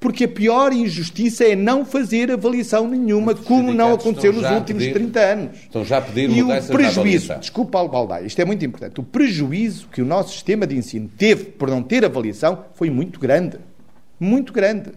Porque 0.00 0.24
a 0.24 0.28
pior 0.28 0.72
injustiça 0.72 1.44
é 1.44 1.54
não 1.54 1.84
fazer 1.84 2.30
avaliação 2.30 2.88
nenhuma, 2.88 3.34
como 3.34 3.74
não 3.74 3.92
aconteceu 3.92 4.32
nos 4.32 4.50
últimos 4.50 4.82
pedir, 4.82 4.94
30 4.94 5.20
anos. 5.20 5.58
Estão 5.58 5.84
já 5.84 5.98
a 5.98 6.00
pedir 6.00 6.30
e 6.30 6.42
o 6.42 6.48
prejuízo, 6.68 7.34
desculpa, 7.38 7.72
Paulo 7.72 7.90
Baldaia, 7.90 8.24
isto 8.24 8.40
é 8.40 8.44
muito 8.46 8.64
importante, 8.64 8.98
o 8.98 9.02
prejuízo 9.02 9.88
que 9.88 10.00
o 10.00 10.06
nosso 10.06 10.32
sistema 10.32 10.66
de 10.66 10.74
ensino 10.74 11.06
teve 11.18 11.44
por 11.44 11.68
não 11.68 11.82
ter 11.82 12.02
avaliação 12.02 12.64
foi 12.74 12.88
muito 12.88 13.20
grande. 13.20 13.58
Muito 14.18 14.54
grande. 14.54 14.90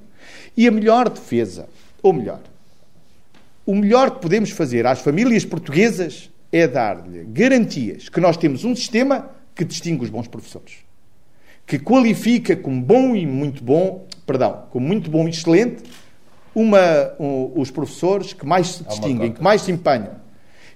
E 0.56 0.66
a 0.70 0.72
melhor 0.72 1.10
defesa, 1.10 1.68
ou 2.02 2.14
melhor, 2.14 2.40
o 3.66 3.76
melhor 3.76 4.12
que 4.12 4.22
podemos 4.22 4.52
fazer 4.52 4.86
às 4.88 5.02
famílias 5.02 5.44
portuguesas 5.44 6.30
é 6.50 6.66
dar-lhe 6.66 7.26
garantias 7.26 8.08
que 8.08 8.22
nós 8.22 8.38
temos 8.38 8.64
um 8.64 8.74
sistema 8.74 9.32
que 9.54 9.66
distingue 9.66 10.04
os 10.04 10.10
bons 10.10 10.28
professores, 10.28 10.76
que 11.68 11.78
qualifica 11.78 12.56
como 12.56 12.82
bom 12.82 13.16
e 13.16 13.26
muito 13.26 13.62
bom 13.62 14.06
perdão, 14.26 14.64
como 14.72 14.86
muito 14.86 15.10
bom 15.10 15.28
e 15.28 15.30
excelente, 15.30 15.84
uma, 16.56 17.14
um, 17.20 17.52
os 17.56 17.72
professores 17.72 18.34
que 18.34 18.46
mais 18.46 18.68
se 18.68 18.84
distinguem, 18.84 19.32
que 19.32 19.42
mais 19.42 19.62
se 19.62 19.72
empenham. 19.72 20.24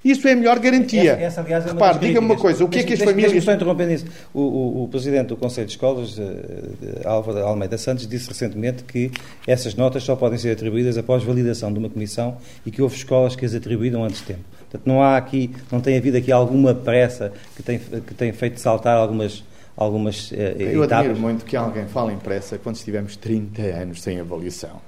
Isso 0.04 0.28
é 0.28 0.32
a 0.32 0.36
melhor 0.36 0.58
garantia. 0.60 1.14
Essa, 1.14 1.24
essa 1.24 1.42
aliás, 1.42 1.66
é 1.66 1.72
Repare, 1.72 2.00
diga-me 2.00 2.28
uma 2.28 2.38
coisa, 2.38 2.64
o 2.64 2.70
que 2.70 2.80
é 2.80 2.84
que 2.84 2.94
as 2.94 3.00
famílias... 3.00 3.34
Estou 3.34 3.54
interrompendo 3.54 3.92
isso. 3.92 4.06
O, 4.34 4.42
o, 4.42 4.84
o, 4.84 4.88
Presidente 4.88 5.28
do 5.28 5.36
Conselho 5.36 5.68
de 5.68 5.74
Escolas, 5.74 6.18
eh, 6.18 7.02
Álvaro 7.04 7.40
Almeida 7.40 7.78
Santos, 7.78 8.08
disse 8.08 8.30
recentemente 8.30 8.84
que 8.84 9.12
essas 9.46 9.76
notas 9.76 10.04
só 10.04 10.16
podem 10.16 10.38
ser 10.38 10.52
atribuídas 10.52 10.98
após 10.98 11.24
validação 11.24 11.74
de 11.74 11.80
uma 11.80 11.90
comissão 11.90 12.38
e 12.66 12.72
que 12.72 12.82
houve 12.82 12.96
escolas 12.96 13.36
que 13.36 13.46
as 13.46 13.54
atribuíram 13.54 14.04
antes 14.04 14.20
de 14.20 14.28
tempo. 14.28 14.42
Portanto, 14.70 14.84
não 14.86 15.02
há 15.02 15.18
aqui, 15.18 15.52
não 15.72 15.82
tem 15.82 15.98
havido 15.98 16.18
aqui 16.18 16.32
alguma 16.32 16.74
pressa 16.74 17.34
que 17.56 17.64
tem, 17.64 17.80
que 17.80 18.14
tem 18.14 18.32
feito 18.32 18.60
saltar 18.60 18.98
algumas 18.98 19.44
algumas 19.78 20.32
uh, 20.32 20.36
Eu 20.36 20.84
etapas. 20.84 21.06
admiro 21.06 21.22
muito 21.22 21.46
que 21.46 21.56
alguém 21.56 21.86
fale 21.88 22.14
em 22.14 22.18
pressa 22.18 22.58
quando 22.58 22.76
estivemos 22.76 23.16
30 23.16 23.62
anos 23.62 24.02
sem 24.02 24.20
avaliação. 24.20 24.82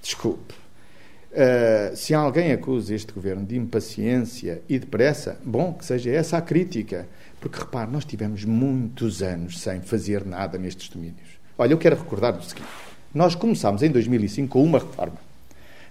Desculpe. 0.00 0.54
Uh, 1.32 1.94
se 1.94 2.12
alguém 2.14 2.52
acusa 2.52 2.94
este 2.94 3.12
governo 3.12 3.44
de 3.44 3.56
impaciência 3.56 4.62
e 4.68 4.78
de 4.78 4.86
pressa, 4.86 5.38
bom, 5.44 5.72
que 5.74 5.84
seja 5.84 6.10
essa 6.10 6.38
a 6.38 6.42
crítica. 6.42 7.06
Porque, 7.40 7.58
repare, 7.58 7.90
nós 7.90 8.04
tivemos 8.04 8.44
muitos 8.44 9.22
anos 9.22 9.60
sem 9.60 9.80
fazer 9.80 10.24
nada 10.24 10.56
nestes 10.58 10.88
domínios. 10.88 11.40
Olha, 11.58 11.72
eu 11.72 11.78
quero 11.78 11.96
recordar 11.96 12.36
o 12.36 12.42
seguinte. 12.42 12.68
Nós 13.14 13.34
começámos 13.34 13.82
em 13.82 13.90
2005 13.90 14.48
com 14.48 14.64
uma 14.64 14.78
reforma. 14.78 15.18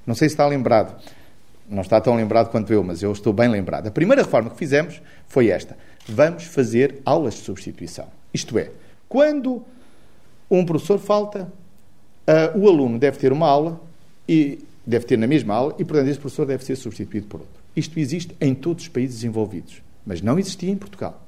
Não 0.06 0.16
sei 0.16 0.30
se 0.30 0.34
está 0.34 0.48
lembrado. 0.48 1.00
Não 1.70 1.82
está 1.82 2.00
tão 2.02 2.16
lembrado 2.16 2.50
quanto 2.50 2.72
eu, 2.72 2.84
mas 2.84 3.04
eu 3.04 3.12
estou 3.12 3.34
bem 3.34 3.50
lembrado. 3.50 3.88
A 3.88 3.92
primeira 3.92 4.24
reforma 4.24 4.50
que 4.50 4.58
fizemos 4.58 5.02
foi 5.28 5.50
esta. 5.50 5.78
Vamos 6.08 6.46
fazer 6.46 7.02
aulas 7.06 7.36
de 7.36 7.42
substituição. 7.42 8.08
Isto 8.34 8.58
é, 8.58 8.72
quando 9.08 9.64
um 10.50 10.66
professor 10.66 11.00
falta, 11.00 11.52
uh, 12.28 12.60
o 12.60 12.68
aluno 12.68 13.00
deve 13.00 13.18
ter 13.18 13.32
uma 13.32 13.48
aula 13.48 13.82
e 14.28 14.60
deve 14.86 15.06
ter 15.06 15.18
na 15.18 15.28
mesma 15.28 15.54
aula 15.54 15.76
e, 15.78 15.86
portanto, 15.86 16.10
esse 16.10 16.20
professor 16.20 16.46
deve 16.46 16.64
ser 16.64 16.76
substituído 16.76 17.28
por 17.28 17.42
outro. 17.42 17.62
Isto 17.76 18.00
existe 18.00 18.36
em 18.40 18.54
todos 18.54 18.84
os 18.84 18.90
países 18.90 19.18
desenvolvidos, 19.18 19.82
mas 20.06 20.22
não 20.22 20.38
existia 20.38 20.70
em 20.70 20.76
Portugal. 20.76 21.26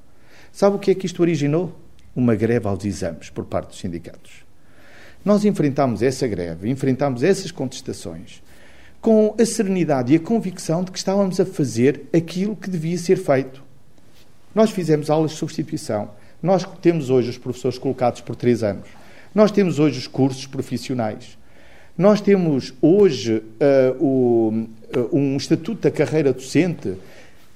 Sabe 0.51 0.75
o 0.75 0.79
que 0.79 0.91
é 0.91 0.95
que 0.95 1.05
isto 1.05 1.21
originou? 1.21 1.73
Uma 2.15 2.35
greve 2.35 2.67
aos 2.67 2.85
exames 2.85 3.29
por 3.29 3.45
parte 3.45 3.69
dos 3.69 3.79
sindicatos. 3.79 4.43
nós 5.25 5.45
enfrentámos 5.45 6.01
essa 6.01 6.27
greve, 6.27 6.69
enfrentámos 6.69 7.23
essas 7.23 7.49
contestações 7.49 8.43
com 9.03 9.35
a 9.37 9.45
serenidade 9.45 10.13
e 10.13 10.15
a 10.15 10.19
convicção 10.19 10.83
de 10.83 10.91
que 10.91 10.97
estávamos 10.97 11.37
a 11.39 11.45
fazer 11.45 12.05
aquilo 12.13 12.55
que 12.55 12.69
devia 12.69 12.97
ser 12.97 13.17
feito. 13.17 13.61
Nós 14.55 14.71
fizemos 14.71 15.09
aulas 15.09 15.31
de 15.31 15.37
substituição. 15.37 16.11
Nós 16.43 16.67
temos 16.81 17.09
hoje 17.09 17.29
os 17.29 17.37
professores 17.37 17.77
colocados 17.77 18.19
por 18.19 18.35
três 18.35 18.63
anos. 18.63 18.89
Nós 19.33 19.49
temos 19.49 19.79
hoje 19.79 19.97
os 19.97 20.07
cursos 20.07 20.45
profissionais. 20.45 21.37
Nós 21.97 22.19
temos 22.19 22.73
hoje 22.81 23.37
uh, 23.37 24.03
o, 24.03 24.67
uh, 24.93 25.17
um 25.17 25.37
estatuto 25.37 25.83
da 25.83 25.89
carreira 25.89 26.33
docente 26.33 26.95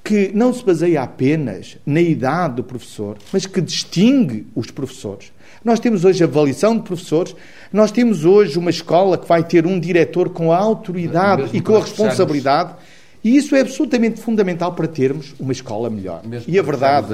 que 0.03 0.31
não 0.33 0.53
se 0.53 0.63
baseia 0.63 1.01
apenas 1.01 1.77
na 1.85 1.99
idade 1.99 2.55
do 2.55 2.63
professor, 2.63 3.17
mas 3.33 3.45
que 3.45 3.59
distingue 3.59 4.47
os 4.55 4.71
professores. 4.71 5.33
Nós 5.65 5.81
temos 5.81 6.05
hoje 6.05 6.23
avaliação 6.23 6.77
de 6.77 6.83
professores, 6.83 7.35
nós 7.73 7.91
temos 7.91 8.23
hoje 8.23 8.57
uma 8.57 8.69
escola 8.69 9.17
que 9.17 9.27
vai 9.27 9.43
ter 9.43 9.65
um 9.65 9.77
diretor 9.77 10.29
com 10.29 10.53
a 10.53 10.57
autoridade 10.57 11.49
e 11.51 11.59
com 11.59 11.75
a 11.75 11.81
responsabilidade. 11.81 12.75
E 13.23 13.35
isso 13.35 13.55
é 13.55 13.61
absolutamente 13.61 14.21
fundamental 14.21 14.73
para 14.73 14.87
termos 14.87 15.33
uma 15.39 15.51
escola 15.51 15.89
melhor. 15.89 16.21
Mesmo 16.25 16.53
e 16.53 16.57
a 16.57 16.61
verdade, 16.61 17.07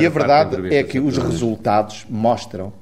e 0.00 0.06
a 0.06 0.10
verdade 0.10 0.74
é 0.74 0.82
que 0.82 1.00
os 1.00 1.16
resultados 1.16 2.06
mostram 2.08 2.72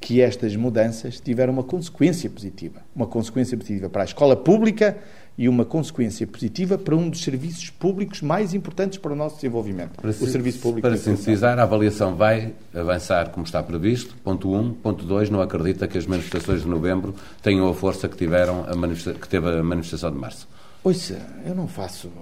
que 0.00 0.20
estas 0.20 0.54
mudanças 0.54 1.20
tiveram 1.20 1.52
uma 1.52 1.62
consequência 1.62 2.28
positiva. 2.28 2.80
Uma 2.94 3.06
consequência 3.06 3.56
positiva 3.56 3.88
para 3.88 4.02
a 4.02 4.04
escola 4.04 4.36
pública 4.36 4.96
e 5.38 5.48
uma 5.48 5.64
consequência 5.64 6.26
positiva 6.26 6.78
para 6.78 6.96
um 6.96 7.10
dos 7.10 7.22
serviços 7.22 7.68
públicos 7.68 8.22
mais 8.22 8.54
importantes 8.54 8.98
para 8.98 9.12
o 9.12 9.16
nosso 9.16 9.36
desenvolvimento. 9.36 10.00
Para, 10.00 10.10
o 10.10 10.12
Serviço 10.12 10.60
Público 10.60 10.88
para 10.88 10.96
sintetizar, 10.96 11.58
a 11.58 11.62
avaliação 11.62 12.14
vai 12.14 12.54
avançar 12.74 13.30
como 13.30 13.44
está 13.44 13.62
previsto. 13.62 14.16
Ponto 14.24 14.50
1. 14.50 14.58
Um. 14.58 14.72
Ponto 14.72 15.04
2. 15.04 15.28
Não 15.28 15.40
acredita 15.40 15.86
que 15.86 15.98
as 15.98 16.06
manifestações 16.06 16.62
de 16.62 16.68
novembro 16.68 17.14
tenham 17.42 17.68
a 17.68 17.74
força 17.74 18.08
que, 18.08 18.16
tiveram 18.16 18.64
a 18.64 19.12
que 19.14 19.28
teve 19.28 19.50
a 19.50 19.62
manifestação 19.62 20.10
de 20.10 20.16
março. 20.16 20.48
Ouça, 20.86 21.20
eu 21.44 21.52
não 21.52 21.66
faço 21.66 22.12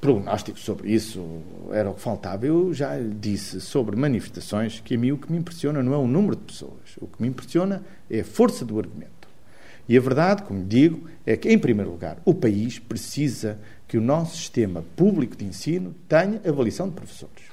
prognóstico 0.00 0.58
sobre 0.58 0.90
isso, 0.90 1.22
era 1.70 1.90
o 1.90 1.92
que 1.92 2.00
faltava. 2.00 2.46
Eu 2.46 2.72
já 2.72 2.98
disse 2.98 3.60
sobre 3.60 3.94
manifestações 3.94 4.80
que 4.80 4.94
a 4.94 4.98
mim 4.98 5.12
o 5.12 5.18
que 5.18 5.30
me 5.30 5.36
impressiona 5.36 5.82
não 5.82 5.92
é 5.92 5.98
o 5.98 6.06
número 6.06 6.34
de 6.34 6.44
pessoas, 6.44 6.96
o 6.98 7.06
que 7.06 7.20
me 7.20 7.28
impressiona 7.28 7.84
é 8.08 8.20
a 8.20 8.24
força 8.24 8.64
do 8.64 8.78
argumento. 8.78 9.28
E 9.86 9.98
a 9.98 10.00
verdade, 10.00 10.44
como 10.44 10.64
digo, 10.64 11.10
é 11.26 11.36
que, 11.36 11.50
em 11.50 11.58
primeiro 11.58 11.90
lugar, 11.90 12.16
o 12.24 12.32
país 12.32 12.78
precisa 12.78 13.58
que 13.86 13.98
o 13.98 14.00
nosso 14.00 14.34
sistema 14.34 14.82
público 14.96 15.36
de 15.36 15.44
ensino 15.44 15.94
tenha 16.08 16.40
avaliação 16.48 16.88
de 16.88 16.94
professores. 16.94 17.44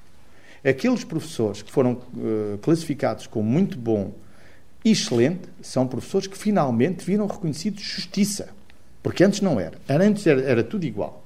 Aqueles 0.64 1.04
professores 1.04 1.62
que 1.62 1.74
foram 1.74 1.92
uh, 1.92 2.58
classificados 2.62 3.28
como 3.28 3.50
muito 3.50 3.78
bom 3.78 4.14
e 4.86 4.92
excelente 4.92 5.50
são 5.62 5.86
professores 5.86 6.26
que 6.26 6.38
finalmente 6.38 7.04
viram 7.04 7.28
reconhecidos 7.28 7.82
justiça. 7.82 8.56
Porque 9.08 9.24
antes 9.24 9.40
não 9.40 9.58
era. 9.58 9.80
Antes 9.88 10.28
era, 10.28 10.42
era 10.42 10.62
tudo 10.62 10.86
igual. 10.86 11.26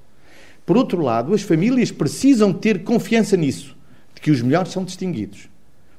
Por 0.68 0.78
outro 0.78 1.02
lado, 1.02 1.34
as 1.34 1.42
famílias 1.42 1.90
precisam 1.90 2.54
ter 2.54 2.84
confiança 2.84 3.36
nisso, 3.36 3.76
de 4.14 4.22
que 4.22 4.30
os 4.30 4.40
melhores 4.44 4.72
são 4.72 4.84
distinguidos. 4.84 5.50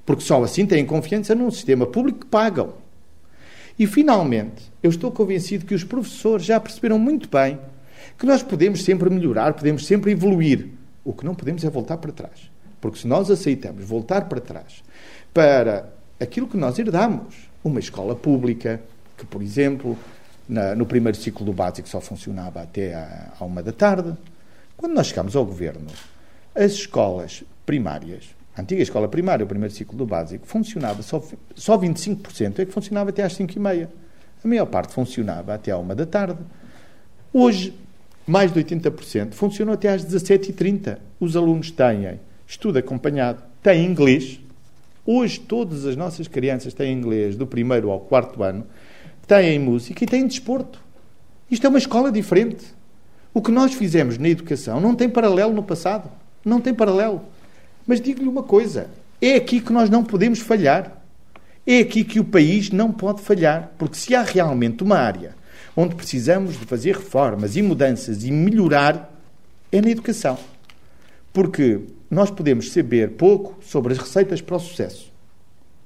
Porque 0.06 0.22
só 0.22 0.40
assim 0.44 0.64
têm 0.64 0.86
confiança 0.86 1.34
num 1.34 1.50
sistema 1.50 1.84
público 1.84 2.20
que 2.20 2.26
pagam. 2.26 2.74
E, 3.76 3.84
finalmente, 3.84 4.70
eu 4.80 4.90
estou 4.90 5.10
convencido 5.10 5.66
que 5.66 5.74
os 5.74 5.82
professores 5.82 6.46
já 6.46 6.60
perceberam 6.60 7.00
muito 7.00 7.28
bem 7.28 7.58
que 8.16 8.26
nós 8.26 8.44
podemos 8.44 8.84
sempre 8.84 9.10
melhorar, 9.10 9.52
podemos 9.52 9.84
sempre 9.84 10.12
evoluir. 10.12 10.68
O 11.04 11.12
que 11.12 11.24
não 11.24 11.34
podemos 11.34 11.64
é 11.64 11.68
voltar 11.68 11.96
para 11.96 12.12
trás. 12.12 12.48
Porque 12.80 13.00
se 13.00 13.08
nós 13.08 13.28
aceitamos 13.28 13.84
voltar 13.84 14.28
para 14.28 14.40
trás 14.40 14.84
para 15.34 15.92
aquilo 16.20 16.46
que 16.46 16.56
nós 16.56 16.78
herdamos, 16.78 17.34
uma 17.64 17.80
escola 17.80 18.14
pública, 18.14 18.80
que, 19.18 19.26
por 19.26 19.42
exemplo, 19.42 19.98
na, 20.52 20.74
no 20.74 20.86
primeiro 20.86 21.16
ciclo 21.16 21.44
do 21.44 21.52
básico 21.52 21.88
só 21.88 22.00
funcionava 22.00 22.62
até 22.62 22.94
à, 22.94 23.32
uma 23.40 23.62
da 23.62 23.72
tarde, 23.72 24.16
quando 24.76 24.92
nós 24.92 25.08
chegamos 25.08 25.34
ao 25.34 25.44
governo, 25.44 25.86
as 26.54 26.72
escolas 26.72 27.42
primárias 27.64 28.34
a 28.54 28.60
antiga 28.60 28.82
escola 28.82 29.08
primária, 29.08 29.44
o 29.44 29.48
primeiro 29.48 29.72
ciclo 29.72 29.96
do 29.96 30.04
básico, 30.04 30.46
funcionava 30.46 31.02
só, 31.02 31.22
só 31.54 31.78
25% 31.78 32.58
é 32.58 32.66
que 32.66 32.72
funcionava 32.72 33.08
até 33.08 33.22
às 33.22 33.32
5 33.34 33.56
e 33.56 33.58
meia. 33.58 33.90
A 34.44 34.48
maior 34.48 34.66
parte 34.66 34.92
funcionava 34.92 35.54
até 35.54 35.70
à 35.70 35.78
1 35.78 35.88
da 35.88 36.04
tarde. 36.04 36.38
Hoje, 37.32 37.74
mais 38.26 38.52
de 38.52 38.62
80% 38.62 39.32
funcionam 39.32 39.72
até 39.72 39.88
às 39.88 40.04
17h30. 40.04 40.98
Os 41.18 41.34
alunos 41.34 41.70
têm 41.70 42.20
estudo 42.46 42.78
acompanhado, 42.78 43.42
têm 43.62 43.86
inglês. 43.86 44.38
Hoje, 45.06 45.40
todas 45.40 45.86
as 45.86 45.96
nossas 45.96 46.28
crianças 46.28 46.74
têm 46.74 46.92
inglês 46.92 47.36
do 47.36 47.46
primeiro 47.46 47.90
ao 47.90 48.00
quarto 48.00 48.42
ano, 48.42 48.66
têm 49.32 49.58
música 49.58 50.04
e 50.04 50.06
têm 50.06 50.26
desporto. 50.26 50.78
Isto 51.50 51.66
é 51.66 51.68
uma 51.70 51.78
escola 51.78 52.12
diferente. 52.12 52.66
O 53.32 53.40
que 53.40 53.50
nós 53.50 53.72
fizemos 53.72 54.18
na 54.18 54.28
educação 54.28 54.78
não 54.78 54.94
tem 54.94 55.08
paralelo 55.08 55.54
no 55.54 55.62
passado. 55.62 56.10
Não 56.44 56.60
tem 56.60 56.74
paralelo. 56.74 57.22
Mas 57.86 57.98
digo-lhe 57.98 58.28
uma 58.28 58.42
coisa: 58.42 58.90
é 59.20 59.36
aqui 59.36 59.60
que 59.60 59.72
nós 59.72 59.88
não 59.88 60.04
podemos 60.04 60.40
falhar. 60.40 60.98
É 61.66 61.78
aqui 61.78 62.04
que 62.04 62.20
o 62.20 62.24
país 62.24 62.70
não 62.70 62.90
pode 62.90 63.22
falhar, 63.22 63.70
porque 63.78 63.96
se 63.96 64.16
há 64.16 64.22
realmente 64.22 64.82
uma 64.82 64.98
área 64.98 65.36
onde 65.76 65.94
precisamos 65.94 66.58
de 66.58 66.66
fazer 66.66 66.96
reformas 66.96 67.56
e 67.56 67.62
mudanças 67.62 68.24
e 68.24 68.32
melhorar, 68.32 69.10
é 69.70 69.80
na 69.80 69.88
educação. 69.88 70.36
Porque 71.32 71.80
nós 72.10 72.30
podemos 72.30 72.72
saber 72.72 73.12
pouco 73.12 73.56
sobre 73.64 73.92
as 73.92 73.98
receitas 73.98 74.42
para 74.42 74.56
o 74.56 74.60
sucesso. 74.60 75.10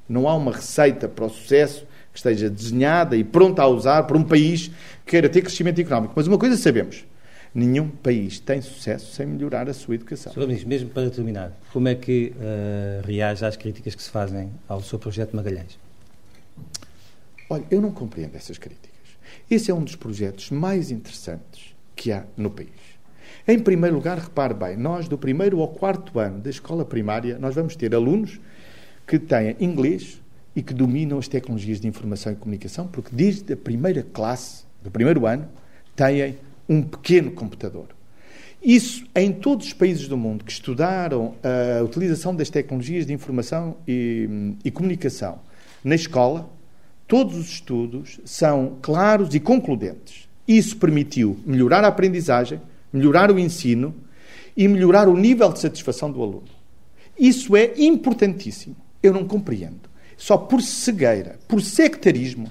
Não 0.09 0.27
há 0.27 0.35
uma 0.35 0.51
receita 0.51 1.07
para 1.07 1.27
o 1.27 1.31
sucesso 1.31 1.85
que 2.17 2.21
esteja 2.21 2.49
desenhada 2.49 3.15
e 3.15 3.23
pronta 3.23 3.63
a 3.63 3.69
usar 3.69 4.05
por 4.05 4.17
um 4.17 4.25
país 4.25 4.69
que 5.05 5.11
queira 5.11 5.29
ter 5.29 5.43
crescimento 5.43 5.79
económico. 5.79 6.15
Mas 6.17 6.27
uma 6.27 6.39
coisa 6.39 6.57
sabemos: 6.57 7.05
nenhum 7.55 7.89
país 7.89 8.41
tem 8.41 8.63
sucesso 8.63 9.13
sem 9.13 9.27
melhorar 9.27 9.69
a 9.69 9.75
sua 9.75 9.97
educação. 9.97 10.33
Sr. 10.33 10.41
Ministro, 10.41 10.69
mesmo 10.69 10.89
para 10.89 11.11
terminar, 11.11 11.53
como 11.73 11.89
é 11.89 11.95
que 11.95 12.33
uh, 12.35 13.07
reage 13.07 13.45
às 13.45 13.57
críticas 13.57 13.95
que 13.95 14.03
se 14.03 14.09
fazem 14.09 14.51
ao 14.67 14.81
seu 14.81 14.99
projeto 14.99 15.37
Magalhães? 15.37 15.79
Olha, 17.51 17.65
eu 17.71 17.81
não 17.81 17.93
compreendo 17.93 18.35
essas 18.35 18.57
críticas. 18.57 18.91
Esse 19.51 19.71
é 19.71 19.75
um 19.75 19.85
dos 19.85 19.95
projetos 19.95 20.51
mais 20.51 20.91
interessantes 20.91 21.75
que 21.95 22.11
há 22.11 22.25
no 22.37 22.51
país. 22.51 22.97
Em 23.47 23.59
primeiro 23.59 23.95
lugar, 23.95 24.19
repare 24.19 24.55
bem, 24.55 24.77
nós 24.77 25.07
do 25.07 25.19
primeiro 25.19 25.61
ao 25.61 25.69
quarto 25.69 26.19
ano 26.19 26.41
da 26.41 26.51
escola 26.51 26.85
primária, 26.85 27.39
nós 27.39 27.55
vamos 27.55 27.77
ter 27.77 27.95
alunos 27.95 28.41
que 29.07 29.19
têm 29.19 29.55
inglês 29.61 30.21
e 30.57 30.63
que 30.63 30.73
dominam 30.73 31.19
as 31.19 31.29
tecnologias 31.29 31.79
de 31.79 31.87
informação 31.87 32.33
e 32.33 32.37
comunicação, 32.37 32.87
porque 32.87 33.15
desde 33.15 33.53
a 33.53 33.57
primeira 33.57 34.03
classe, 34.03 34.65
do 34.83 34.91
primeiro 34.91 35.27
ano, 35.27 35.47
têm 35.95 36.37
um 36.67 36.83
pequeno 36.83 37.31
computador. 37.31 37.89
Isso 38.63 39.07
em 39.15 39.33
todos 39.33 39.67
os 39.67 39.73
países 39.75 40.09
do 40.09 40.17
mundo 40.17 40.45
que 40.45 40.51
estudaram 40.51 41.35
a 41.79 41.85
utilização 41.85 42.35
das 42.35 42.49
tecnologias 42.49 43.07
de 43.07 43.13
informação 43.13 43.77
e, 43.87 44.55
e 44.65 44.71
comunicação 44.71 45.39
na 45.85 45.95
escola, 45.95 46.49
todos 47.07 47.37
os 47.37 47.49
estudos 47.49 48.19
são 48.25 48.79
claros 48.81 49.35
e 49.35 49.41
concludentes. 49.41 50.27
Isso 50.49 50.77
permitiu 50.79 51.39
melhorar 51.45 51.85
a 51.85 51.89
aprendizagem, 51.89 52.61
melhorar 52.93 53.31
o 53.31 53.39
ensino 53.39 53.95
e 54.57 54.67
melhorar 54.67 55.07
o 55.07 55.17
nível 55.17 55.53
de 55.53 55.61
satisfação 55.61 56.11
do 56.11 56.23
aluno. 56.23 56.49
Isso 57.19 57.55
é 57.55 57.73
importantíssimo. 57.77 58.75
Eu 59.03 59.13
não 59.13 59.27
compreendo. 59.27 59.86
Só 60.17 60.37
por 60.37 60.63
cegueira, 60.63 61.39
por 61.47 61.61
sectarismo, 61.61 62.51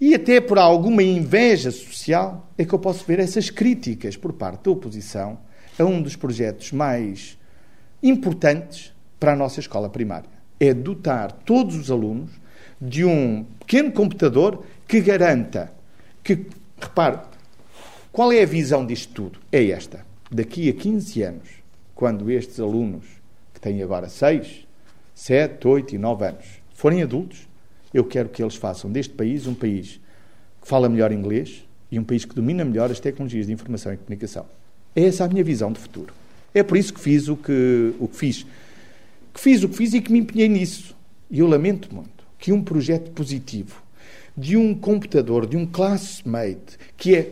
e 0.00 0.14
até 0.14 0.40
por 0.40 0.58
alguma 0.58 1.02
inveja 1.02 1.70
social 1.70 2.50
é 2.58 2.64
que 2.64 2.74
eu 2.74 2.78
posso 2.78 3.04
ver 3.06 3.18
essas 3.20 3.48
críticas 3.48 4.16
por 4.16 4.32
parte 4.32 4.64
da 4.64 4.70
oposição 4.70 5.38
a 5.78 5.84
um 5.84 6.02
dos 6.02 6.16
projetos 6.16 6.72
mais 6.72 7.38
importantes 8.02 8.92
para 9.18 9.32
a 9.32 9.36
nossa 9.36 9.60
escola 9.60 9.88
primária. 9.88 10.28
É 10.60 10.74
dotar 10.74 11.32
todos 11.32 11.76
os 11.76 11.90
alunos 11.90 12.30
de 12.80 13.04
um 13.04 13.44
pequeno 13.60 13.92
computador 13.92 14.64
que 14.86 15.00
garanta 15.00 15.72
que, 16.22 16.46
repare, 16.80 17.20
qual 18.12 18.32
é 18.32 18.42
a 18.42 18.46
visão 18.46 18.86
disto 18.86 19.12
tudo? 19.12 19.38
É 19.50 19.70
esta. 19.70 20.04
Daqui 20.30 20.68
a 20.68 20.72
15 20.72 21.22
anos, 21.22 21.48
quando 21.94 22.30
estes 22.30 22.60
alunos, 22.60 23.04
que 23.52 23.60
têm 23.60 23.82
agora 23.82 24.08
6, 24.08 24.66
7, 25.14 25.66
8 25.66 25.94
e 25.94 25.98
9 25.98 26.26
anos, 26.26 26.63
forem 26.84 27.02
adultos, 27.02 27.48
eu 27.94 28.04
quero 28.04 28.28
que 28.28 28.42
eles 28.42 28.56
façam 28.56 28.92
deste 28.92 29.14
país 29.14 29.46
um 29.46 29.54
país 29.54 29.98
que 30.60 30.68
fala 30.68 30.86
melhor 30.86 31.12
inglês 31.12 31.64
e 31.90 31.98
um 31.98 32.04
país 32.04 32.26
que 32.26 32.34
domina 32.34 32.62
melhor 32.62 32.90
as 32.90 33.00
tecnologias 33.00 33.46
de 33.46 33.54
informação 33.54 33.94
e 33.94 33.96
comunicação. 33.96 34.44
É 34.94 35.04
essa 35.04 35.24
a 35.24 35.28
minha 35.28 35.42
visão 35.42 35.72
de 35.72 35.80
futuro. 35.80 36.12
É 36.52 36.62
por 36.62 36.76
isso 36.76 36.92
que 36.92 37.00
fiz 37.00 37.26
o 37.26 37.38
que, 37.38 37.94
o 37.98 38.06
que 38.06 38.14
fiz. 38.14 38.46
Que 39.32 39.40
fiz 39.40 39.62
o 39.62 39.68
que 39.70 39.76
fiz 39.78 39.94
e 39.94 40.02
que 40.02 40.12
me 40.12 40.18
empenhei 40.18 40.46
nisso. 40.46 40.94
E 41.30 41.38
eu 41.38 41.46
lamento 41.46 41.88
muito 41.94 42.22
que 42.38 42.52
um 42.52 42.62
projeto 42.62 43.12
positivo 43.12 43.82
de 44.36 44.54
um 44.54 44.74
computador, 44.74 45.46
de 45.46 45.56
um 45.56 45.64
classmate, 45.64 46.76
que, 46.98 47.16
é, 47.16 47.30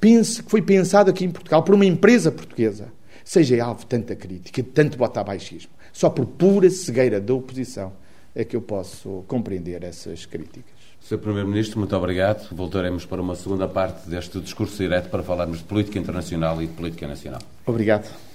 pense, 0.00 0.42
que 0.42 0.50
foi 0.50 0.62
pensado 0.62 1.10
aqui 1.10 1.24
em 1.24 1.30
Portugal 1.30 1.62
por 1.62 1.76
uma 1.76 1.86
empresa 1.86 2.32
portuguesa, 2.32 2.88
seja 3.24 3.62
alvo 3.62 3.82
de 3.82 3.86
tanta 3.86 4.16
crítica, 4.16 4.60
de 4.60 4.68
tanto 4.68 4.98
bota 4.98 5.22
baixismo. 5.22 5.70
Só 5.92 6.10
por 6.10 6.26
pura 6.26 6.68
cegueira 6.68 7.20
da 7.20 7.32
oposição 7.32 7.92
é 8.34 8.44
que 8.44 8.56
eu 8.56 8.62
posso 8.62 9.24
compreender 9.26 9.82
essas 9.84 10.26
críticas. 10.26 10.80
Sr. 11.00 11.18
Primeiro-Ministro, 11.18 11.78
muito 11.78 11.96
obrigado. 11.96 12.54
Voltaremos 12.54 13.04
para 13.04 13.20
uma 13.22 13.34
segunda 13.34 13.66
parte 13.66 14.08
deste 14.08 14.38
discurso 14.40 14.76
direto 14.76 15.08
para 15.08 15.22
falarmos 15.22 15.58
de 15.58 15.64
política 15.64 15.98
internacional 15.98 16.62
e 16.62 16.66
de 16.66 16.72
política 16.72 17.08
nacional. 17.08 17.40
Obrigado. 17.66 18.29